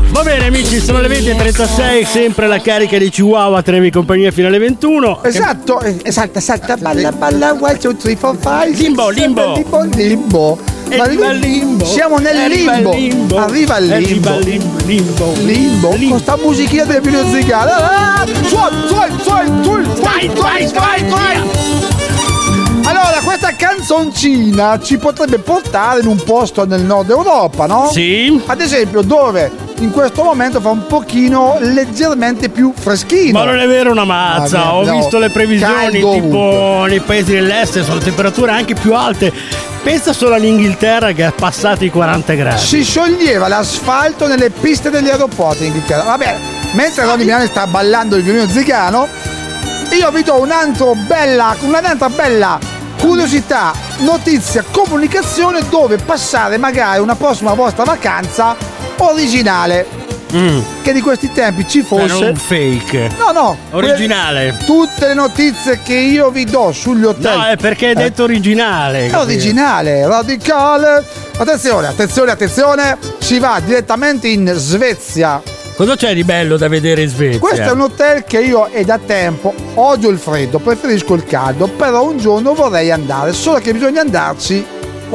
Va 0.10 0.24
bene 0.24 0.48
amici, 0.48 0.80
sono 0.80 1.00
le 1.00 1.10
20.36, 1.10 2.06
sempre 2.08 2.48
la 2.48 2.60
carica 2.60 2.98
di 2.98 3.10
Chihuahua, 3.10 3.62
tenevi 3.62 3.92
compagnia 3.92 4.32
fino 4.32 4.48
alle 4.48 4.58
21. 4.58 5.24
Esatto, 5.24 5.80
eh, 5.82 6.00
esatto, 6.02 6.40
esatto. 6.40 6.74
Balla, 6.80 7.12
balla, 7.12 7.54
one, 7.54 7.78
two, 7.78 7.96
three, 7.96 8.16
four, 8.16 8.36
five. 8.36 8.70
six, 8.74 8.80
Limbo, 8.80 9.12
seven, 9.14 9.22
limbo. 9.24 9.54
Limbo, 9.54 9.84
limbo. 9.96 10.60
Arriva 10.98 11.32
il 11.32 11.40
limbo. 11.40 11.86
Siamo 11.86 12.18
nel 12.18 12.48
limbo. 12.50 12.94
limbo. 12.94 13.38
Arriva 13.38 13.78
il 13.78 13.88
limbo. 13.88 14.30
Arriva 14.30 14.36
il 14.38 14.86
limbo. 14.86 15.34
Limbo. 15.44 15.90
Con 16.10 16.20
sta 16.20 16.38
musichina 16.38 16.84
del 16.86 17.02
video 17.02 17.26
zigale. 17.30 17.72
Ah, 17.72 18.26
suon, 18.46 18.72
suon, 18.88 19.20
suon, 19.22 19.64
suon, 19.64 19.84
Vai, 20.02 20.30
vai, 20.36 20.68
vai, 20.72 21.00
suon. 21.10 21.50
Allora, 22.88 23.20
questa 23.24 23.52
canzoncina 23.56 24.80
ci 24.80 24.98
potrebbe 24.98 25.40
portare 25.40 26.02
in 26.02 26.08
un 26.08 26.22
posto 26.24 26.66
nel 26.68 26.82
nord 26.84 27.10
Europa, 27.10 27.66
no? 27.66 27.90
Sì. 27.92 28.40
Ad 28.46 28.62
esempio, 28.62 29.02
dove 29.02 29.52
in 29.80 29.90
questo 29.90 30.24
momento 30.24 30.62
fa 30.62 30.70
un 30.70 30.86
pochino 30.86 31.58
leggermente 31.60 32.50
più 32.50 32.72
freschino. 32.76 33.40
Ma 33.40 33.46
non 33.46 33.58
è 33.60 33.68
vero 33.68 33.90
una 33.92 34.06
mazza, 34.06 34.66
Ah, 34.66 34.76
ho 34.76 34.86
no. 34.86 34.98
visto 34.98 35.18
le 35.18 35.30
previsioni 35.32 35.74
Caldo 35.74 36.12
tipo 36.14 36.38
ovunque. 36.38 36.90
nei 36.90 37.00
paesi 37.00 37.32
dell'est 37.34 37.82
sono 37.84 37.98
temperature 37.98 38.52
anche 38.52 38.76
più 38.76 38.94
alte. 38.94 39.34
Pensa 39.86 40.14
solo 40.14 40.34
all'Inghilterra 40.34 41.12
che 41.12 41.24
ha 41.24 41.32
passato 41.32 41.84
i 41.84 41.92
40 41.92 42.34
gradi. 42.34 42.60
Si 42.60 42.84
scioglieva 42.84 43.48
l'asfalto 43.48 44.26
nelle 44.26 44.50
piste 44.50 44.90
degli 44.90 45.10
aeroporti 45.12 45.60
in 45.60 45.66
Inghilterra. 45.68 46.02
Vabbè, 46.02 46.38
mentre 46.72 47.04
Ronny 47.04 47.24
Milani 47.24 47.46
sta 47.46 47.68
ballando 47.68 48.16
il 48.16 48.24
violino 48.24 48.48
zigano, 48.48 49.08
io 49.92 50.10
vi 50.10 50.24
do 50.24 50.42
un'altra 50.42 50.92
bella, 50.96 51.56
un'altra 51.60 52.10
bella 52.10 52.58
curiosità, 53.00 53.74
notizia, 54.00 54.66
comunicazione 54.72 55.62
dove 55.70 55.98
passare 55.98 56.58
magari 56.58 57.00
una 57.00 57.14
prossima 57.14 57.54
vostra 57.54 57.84
vacanza 57.84 58.56
originale. 58.98 60.05
Che 60.82 60.92
di 60.94 61.02
questi 61.02 61.32
tempi 61.32 61.68
ci 61.68 61.82
fosse. 61.82 62.26
un 62.26 62.36
fake. 62.36 63.12
No, 63.18 63.32
no. 63.32 63.58
Originale. 63.72 64.56
que- 64.58 64.66
tutte 64.66 65.08
le 65.08 65.14
notizie 65.14 65.80
che 65.82 65.94
io 65.96 66.30
vi 66.30 66.44
do 66.46 66.72
sugli 66.72 67.06
hotel. 67.06 67.38
No, 67.38 67.46
è 67.46 67.56
perché 67.58 67.88
hai 67.88 67.96
detto 67.96 68.24
originale. 68.24 69.06
È 69.06 69.10
capito? 69.10 69.32
originale, 69.32 70.06
radicale. 70.08 71.04
Attenzione, 71.38 71.88
attenzione, 71.88 72.32
attenzione. 72.32 72.98
Si 73.20 73.40
va 73.40 73.62
direttamente 73.64 74.28
in 74.28 74.52
Svezia. 74.56 75.42
Cosa 75.76 75.96
c'è 75.98 76.14
di 76.14 76.24
bello 76.24 76.56
da 76.56 76.70
vedere 76.70 77.02
in 77.02 77.10
Svezia? 77.10 77.40
Questo 77.40 77.64
è 77.64 77.72
un 77.72 77.82
hotel 77.82 78.24
che 78.24 78.40
io 78.40 78.68
è 78.68 78.86
da 78.86 78.98
tempo 78.98 79.54
odio 79.74 80.10
il 80.10 80.18
freddo, 80.18 80.60
preferisco 80.60 81.16
il 81.16 81.26
caldo, 81.26 81.68
però 81.68 82.08
un 82.10 82.18
giorno 82.18 82.54
vorrei 82.54 82.92
andare, 82.92 83.34
solo 83.34 83.60
che 83.60 83.74
bisogna 83.74 84.00
andarci 84.00 84.66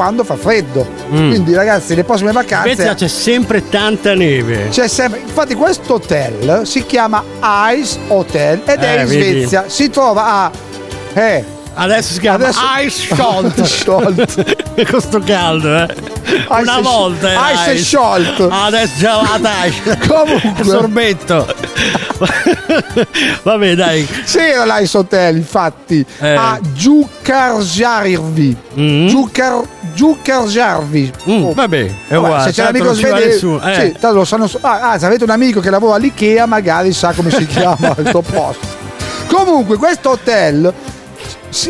quando 0.00 0.24
fa 0.24 0.34
freddo. 0.34 0.86
Mm. 1.12 1.28
Quindi 1.28 1.52
ragazzi, 1.52 1.94
le 1.94 2.04
prossime 2.04 2.30
In 2.30 2.36
vacanze 2.36 2.72
Svezia 2.72 2.94
c'è 2.94 3.06
sempre 3.06 3.68
tanta 3.68 4.14
neve. 4.14 4.68
c'è 4.70 4.88
sempre, 4.88 5.20
infatti 5.20 5.54
questo 5.54 5.92
hotel 5.92 6.62
si 6.66 6.86
chiama 6.86 7.22
Ice 7.74 7.98
Hotel 8.08 8.62
ed 8.64 8.78
è 8.80 8.96
Eh, 8.96 9.02
in 9.02 9.06
vedi. 9.08 9.38
Svezia. 9.40 9.64
Si 9.66 9.90
trova 9.90 10.24
a 10.24 10.50
eh, 11.12 11.44
Adesso 11.72 12.12
si 12.14 12.20
chiama 12.20 12.44
Adesso- 12.48 12.60
Ice 12.84 13.14
Schalt. 13.14 13.64
Schalt. 13.64 14.84
Con 14.90 15.00
sto 15.00 15.20
caldo, 15.20 15.76
eh. 15.76 15.88
Una 16.48 16.60
Ice- 16.60 16.80
volta 16.82 17.30
era 17.30 17.50
Ice 17.72 17.84
Schalt. 17.84 18.48
Adesso 18.50 18.92
già 18.98 19.20
la 19.22 19.38
tascia. 19.40 19.96
Comunque. 20.06 20.64
Sorbetto. 20.64 21.46
Vabbè, 23.42 23.74
dai. 23.74 24.06
C'era 24.26 24.64
l'Ice 24.78 24.98
Hotel, 24.98 25.36
infatti, 25.36 26.04
Eh. 26.20 26.34
a 26.34 26.58
Giucarjarvi. 26.72 28.56
Giucar, 29.08 29.62
Giucarjarvi. 29.94 31.12
Oh. 31.26 31.52
vabbè, 31.54 31.78
è 31.86 32.14
Vabbè, 32.14 32.16
uguale, 32.16 32.44
Se 32.44 32.52
c'è 32.52 32.62
l'amico 32.64 32.92
svedese, 32.92 33.46
eh. 33.64 33.74
sì, 33.74 33.92
tanto 33.98 34.12
lo 34.18 34.24
sanno 34.24 34.48
ah, 34.60 34.90
ah, 34.92 34.98
se 34.98 35.06
avete 35.06 35.24
un 35.24 35.30
amico 35.30 35.60
che 35.60 35.70
lavora 35.70 35.96
all'Ikea, 35.96 36.46
magari 36.46 36.92
sa 36.92 37.12
come 37.12 37.30
si 37.30 37.46
chiama 37.46 37.94
il 37.98 38.08
suo 38.08 38.20
posto. 38.22 38.78
Comunque, 39.26 39.76
questo 39.76 40.10
hotel 40.10 40.72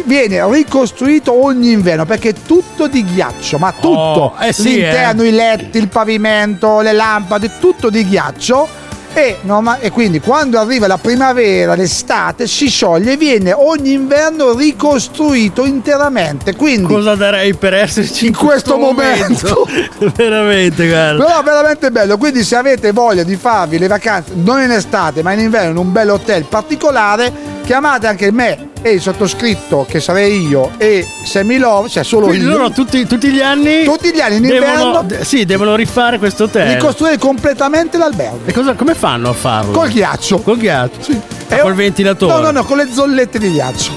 viene 0.04 0.46
ricostruito 0.50 1.32
ogni 1.44 1.72
inverno 1.72 2.04
perché 2.04 2.30
è 2.30 2.34
tutto 2.46 2.86
di 2.86 3.04
ghiaccio, 3.04 3.58
ma 3.58 3.72
tutto. 3.72 3.88
Oh, 3.96 4.34
eh 4.40 4.52
sì, 4.52 4.74
L'interno, 4.76 5.22
eh. 5.22 5.28
i 5.28 5.32
letti, 5.32 5.78
il 5.78 5.88
pavimento, 5.88 6.80
le 6.80 6.92
lampade, 6.92 7.52
tutto 7.58 7.90
di 7.90 8.06
ghiaccio. 8.06 8.88
E, 9.12 9.38
norma- 9.42 9.80
e 9.80 9.90
quindi 9.90 10.20
quando 10.20 10.60
arriva 10.60 10.86
la 10.86 10.96
primavera, 10.96 11.74
l'estate, 11.74 12.46
si 12.46 12.68
scioglie 12.68 13.12
e 13.12 13.16
viene 13.16 13.52
ogni 13.52 13.90
inverno 13.92 14.54
ricostruito 14.54 15.64
interamente. 15.64 16.54
Quindi 16.54 16.92
Cosa 16.92 17.16
darei 17.16 17.54
per 17.54 17.74
esserci 17.74 18.26
in, 18.26 18.32
In 18.32 18.36
questo 18.36 18.78
momento. 18.78 19.66
Veramente, 20.14 20.86
guarda. 20.86 21.24
Però 21.24 21.42
veramente 21.42 21.90
bello, 21.90 22.18
quindi 22.18 22.44
se 22.44 22.54
avete 22.54 22.92
voglia 22.92 23.24
di 23.24 23.34
farvi 23.34 23.78
le 23.78 23.88
vacanze 23.88 24.32
non 24.34 24.62
in 24.62 24.70
estate 24.70 25.22
ma 25.24 25.32
in 25.32 25.40
inverno 25.40 25.70
in 25.70 25.76
un 25.76 25.90
bel 25.90 26.10
hotel 26.10 26.44
particolare, 26.44 27.32
chiamate 27.70 28.08
anche 28.08 28.32
me 28.32 28.70
e 28.82 28.90
il 28.94 29.00
sottoscritto 29.00 29.86
che 29.88 30.00
sarei 30.00 30.44
io 30.44 30.72
e 30.76 31.06
Sammy 31.22 31.56
Love, 31.56 31.88
cioè 31.88 32.02
solo 32.02 32.26
Quindi 32.26 32.46
io. 32.46 32.50
loro 32.56 32.70
tutti, 32.72 33.06
tutti 33.06 33.28
gli 33.28 33.40
anni. 33.40 33.84
Tutti 33.84 34.12
gli 34.12 34.18
anni 34.18 34.36
in 34.38 34.42
devono, 34.42 34.72
inverno 34.72 35.02
de- 35.04 35.24
Sì, 35.24 35.44
devono 35.44 35.76
rifare 35.76 36.18
questo 36.18 36.44
hotel. 36.44 36.72
ricostruire 36.74 37.16
completamente 37.16 37.96
l'albergo. 37.96 38.40
E 38.46 38.52
cosa, 38.52 38.74
come 38.74 38.94
fanno 38.96 39.28
a 39.28 39.32
farlo? 39.34 39.70
Col 39.70 39.88
ghiaccio. 39.88 40.38
Col 40.40 40.56
ghiaccio? 40.58 41.00
Sì. 41.00 41.20
Ah, 41.50 41.58
col 41.58 41.74
ventilatore? 41.74 42.32
No, 42.32 42.40
no, 42.40 42.50
no, 42.50 42.64
con 42.64 42.76
le 42.76 42.88
zollette 42.92 43.38
di 43.38 43.52
ghiaccio. 43.52 43.92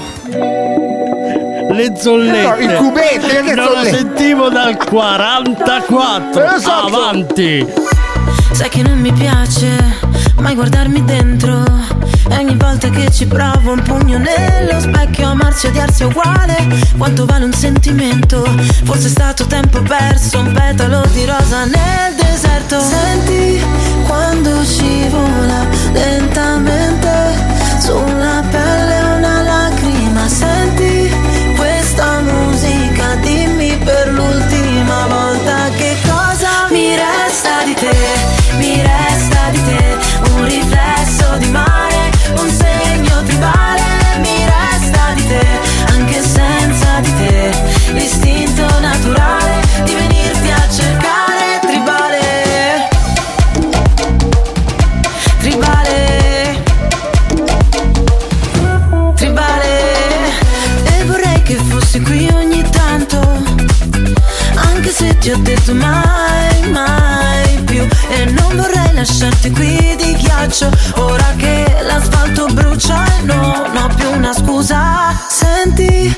Le 1.72 1.92
zollette. 2.00 2.42
No, 2.64 2.72
i 2.72 2.76
cubetti, 2.76 3.26
che 3.26 3.42
Non 3.42 3.54
la 3.56 3.64
zollette? 3.64 3.96
sentivo 3.96 4.48
dal 4.50 4.76
44. 4.76 6.44
Esatto. 6.54 6.86
Avanti. 6.86 7.66
Sai 8.52 8.68
che 8.68 8.82
non 8.82 8.98
mi 9.00 9.12
piace 9.12 9.98
mai 10.40 10.54
guardarmi 10.54 11.04
dentro. 11.04 11.62
E 12.28 12.36
ogni 12.36 12.56
volta 12.56 12.88
che 12.88 13.10
ci 13.10 13.26
provo 13.26 13.72
un 13.72 13.82
pugno 13.82 14.18
nello 14.18 14.80
specchio, 14.80 15.28
amarsi 15.28 15.66
e 15.66 15.68
odiarsi 15.70 16.02
è 16.02 16.06
uguale. 16.06 16.56
Quanto 16.96 17.24
vale 17.24 17.44
un 17.44 17.52
sentimento? 17.52 18.42
Forse 18.84 19.06
è 19.06 19.10
stato 19.10 19.46
tempo 19.46 19.82
perso, 19.82 20.38
un 20.38 20.52
petalo 20.52 21.04
di 21.12 21.24
rosa 21.24 21.64
nel 21.64 22.14
deserto. 22.16 23.13
Sbagliato 65.64 65.74
mai, 65.74 66.70
mai 66.70 67.58
più. 67.64 67.86
E 68.08 68.24
non 68.26 68.56
vorrei 68.56 68.92
lasciarti 68.92 69.50
qui 69.50 69.96
di 69.96 70.16
ghiaccio. 70.16 70.70
Ora 70.96 71.32
che 71.36 71.76
l'asfalto 71.82 72.46
brucia 72.52 73.04
e 73.18 73.22
non 73.22 73.76
ho 73.76 73.94
più 73.96 74.10
una 74.10 74.32
scusa. 74.32 75.16
Senti 75.28 76.14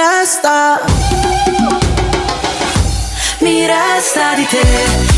resta. 0.00 0.80
Mi 3.40 3.66
resta 3.66 4.34
di 4.34 4.46
te 4.46 4.62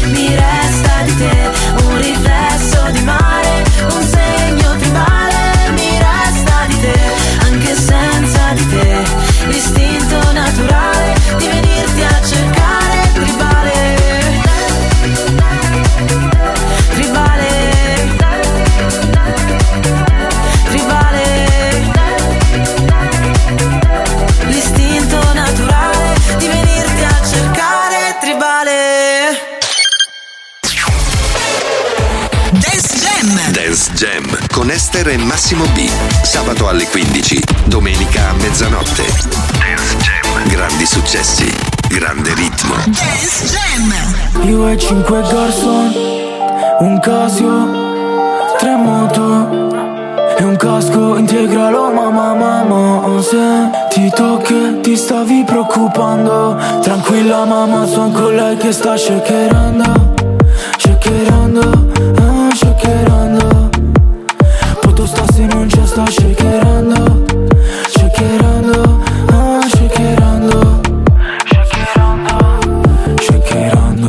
Mi 0.07 0.29
resta 0.29 1.03
di 1.03 1.17
te 1.17 1.82
Esther 35.03 35.09
e 35.09 35.17
Massimo 35.19 35.65
B. 35.75 35.89
Sabato 36.23 36.69
alle 36.69 36.87
15, 36.87 37.43
domenica 37.65 38.29
a 38.29 38.33
mezzanotte. 38.35 39.03
Dance 39.03 39.97
Jam. 39.99 40.49
Grandi 40.49 40.87
successi, 40.87 41.53
grande 41.89 42.33
ritmo. 42.35 42.75
Dance 42.87 43.47
Jam. 43.47 44.49
Io 44.49 44.69
e 44.69 44.79
cinque 44.79 45.21
garçon, 45.23 45.93
un 46.81 47.01
Casio, 47.01 47.67
tre 48.59 48.77
moto 48.77 49.71
e 50.39 50.45
un 50.45 50.57
casco 50.57 51.17
integralo 51.17 51.93
mamma 51.93 52.35
mamma 52.35 53.07
Ho 53.07 53.21
sentito 53.21 54.39
che 54.39 54.81
ti 54.81 54.97
stavi 54.97 55.45
preoccupando 55.45 56.59
Tranquilla 56.81 57.45
mamma, 57.45 57.87
sono 57.87 58.11
con 58.13 58.35
lei 58.35 58.57
che 58.57 58.73
sta 58.73 58.97
shakerando 58.97 60.15
Shakerando, 60.79 61.93
ah, 62.19 62.55
shakerando 62.55 63.22
sta 65.93 66.07
shakerando 66.07 67.25
Shakerando, 67.87 69.01
ah, 69.31 69.61
shakerando 69.69 70.81
Shakerando 73.21 74.09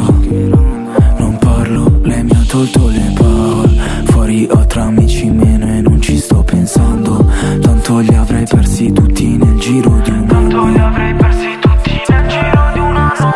Non 1.18 1.38
parlo, 1.40 2.00
lei 2.04 2.24
mi 2.24 2.32
ha 2.32 2.44
tolto 2.48 2.88
le 2.88 3.14
parole. 3.16 3.82
Fuori 4.06 4.48
ho 4.50 4.66
tra 4.66 4.84
amici 4.84 5.30
meno 5.30 5.66
e 5.68 5.82
non 5.82 6.02
ci 6.02 6.18
sto 6.18 6.42
pensando. 6.44 7.26
Tanto 7.62 8.00
li 8.00 8.16
avrei 8.16 8.46
persi 8.46 8.92
tutti 8.94 9.36
nel 9.36 9.58
giro 9.60 10.00
di 10.04 10.10
un 10.10 10.28
anno 10.30 10.50
Tanto 10.50 10.66
li 10.68 10.80
avrei 10.80 11.14
persi 11.16 11.58
tutti 11.60 12.02
nel 12.08 12.28
giro 12.28 12.72
di 12.74 12.80
un 12.80 12.96
anno. 12.96 13.34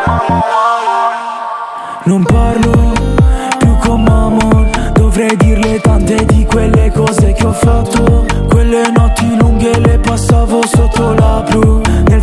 Non 2.04 2.22
parlo 2.24 2.92
più 3.58 3.76
con 3.76 4.02
Mamon. 4.02 4.70
Dovrei 4.94 5.36
dirle 5.36 5.80
tante 5.80 6.24
di 6.24 6.46
quelle 6.46 6.90
cose 6.92 7.32
che 7.32 7.44
ho 7.44 7.52
fatto 7.52 8.17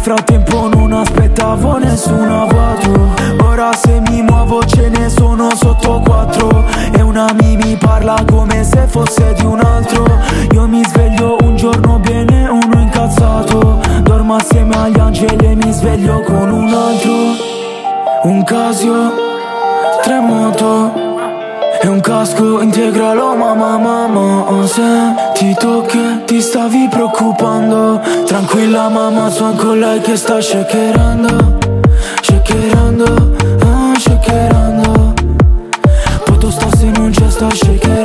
frattempo 0.06 0.68
non 0.68 0.94
aspettavo 0.94 1.80
nessun 1.80 2.30
avvato 2.30 3.14
Ora 3.42 3.72
se 3.74 4.00
mi 4.08 4.22
muovo 4.22 4.64
ce 4.64 4.90
ne 4.90 5.10
sono 5.10 5.50
sotto 5.56 6.00
quattro. 6.06 6.66
E 6.96 7.02
una 7.02 7.34
mi 7.42 7.56
mi 7.56 7.76
parla 7.78 8.24
come 8.30 8.64
se 8.64 8.86
fosse 8.86 9.34
di 9.34 9.46
un 9.46 9.60
altro. 9.60 10.06
Io 10.52 10.68
mi 10.68 10.84
sveglio 10.86 11.38
un 11.42 11.56
giorno 11.56 11.98
bene, 12.00 12.48
uno 12.48 12.80
incazzato. 12.82 13.80
Dormo 14.04 14.36
assieme 14.36 14.76
agli 14.76 15.00
angeli 15.00 15.46
e 15.48 15.56
mi 15.56 15.72
sveglio 15.72 16.20
con 16.22 16.52
un 16.52 16.72
altro. 16.72 18.30
Un 18.30 18.44
Casio, 18.44 19.12
tre 20.04 20.20
moto 20.20 20.92
e 21.82 21.88
un 21.88 22.02
casco 22.02 22.62
integralo 22.62 23.36
mamma 23.36 23.78
mamma 23.78 24.50
Ho 24.50 24.66
sentito 25.36 25.82
che 25.82 26.24
ti 26.26 26.40
stavi 26.40 26.88
preoccupando. 26.90 28.02
Tranquilla 28.26 28.88
mamma 28.88 29.30
sono 29.30 29.54
con 29.54 29.80
lei 29.80 30.00
che 30.00 30.16
sta 30.16 30.40
shakerando. 30.40 31.58
Shakerando, 32.22 33.36
ah 33.66 33.94
shakerando. 33.98 35.14
Poto 36.24 36.50
sta 36.50 36.68
se 36.78 36.86
non 36.86 37.12
c'è 37.12 37.30
sta 37.30 37.50
shakerando 37.54 38.05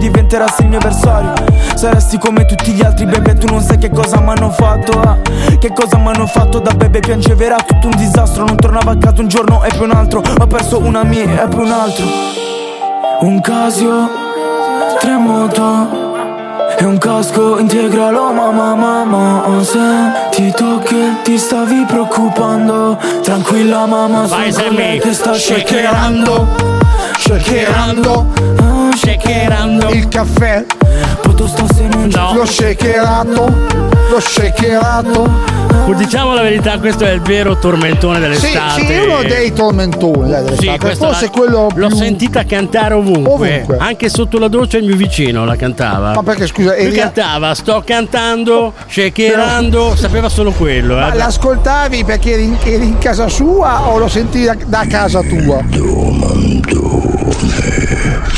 diventerassi 0.01 0.63
il 0.63 0.69
mio 0.69 0.79
avversario. 0.79 1.33
Saresti 1.75 2.17
come 2.17 2.45
tutti 2.45 2.71
gli 2.71 2.81
altri 2.81 3.05
bebe 3.05 3.35
Tu 3.35 3.47
non 3.47 3.61
sai 3.61 3.77
che 3.77 3.89
cosa 3.89 4.19
mi 4.19 4.29
hanno 4.29 4.49
fatto 4.49 5.01
eh. 5.01 5.57
Che 5.57 5.71
cosa 5.71 5.97
mi 5.97 6.07
hanno 6.07 6.25
fatto 6.25 6.59
da 6.59 6.73
bebe 6.73 6.99
Piangeva 6.99 7.43
era 7.43 7.57
tutto 7.57 7.87
un 7.87 7.95
disastro. 7.95 8.45
Non 8.45 8.55
tornavo 8.55 8.89
a 8.89 8.97
casa 8.97 9.21
un 9.21 9.27
giorno 9.27 9.63
e 9.63 9.69
poi 9.69 9.85
un 9.85 9.91
altro. 9.91 10.21
Ho 10.39 10.47
perso 10.47 10.79
una 10.79 11.03
mia 11.03 11.43
e 11.43 11.47
poi 11.47 11.65
un 11.65 11.71
altro. 11.71 12.05
Un 13.21 13.39
Casio 13.41 14.09
Tre 14.99 15.17
moto 15.17 16.09
e 16.77 16.85
un 16.85 16.97
casco 16.97 17.59
integralo 17.59 18.31
mamma 18.31 18.73
mamma 18.73 19.47
Ho 19.47 19.63
sentito 19.63 20.79
che 20.79 21.17
ti 21.23 21.37
stavi 21.37 21.85
preoccupando. 21.87 22.97
Tranquilla 23.21 23.85
mamma 23.85 24.27
sono 24.27 24.49
che 24.99 25.13
sta 25.13 25.33
Shakerando, 25.33 26.47
shakerando, 27.17 28.25
shakerando 29.05 29.89
il 29.89 30.07
caffè. 30.07 30.65
Se 31.75 31.87
non 31.87 32.07
No. 32.13 32.33
L'ho 32.35 32.45
shakerato, 32.45 33.45
l'ho 34.09 34.19
shakerato. 34.19 35.29
Diciamo 35.95 36.33
la 36.33 36.41
verità, 36.43 36.77
questo 36.79 37.03
è 37.05 37.11
il 37.11 37.21
vero 37.21 37.57
tormentone 37.57 38.15
Sì, 38.15 38.21
dell'estate. 38.21 38.85
sì, 38.85 38.97
uno 38.99 39.21
dei 39.23 39.51
tormentoni 39.51 40.29
dai, 40.29 40.39
Sì, 40.39 40.43
dell'estate. 40.45 40.79
questo 40.79 41.05
Forse 41.07 41.25
la- 41.25 41.31
quello 41.31 41.67
L'ho 41.73 41.87
più... 41.87 41.95
sentita 41.97 42.45
cantare 42.45 42.93
ovunque. 42.93 43.31
Ovunque. 43.33 43.77
Anche 43.79 44.07
sotto 44.09 44.37
la 44.39 44.47
doccia 44.47 44.77
il 44.77 44.85
mio 44.85 44.95
vicino 44.95 45.43
la 45.45 45.55
cantava. 45.55 46.13
Ma 46.13 46.23
perché 46.23 46.47
scusa, 46.47 46.73
Lui 46.75 46.85
eri- 46.85 46.95
cantava, 46.95 47.53
sto 47.55 47.81
cantando, 47.85 48.73
shakerando, 48.87 49.95
sapeva 49.95 50.29
solo 50.29 50.51
quello. 50.51 50.95
Ma 50.95 51.11
Eh. 51.11 51.17
l'ascoltavi 51.17 52.03
perché 52.05 52.33
eri 52.33 52.43
in, 52.45 52.57
eri 52.63 52.85
in 52.85 52.97
casa 52.99 53.27
sua 53.27 53.87
o 53.89 53.97
lo 53.97 54.07
sentivi 54.07 54.45
da, 54.45 54.55
da 54.65 54.85
casa 54.87 55.21
tua? 55.21 55.59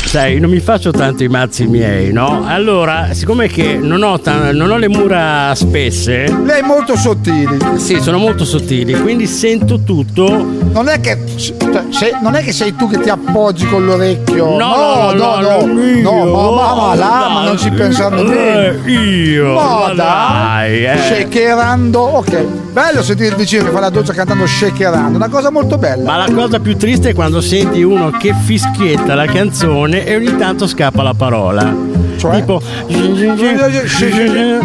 Sai, 0.04 0.38
non 0.38 0.50
mi 0.50 0.60
faccio 0.60 0.92
tanto 0.92 1.24
i 1.24 1.28
mazzi 1.28 1.66
miei, 1.66 2.12
no? 2.12 2.44
Allora, 2.46 3.08
siccome 3.12 3.48
che 3.48 3.78
non 3.82 4.02
ho, 4.02 4.20
ta- 4.20 4.52
non 4.52 4.70
ho 4.70 4.76
le 4.76 4.88
mura 4.88 5.52
spesse. 5.56 6.26
Lei 6.44 6.60
è 6.60 6.62
molto 6.64 6.96
sottili. 6.96 7.56
Sì, 7.76 7.98
sono 8.00 8.18
molto 8.18 8.44
sottili, 8.44 8.94
quindi 9.00 9.26
sento 9.26 9.80
tutto. 9.82 10.28
Non 10.72 10.88
è 10.88 11.00
che. 11.00 11.18
cioè, 11.36 11.84
se- 11.90 12.18
non 12.22 12.34
è 12.36 12.42
che 12.44 12.52
sei 12.52 12.76
tu 12.76 12.88
che 12.88 13.00
ti 13.00 13.08
appoggi 13.08 13.66
con 13.66 13.84
l'orecchio. 13.84 14.56
No, 14.56 15.12
no, 15.12 15.12
no, 15.12 15.40
no. 15.40 15.66
non 15.66 15.78
io. 15.78 16.02
No, 16.02 16.52
ma, 16.52 16.74
ma, 16.74 16.74
ma 16.74 16.94
là, 16.94 17.28
ma 17.32 17.44
non 17.46 17.58
ci 17.58 17.70
pensando 17.70 18.22
bene. 18.24 18.80
Eh, 18.84 18.90
io. 18.90 19.54
Ma 19.54 19.78
ma 19.88 19.92
dai, 19.94 20.82
dai, 20.82 20.84
eh. 20.84 20.96
shakerando. 20.96 22.00
Ok, 22.00 22.46
bello 22.74 23.04
sentire 23.04 23.28
il 23.28 23.36
vicino 23.36 23.62
che 23.62 23.70
fa 23.70 23.78
la 23.78 23.88
doccia 23.88 24.12
cantando 24.12 24.44
shakerando. 24.44 25.16
Una 25.16 25.28
cosa 25.28 25.50
molto 25.50 25.78
bella. 25.78 26.10
Ma 26.10 26.26
la 26.26 26.32
cosa 26.34 26.58
più 26.58 26.76
triste 26.76 27.10
è 27.10 27.14
quando 27.14 27.40
senti 27.40 27.82
uno 27.84 28.10
che 28.10 28.34
fischietta 28.34 29.14
la 29.14 29.26
canzone 29.26 30.04
e 30.04 30.16
ogni 30.16 30.36
tanto 30.36 30.66
scappa 30.66 31.04
la 31.04 31.14
parola. 31.14 31.72
Cioè? 32.16 32.34
Tipo 32.40 32.60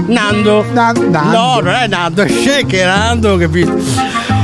Nando. 0.07 0.65
No, 0.72 1.60
non 1.61 1.73
è 1.76 1.88
Nando, 1.88 2.23
è 2.23 2.27
shakerando, 2.27 3.38
capito? 3.38 3.77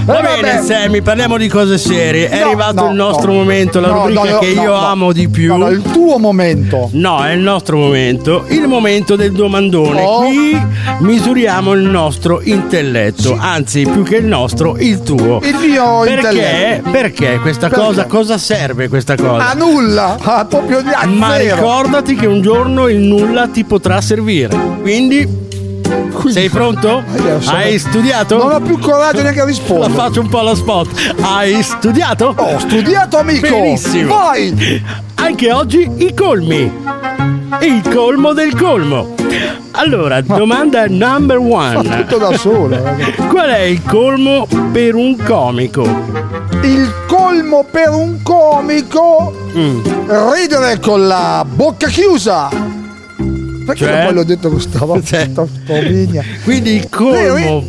Va 0.05 0.21
bene, 0.21 0.41
vabbè. 0.53 0.61
Sammy, 0.63 1.01
parliamo 1.01 1.35
di 1.37 1.47
cose 1.47 1.77
serie. 1.79 2.29
È 2.29 2.39
No, 2.39 2.45
arrivato 2.45 2.83
no, 2.83 2.89
il 2.91 2.95
nostro 2.95 3.31
no. 3.31 3.39
momento, 3.39 3.79
la 3.79 3.87
rubrica 3.87 4.37
che 4.37 4.45
io 4.47 4.73
amo 4.73 5.11
di 5.11 5.27
più. 5.29 5.55
No, 5.57 5.69
il 5.69 5.81
tuo 5.81 6.19
momento. 6.19 6.89
No, 6.93 7.23
è 7.25 7.31
il 7.31 7.39
nostro 7.39 7.77
momento, 7.77 8.45
il 8.49 8.67
momento 8.67 9.15
del 9.15 9.31
domandone. 9.31 10.01
Oh. 10.03 10.19
Qui 10.25 10.61
misuriamo 10.99 11.73
il 11.73 11.81
nostro 11.83 12.39
intelletto, 12.43 13.35
anzi, 13.39 13.81
più 13.91 14.03
che 14.03 14.17
il 14.17 14.25
nostro, 14.25 14.77
il 14.77 15.01
tuo. 15.01 15.39
Il 15.43 15.55
mio 15.67 16.01
perché? 16.01 16.13
intelletto. 16.27 16.89
Perché 16.91 17.39
questa 17.39 17.67
Perché? 17.69 17.83
cosa? 17.83 18.05
Cosa 18.05 18.37
serve 18.37 18.87
questa 18.87 19.15
cosa? 19.15 19.49
A 19.49 19.53
nulla, 19.53 20.17
a 20.21 20.45
proprio 20.45 20.81
di 20.81 20.89
a 20.93 21.05
Ma 21.07 21.35
zero. 21.37 21.55
ricordati 21.55 22.15
che 22.15 22.27
un 22.27 22.41
giorno 22.41 22.87
il 22.87 22.99
nulla 22.99 23.47
ti 23.47 23.63
potrà 23.63 23.99
servire. 24.01 24.55
Quindi. 24.81 25.43
Sei 26.29 26.49
pronto? 26.49 27.03
io 27.23 27.41
sono- 27.41 27.57
Hai 27.57 27.77
studiato? 27.79 28.37
Non 28.37 28.51
ho 28.53 28.59
più 28.59 28.77
coraggio 28.79 29.21
neanche 29.21 29.39
a 29.39 29.43
La 29.43 29.49
rispondere. 29.49 29.93
faccio 29.93 30.21
un 30.21 30.27
po' 30.29 30.39
allo 30.39 30.55
spot. 30.55 31.13
Hai 31.21 31.61
studiato? 31.61 32.33
Ho 32.35 32.59
studiato, 32.59 33.17
amico. 33.17 33.47
Benissimo. 33.47 34.15
Vai. 34.15 34.83
Anche 35.15 35.51
oggi 35.51 35.89
i 35.97 36.13
colmi. 36.13 36.71
Il 37.61 37.81
colmo 37.93 38.33
del 38.33 38.55
colmo. 38.55 39.13
Allora, 39.71 40.21
domanda 40.21 40.85
number 40.87 41.37
Fa 41.37 41.43
one. 41.79 41.97
tutto 42.03 42.17
da 42.17 42.37
solo. 42.37 42.75
eh. 42.75 43.13
Qual 43.27 43.49
è 43.49 43.59
il 43.61 43.81
colmo 43.83 44.47
per 44.71 44.95
un 44.95 45.17
comico? 45.23 45.83
Il 46.61 46.91
colmo 47.07 47.65
per 47.69 47.89
un 47.89 48.21
comico 48.23 49.33
Mm. 49.55 49.79
ridere 50.33 50.79
con 50.79 51.07
la 51.07 51.45
bocca 51.47 51.87
chiusa. 51.87 52.49
Perché 53.65 53.85
Cioè? 53.85 54.03
poi 54.05 54.13
l'ho 54.13 54.23
detto 54.23 54.49
sto 54.59 55.79
vigna. 55.81 56.23
Quindi 56.43 56.75
il 56.75 56.89
colmo 56.89 57.63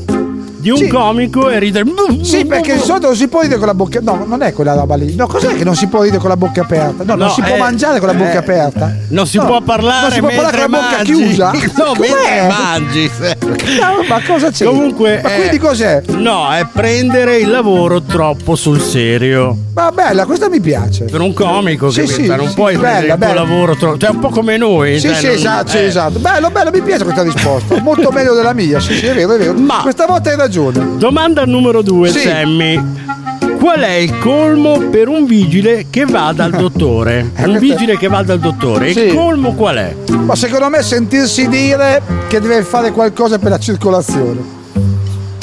di 0.67 0.71
un 0.73 0.79
Sì. 0.79 0.89
comico 0.89 1.49
è 1.49 1.61
ridere. 1.61 1.85
Sì, 2.23 2.45
perché 2.45 2.75
di 2.75 2.81
solito 2.81 3.07
non 3.07 3.15
si 3.17 3.29
può 3.29 3.41
ridere 3.43 3.59
con 3.59 3.69
la 3.69 3.75
bocca. 3.75 4.01
No, 4.03 4.25
non 4.27 4.43
è 4.43 4.53
quella 4.53 4.75
roba 4.75 4.97
lì. 4.97 5.15
No, 5.15 5.29
cos'è 5.29 5.55
che 5.55 5.63
non 5.63 5.77
si 5.77 5.87
può 5.87 6.03
ridere 6.03 6.19
con 6.21 6.29
la 6.29 6.37
bocca 6.37 6.63
aperta? 6.63 7.05
No, 7.05 7.15
non 7.15 7.27
No, 7.29 7.33
si 7.33 7.41
può 7.43 7.55
eh, 7.55 7.59
mangiare 7.59 7.99
con 8.01 8.09
la 8.09 8.15
bocca 8.15 8.33
eh, 8.33 8.37
aperta. 8.39 8.93
Non 9.11 9.27
si 9.29 9.37
No, 9.37 9.45
può 9.47 9.61
parlare 9.61 10.03
non 10.03 10.11
si 10.11 10.19
può 10.21 10.29
parlare 10.29 10.63
con 10.63 10.71
la 10.71 10.77
bocca 10.79 10.97
mangi. 10.97 11.13
chiusa. 11.13 11.51
No, 11.77 11.85
Com'è? 11.95 12.09
mentre 12.09 12.49
mangi. 12.49 13.11
No, 13.81 14.03
ma 14.09 14.21
cosa 14.27 14.51
c'è? 14.51 14.65
Comunque, 14.65 15.21
Ma 15.23 15.33
eh, 15.35 15.37
quindi 15.39 15.59
cos'è? 15.59 16.03
No, 16.09 16.51
è 16.51 16.67
prendere 16.73 17.37
il 17.37 17.49
lavoro 17.51 18.03
troppo 18.03 18.57
sul 18.57 18.81
serio. 18.81 19.57
Ma 19.75 19.93
bella, 19.93 20.25
questa 20.25 20.49
mi 20.49 20.59
piace. 20.61 21.05
Per 21.05 21.21
un 21.21 21.33
comico, 21.35 21.91
Sì, 21.91 22.01
capito? 22.01 22.15
sì, 22.23 22.27
non 22.27 22.49
sì, 22.49 22.55
puoi 22.55 22.77
bella, 22.77 22.89
prendere 22.89 23.07
il 23.13 23.19
tuo 23.19 23.27
bella. 23.29 23.41
lavoro 23.43 23.77
troppo. 23.77 23.99
Cioè, 23.99 24.11
un 24.11 24.19
po' 24.21 24.29
come 24.31 24.57
noi. 24.57 24.99
Sì, 24.99 25.07
cioè, 25.09 25.15
sì, 25.17 25.27
non- 25.27 25.35
esatto, 25.35 25.77
eh. 25.77 25.85
esatto. 25.85 26.19
Bello, 26.19 26.51
bello, 26.51 26.71
mi 26.73 26.81
piace 26.81 27.05
questa 27.05 27.23
risposta. 27.23 27.81
Molto 27.83 28.11
meglio 28.11 28.35
della 28.35 28.55
mia. 28.55 28.81
Sì, 28.81 28.95
sì, 28.95 29.07
è 29.07 29.15
vero, 29.15 29.35
è 29.35 29.39
vero. 29.39 29.53
Ma- 29.53 29.81
questa 29.83 30.07
volta 30.07 30.31
hai 30.31 30.37
ragione. 30.37 30.55
Domanda 30.61 31.45
numero 31.45 31.83
due, 31.83 32.09
Sì. 32.11 32.21
Sammy. 32.21 32.83
Qual 33.59 33.81
è 33.81 33.93
il 33.95 34.19
colmo 34.19 34.79
per 34.91 35.09
un 35.09 35.27
vigile 35.27 35.87
che 35.91 36.05
va 36.07 36.33
dal 36.35 36.51
dottore? 36.57 37.21
un 37.21 37.31
questa- 37.33 37.59
vigile 37.59 37.99
che 37.99 38.09
va 38.09 38.23
dal 38.23 38.39
dottore. 38.39 38.93
Sì. 38.93 39.01
Il 39.09 39.15
colmo 39.15 39.53
qual 39.55 39.77
è? 39.77 39.95
Ma 40.13 40.35
secondo 40.35 40.69
me 40.71 40.83
sentirsi 40.83 41.47
dire 41.49 42.01
che 42.29 42.41
deve 42.41 42.63
fare 42.63 42.91
qualcosa 42.93 43.39
per 43.39 43.51
la 43.51 43.59
circolazione. 43.59 44.55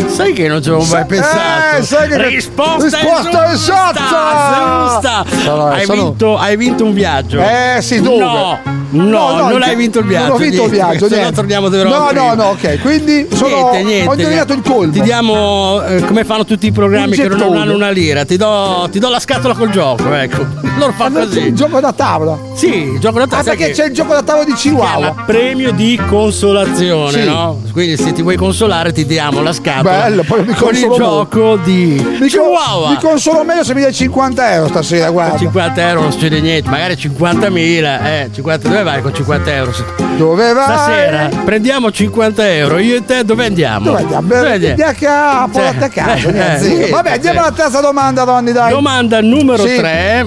Sai 0.08 0.34
che 0.34 0.48
non 0.48 0.62
ci 0.62 0.70
avevo 0.70 0.86
mai 0.86 1.06
pensato. 1.06 1.78
Eh, 1.78 1.84
sai 1.84 2.08
che- 2.08 2.28
risposta, 2.28 2.84
risposta 2.84 3.48
giusta! 3.50 5.26
Sono- 5.44 5.66
hai, 5.68 5.86
sono- 5.86 6.04
vinto, 6.04 6.38
hai 6.38 6.56
vinto 6.58 6.86
un 6.86 6.94
viaggio. 6.94 7.40
Eh 7.40 7.80
sì, 7.82 8.00
dove? 8.02 8.18
No, 8.24 8.60
no, 8.94 9.04
No, 9.04 9.38
no, 9.38 9.50
non 9.50 9.62
hai 9.64 9.76
vinto 9.76 10.00
il 10.00 10.06
viaggio. 10.06 10.26
Non 10.28 10.36
ho 10.36 10.38
vinto 10.40 10.64
il 10.66 10.72
niente, 10.72 10.76
viaggio, 10.76 11.06
se 11.08 11.16
no 11.16 11.20
niente. 11.22 11.36
torniamo 11.36 11.70
dove 11.70 11.84
No, 11.84 12.10
no, 12.12 12.34
no, 12.34 12.44
ok. 12.50 12.80
Quindi 12.82 13.28
sono, 13.34 13.70
Niente, 13.72 13.84
niente. 13.84 14.10
ho 14.10 14.14
indovinato 14.14 14.54
il 14.54 14.62
colmo. 14.62 14.92
Ti 14.94 15.02
diamo, 15.02 15.82
eh, 15.84 16.02
come 16.02 16.24
fanno 16.24 16.46
tutti 16.46 16.68
i 16.68 16.72
programmi 16.72 17.16
che 17.16 17.28
non 17.28 17.56
hanno 17.58 17.74
una 17.74 17.90
lira, 17.90 18.26
ti 18.26 18.38
do, 18.38 18.88
ti 18.92 19.00
do 19.00 19.10
la 19.10 19.20
scatola 19.20 19.54
col 19.54 19.70
gioco, 19.70 20.14
ecco. 20.14 20.46
Loro 20.78 20.92
fanno 20.94 21.20
c'è 21.20 21.26
così. 21.26 21.40
Il 21.48 21.56
gioco 21.56 21.80
da 21.80 21.94
tavola. 21.94 22.38
Sì, 22.56 22.68
il 22.94 23.00
gioco 23.00 23.18
da 23.18 23.24
Ah, 23.24 23.28
tavola. 23.28 23.44
sai 23.44 23.58
perché 23.58 23.74
c'è 23.74 23.86
il 23.88 23.94
gioco 23.94 24.14
da 24.14 24.22
tavola 24.24 24.46
di 24.46 24.54
Chihuahua. 24.54 25.16
premio 25.26 25.72
di 25.72 26.00
consolazione, 26.10 27.12
Sì. 27.22 27.24
no? 27.28 27.62
Quindi 27.72 27.98
se 27.98 28.12
ti 28.12 28.22
vuoi 28.22 28.36
consolare 28.36 28.92
ti 28.92 29.06
diamo 29.06 29.42
la 29.42 29.54
scatola 29.54 29.82
Bello, 30.04 30.24
poi 30.24 30.44
mi 30.46 30.54
con 30.54 30.76
il 30.76 30.82
consolo 30.86 30.96
gioco 30.96 31.56
di 31.64 32.06
Mi, 32.20 32.28
Chihuahua. 32.28 32.90
mi 32.90 32.98
consolo 32.98 33.44
meglio 33.44 33.64
se 33.64 33.74
mi 33.74 33.82
dai 33.82 33.94
50 33.94 34.54
euro 34.54 34.68
stasera, 34.70 35.10
guarda. 35.10 35.38
50 35.38 35.88
euro 35.90 36.02
non 36.02 36.12
succede 36.12 36.40
niente, 36.42 36.70
magari 36.70 36.96
50.000, 36.96 38.06
eh, 38.06 38.30
50, 38.34 38.70
dove 38.84 38.96
vai 38.96 39.02
con 39.02 39.14
50 39.14 39.54
euro? 39.54 39.74
Dove 40.18 40.54
vai? 40.54 40.64
Stasera 40.66 41.30
prendiamo 41.46 41.90
50 41.92 42.50
euro, 42.54 42.78
io 42.80 42.98
e 42.98 43.06
te 43.06 43.24
dove 43.24 43.46
andiamo? 43.46 43.86
Dove 43.86 44.02
andiamo? 44.02 44.28
Dove 44.28 44.52
andiamo? 44.54 44.76
Via 44.76 45.42
a 45.42 45.48
porta 45.50 45.86
a 45.86 45.90
casa, 45.90 46.28
eh, 46.28 46.32
niente, 46.60 46.90
Vabbè, 46.90 47.12
andiamo 47.12 47.40
sì. 47.40 47.46
alla 47.46 47.56
terza 47.56 47.80
domanda, 47.80 48.24
Ronny, 48.24 48.52
dai. 48.52 48.72
Domanda 48.72 49.22
numero 49.22 49.66
Sì. 49.66 49.78
3. 49.78 50.26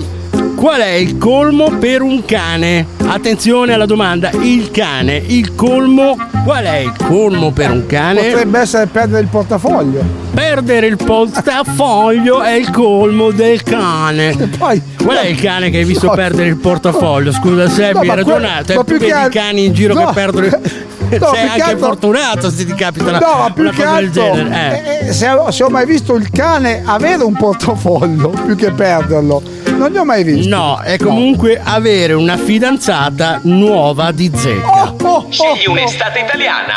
Qual 0.57 0.81
è 0.81 0.89
il 0.93 1.19
colmo 1.19 1.69
per 1.79 2.01
un 2.01 2.25
cane? 2.25 2.87
Attenzione 3.09 3.73
alla 3.73 3.87
domanda, 3.87 4.31
il 4.41 4.71
cane, 4.71 5.17
il 5.27 5.55
colmo, 5.55 6.17
qual 6.45 6.65
è 6.65 6.79
il 6.79 6.93
colmo 7.07 7.51
per 7.53 7.71
un 7.71 7.87
cane? 7.87 8.21
Potrebbe 8.31 8.59
essere 8.59 8.87
perdere 8.87 9.23
il 9.23 9.29
portafoglio. 9.29 10.03
Perdere 10.35 10.87
il 10.87 10.97
portafoglio 10.97 12.43
è 12.43 12.53
il 12.53 12.71
colmo 12.71 13.31
del 13.31 13.63
cane. 13.63 14.35
Poi, 14.59 14.83
Qual 15.03 15.17
è 15.17 15.27
il 15.29 15.41
cane 15.41 15.71
che 15.71 15.79
hai 15.79 15.85
visto 15.85 16.07
No. 16.07 16.13
perdere 16.15 16.49
il 16.49 16.57
portafoglio? 16.57 17.33
Scusa, 17.33 17.69
se 17.69 17.93
No, 17.93 18.01
hai 18.01 18.09
ragionato. 18.09 18.75
ma 18.75 18.85
più 18.85 18.95
che 18.99 19.07
vedi 19.07 19.13
al- 19.13 19.31
cani 19.31 19.65
in 19.67 19.73
giro 19.73 19.95
No. 19.95 20.07
che 20.07 20.13
perdono. 20.13 20.49
No, 21.09 21.09
Sei 21.09 21.19
più 21.19 21.31
che 21.31 21.39
anche 21.39 21.63
altro- 21.63 21.87
fortunato 21.87 22.51
se 22.51 22.67
ti 22.67 22.75
capita 22.75 23.05
una, 23.05 23.19
No, 23.21 23.39
ma 23.39 23.51
più 23.53 23.71
che 23.71 23.85
cosa 23.85 23.95
del 24.01 24.07
altro, 24.09 24.23
genere. 24.35 24.83
eh. 25.01 25.05
eh, 25.05 25.09
eh, 25.09 25.13
se, 25.13 25.29
ho, 25.29 25.51
se 25.53 25.63
ho 25.63 25.69
mai 25.69 25.87
visto 25.87 26.17
il 26.17 26.29
cane 26.33 26.83
avere 26.85 27.23
un 27.23 27.33
portafoglio 27.35 28.31
più 28.45 28.57
che 28.57 28.73
perderlo, 28.73 29.41
non 29.79 29.93
li 29.93 29.99
ho 29.99 30.05
mai 30.05 30.25
visti. 30.25 30.49
No, 30.49 30.81
è 30.83 30.97
comunque 30.99 31.61
avere 31.63 32.13
una 32.15 32.37
fidanzata 32.37 32.96
nuova 33.43 34.11
di 34.11 34.31
zecca. 34.35 34.93
Oh, 34.93 34.97
oh, 35.03 35.27
Scegli 35.31 35.67
oh. 35.67 35.73
un'estate 35.73 36.21
italiana. 36.21 36.77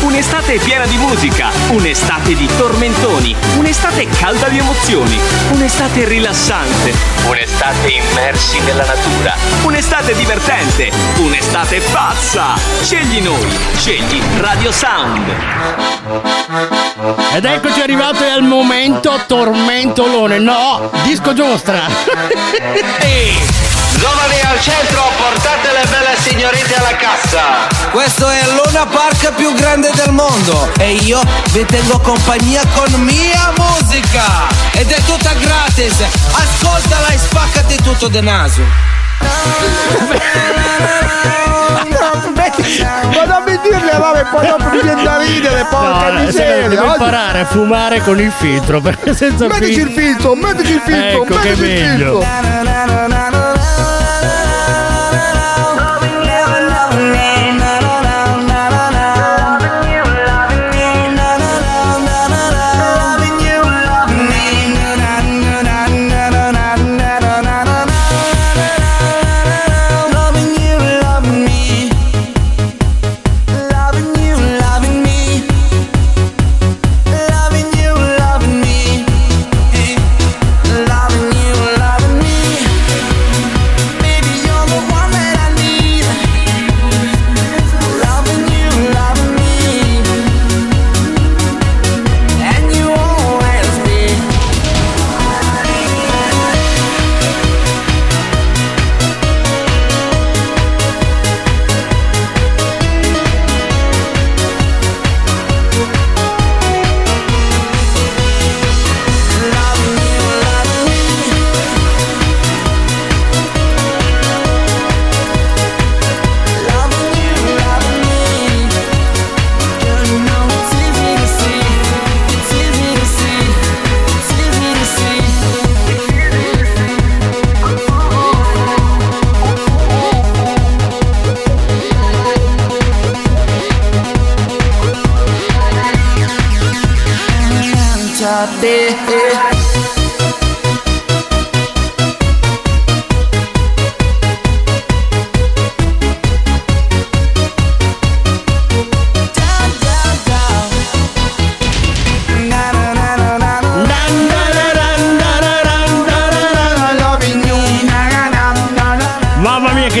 Un'estate 0.00 0.58
piena 0.58 0.86
di 0.86 0.96
musica, 0.96 1.50
un'estate 1.68 2.34
di 2.34 2.48
tormentoni, 2.56 3.34
un'estate 3.56 4.06
calda 4.08 4.48
di 4.48 4.58
emozioni, 4.58 5.18
un'estate 5.50 6.04
rilassante, 6.04 6.92
un'estate 7.26 7.88
immersi 7.88 8.60
nella 8.60 8.84
natura, 8.84 9.34
un'estate 9.62 10.14
divertente, 10.14 10.90
un'estate 11.18 11.80
pazza. 11.92 12.54
Scegli 12.82 13.20
noi, 13.20 13.48
scegli 13.76 14.20
Radio 14.38 14.72
Sound. 14.72 15.34
Ed 17.34 17.44
eccoci 17.44 17.80
arrivati 17.80 18.24
al 18.24 18.42
momento 18.42 19.20
tormentolone. 19.26 20.38
No, 20.38 20.90
disco 21.04 21.32
giostra. 21.34 21.86
Giovani 24.02 24.40
al 24.50 24.60
centro, 24.60 25.00
portate 25.16 25.68
le 25.70 25.84
belle 25.88 26.16
signorine 26.18 26.74
alla 26.76 26.96
cassa. 26.96 27.68
Questo 27.92 28.28
è 28.28 28.40
il 28.42 28.60
Luna 28.64 28.84
Park 28.86 29.32
più 29.34 29.54
grande 29.54 29.90
del 29.94 30.10
mondo 30.10 30.68
e 30.78 30.94
io 30.94 31.20
vi 31.52 31.64
tengo 31.66 32.00
compagnia 32.00 32.62
con 32.74 32.90
mia 33.02 33.52
musica. 33.56 34.24
Ed 34.72 34.90
è 34.90 35.00
tutta 35.04 35.32
gratis. 35.34 35.94
Ascoltala 36.32 37.08
e 37.08 37.18
spaccati 37.18 37.76
tutto 37.76 38.08
de 38.08 38.20
naso. 38.22 38.62
Ma 43.14 43.24
non 43.24 43.42
mi 43.46 43.58
dirle 43.62 43.92
robe, 43.96 44.26
poi 44.32 44.46
dopo 44.46 44.64
mi 44.70 44.80
viene 44.80 45.02
da 45.02 45.18
ridere, 45.18 45.64
porca 45.70 46.10
No, 46.10 46.20
miseria. 46.24 46.68
devo 46.68 46.82
Oggi- 46.82 46.92
imparare 47.04 47.40
a 47.40 47.44
fumare 47.44 48.00
con 48.00 48.18
il 48.20 48.32
filtro 48.36 48.80
perché 48.80 49.14
senza 49.14 49.46
Mettici 49.46 49.80
il 49.80 49.90
filtro, 49.94 50.34
mettici 50.34 50.72
il 50.72 50.80
filtro, 50.84 51.22
Ecco 51.22 51.34
che 51.38 51.48
mettici 51.50 51.62
il 51.64 51.78
meglio. 51.88 52.20
filtro. 52.20 53.51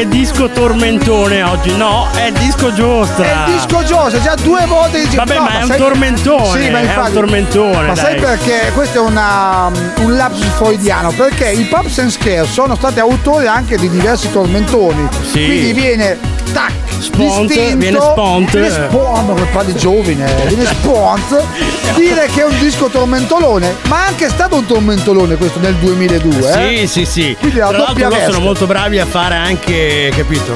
Disco 0.06 0.48
tormentone 0.48 1.42
oggi, 1.42 1.76
no, 1.76 2.08
è 2.14 2.30
disco 2.32 2.72
giostra. 2.72 3.46
È 3.46 3.50
disco 3.50 3.82
Giose, 3.84 4.20
già 4.22 4.34
due 4.36 4.64
volte 4.66 5.00
dici, 5.00 5.16
Vabbè, 5.16 5.34
no, 5.34 5.42
ma 5.42 5.58
è 5.58 5.62
un 5.62 5.68
sai- 5.68 5.78
tormentone, 5.78 6.60
Sì, 6.62 6.70
ma 6.70 6.78
è 6.78 6.82
un 6.82 6.86
infatti- 6.88 7.12
tormentone, 7.12 7.86
Ma 7.88 7.94
sai 7.94 8.12
dai. 8.18 8.20
perché? 8.20 8.70
Questo 8.74 8.98
è 8.98 9.00
una, 9.00 9.70
un 9.98 10.16
lapsus 10.16 10.46
freudiano, 10.56 11.10
perché 11.10 11.50
i 11.50 11.64
Pubs 11.64 11.98
and 11.98 12.10
Scare 12.10 12.46
sono 12.46 12.74
stati 12.76 13.00
autori 13.00 13.46
anche 13.46 13.76
di 13.76 13.88
diversi 13.88 14.30
tormentoni. 14.30 15.08
Sì. 15.30 15.44
Quindi 15.44 15.72
viene 15.72 16.18
tac, 16.52 16.72
Spont, 17.02 17.46
distinto, 17.48 17.76
viene 17.78 18.00
spont. 18.00 18.50
viene 18.52 18.70
spont, 18.70 19.26
come 19.28 19.46
parli 19.52 19.74
giovine, 19.74 20.32
viene 20.46 20.64
spont, 20.66 21.42
dire 21.96 22.28
che 22.32 22.42
è 22.42 22.44
un 22.44 22.58
disco 22.58 22.86
tormentolone, 22.88 23.74
ma 23.88 24.04
è 24.04 24.08
anche 24.08 24.28
stato 24.28 24.56
un 24.56 24.66
tormentolone 24.66 25.34
questo 25.36 25.58
nel 25.58 25.74
2002. 25.74 26.48
eh? 26.70 26.86
Sì, 26.86 26.86
sì, 26.86 27.04
sì. 27.04 27.36
Quindi 27.38 27.58
la 27.58 27.68
Tra 27.68 27.76
doppia 27.78 28.08
loro 28.08 28.20
sono 28.24 28.40
molto 28.40 28.66
bravi 28.66 28.98
a 29.00 29.06
fare 29.06 29.34
anche, 29.34 30.12
capito? 30.16 30.54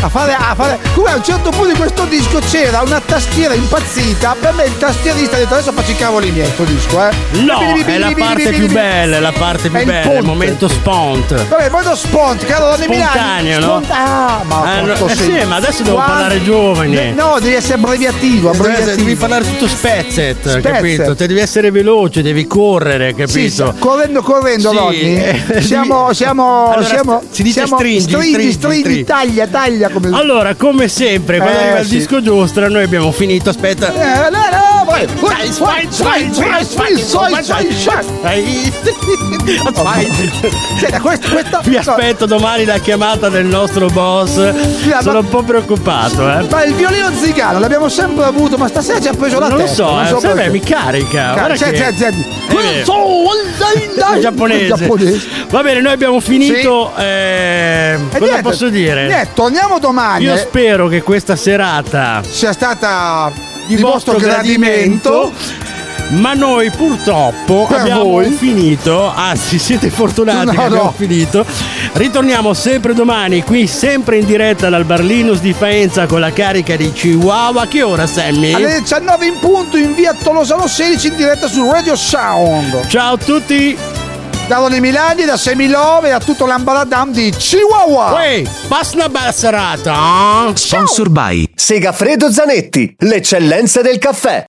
a 0.00 0.08
fare, 0.08 0.34
a 0.34 0.54
fare. 0.54 0.78
Come 0.94 1.10
a 1.10 1.16
un 1.16 1.24
certo 1.24 1.50
punto 1.50 1.68
di 1.72 1.74
questo 1.78 2.04
disco 2.04 2.38
c'era 2.40 2.82
una 2.82 3.00
tastiera 3.00 3.54
impazzita. 3.54 4.36
Per 4.38 4.52
me 4.54 4.64
il 4.64 4.76
tastierista 4.76 5.36
ha 5.36 5.38
detto 5.38 5.54
adesso 5.54 5.72
faccio 5.72 5.90
i 5.92 5.96
cavoli 5.96 6.30
miei 6.30 6.46
sto 6.50 6.64
disco, 6.64 7.02
eh. 7.08 7.10
No, 7.42 7.58
è 7.84 7.98
la 7.98 8.12
parte 8.16 8.50
più 8.50 8.68
bella, 8.70 9.16
è 9.16 9.20
la 9.20 9.32
parte 9.32 9.68
È 9.68 9.70
più 9.70 9.78
il 9.80 9.84
bella, 9.86 10.00
il 10.02 10.08
ponte. 10.08 10.22
momento 10.26 10.68
spont. 10.68 11.46
Vabbè, 11.48 11.70
poi 11.70 11.84
lo 11.84 11.94
spont, 11.96 12.44
caro 12.44 12.70
Ronny 12.70 12.86
Milani. 12.88 13.04
Spontaneo, 13.10 13.58
no? 13.60 13.66
Spont- 13.82 13.90
ah, 13.90 14.40
ma 14.44 14.78
Eh, 14.78 14.80
no, 14.82 15.06
eh 15.08 15.14
sì, 15.16 15.44
ma 15.46 15.56
adesso 15.56 15.82
devo 15.86 15.96
parlare 15.96 16.42
giovani. 16.42 17.12
No, 17.14 17.38
devi 17.40 17.54
essere 17.54 17.74
abbreviativo, 17.74 18.50
Devi, 18.50 18.58
abbreviativo. 18.64 18.96
devi 18.96 19.14
parlare 19.14 19.44
tutto 19.44 19.66
spezzet, 19.68 20.38
Spezzet. 20.40 20.60
capito? 20.60 21.14
Te 21.14 21.26
devi 21.26 21.40
essere 21.40 21.70
veloce, 21.70 22.22
devi 22.22 22.46
correre, 22.46 23.10
capito? 23.14 23.28
Sì, 23.38 23.50
sì, 23.50 23.62
correndo, 23.78 24.22
correndo, 24.22 24.70
Sì, 24.70 24.76
Ronny. 24.76 25.14
eh, 25.16 25.60
Siamo, 25.62 26.12
siamo, 26.12 26.70
Allora, 26.72 26.86
siamo. 26.88 27.22
si 27.30 27.42
dice 27.42 27.60
siamo 27.64 27.76
stringi, 27.76 28.00
stringi, 28.00 28.28
stringi, 28.32 28.52
stringi, 28.52 28.80
stringi. 28.80 29.04
taglia, 29.04 29.46
taglia 29.46 29.88
come. 29.88 30.08
Allora, 30.16 30.54
come 30.54 30.88
sempre, 30.88 31.38
quando 31.38 31.58
Eh, 31.58 31.62
arriva 31.62 31.78
il 31.80 31.88
disco 31.88 32.20
giostra, 32.22 32.68
noi 32.68 32.82
abbiamo 32.84 33.10
finito. 33.12 33.50
Aspetta. 33.50 33.92
Eh, 33.92 34.30
no, 34.30 34.38
vai. 34.86 35.06
Vai, 35.06 35.50
vai, 35.50 35.88
vai, 35.90 36.30
vai, 36.30 36.64
vai, 36.74 37.04
vai, 37.04 37.44
vai, 37.44 37.72
vai. 39.82 40.06
Senta, 40.78 41.00
questo, 41.00 41.28
questo. 41.30 41.60
Vi 41.64 41.76
aspetto 41.76 42.26
domani 42.26 42.64
la 42.64 42.78
chiamata 42.78 43.28
del 43.28 43.44
nostro 43.46 43.86
boss. 43.88 44.36
ma- 44.36 45.00
Sono 45.02 45.18
un 45.20 45.28
po' 45.28 45.42
preoccupato, 45.42 46.22
eh. 46.30 46.46
Ma 46.50 46.64
il 46.64 46.74
violino 46.74 47.10
zigano 47.12 47.58
l'abbiamo 47.58 47.88
sempre 47.88 48.24
avuto, 48.24 48.56
ma 48.56 48.68
stasera 48.68 49.00
ci 49.00 49.08
ha 49.08 49.12
preso 49.14 49.38
la 49.38 49.48
Non 49.48 49.58
lo 49.58 49.64
testa. 49.64 49.84
so, 49.84 50.00
eh, 50.02 50.06
sai, 50.06 50.20
perché. 50.20 50.34
beh, 50.36 50.48
mi 50.50 50.60
carica. 50.60 51.32
Guarda 51.32 51.56
Senti, 51.56 51.76
che- 51.76 51.94
senti, 51.96 51.98
senti. 51.98 52.24
Eh, 52.56 54.20
giapponese. 54.20 54.66
giapponese. 54.66 55.28
Va 55.50 55.62
bene, 55.62 55.80
noi 55.80 55.92
abbiamo 55.92 56.20
finito. 56.20 56.92
eh, 56.96 57.94
E 57.94 58.18
cosa 58.18 58.24
niente, 58.24 58.42
posso 58.42 58.68
dire? 58.68 59.06
Niente, 59.06 59.28
torniamo 59.34 59.78
domani. 59.78 60.24
Io 60.24 60.34
eh. 60.34 60.38
spero 60.38 60.88
che 60.88 61.02
questa 61.02 61.36
serata 61.36 62.22
sia 62.28 62.52
stata 62.52 63.30
di, 63.66 63.76
vostro 63.76 64.16
gradimento. 64.16 65.32
Ma 66.08 66.34
noi 66.34 66.70
purtroppo 66.70 67.66
Per 67.68 67.80
abbiamo 67.80 68.04
voi? 68.04 68.30
finito, 68.30 69.12
anzi 69.12 69.58
siete 69.58 69.90
fortunati 69.90 70.46
No, 70.46 70.52
che 70.52 70.58
abbiamo 70.60 70.82
no. 70.84 70.94
finito. 70.96 71.44
Ritorniamo 71.94 72.54
sempre 72.54 72.94
domani 72.94 73.42
qui, 73.42 73.66
sempre 73.66 74.18
in 74.18 74.24
diretta 74.24 74.68
dal 74.68 74.84
Barlinus 74.84 75.40
di 75.40 75.52
Faenza 75.52 76.06
con 76.06 76.20
la 76.20 76.30
carica 76.32 76.76
di 76.76 76.92
Chihuahua. 76.92 77.66
Che 77.66 77.82
ora 77.82 78.06
Sammy? 78.06 78.52
Alle 78.52 78.80
19 78.82 79.26
in 79.26 79.38
punto 79.40 79.76
in 79.76 79.94
via 79.94 80.14
Tolosano 80.14 80.68
16 80.68 81.08
in 81.08 81.16
diretta 81.16 81.48
su 81.48 81.68
Radio 81.68 81.96
Sound. 81.96 82.86
Ciao 82.86 83.14
a 83.14 83.18
tutti! 83.18 83.76
Da 84.46 84.58
Ronny 84.58 84.78
Milani, 84.78 85.24
da 85.24 85.36
Semilove 85.36 86.06
e 86.10 86.12
a 86.12 86.20
tutto 86.20 86.46
l'ambaradam 86.46 87.10
di 87.10 87.30
Chihuahua. 87.36 88.12
Uè, 88.12 88.44
passa 88.68 88.94
una 88.94 89.08
bella 89.08 89.32
serata. 89.32 90.46
eh? 90.50 90.52
Sponsor 90.56 91.08
by 91.08 91.45
Segafredo 91.58 92.30
Zanetti, 92.30 92.96
l'eccellenza 92.98 93.80
del 93.80 93.96
caffè. 93.96 94.44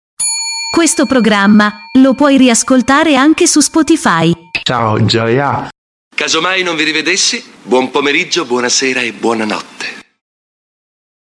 Questo 0.69 1.05
programma 1.05 1.83
lo 2.01 2.13
puoi 2.13 2.35
riascoltare 2.35 3.15
anche 3.15 3.47
su 3.47 3.61
Spotify. 3.61 4.33
Ciao 4.61 5.05
Gioia. 5.05 5.69
Casomai 6.13 6.63
non 6.63 6.75
vi 6.75 6.83
rivedessi, 6.83 7.41
buon 7.63 7.91
pomeriggio, 7.91 8.43
buonasera 8.43 8.99
e 8.99 9.13
buonanotte. 9.13 10.06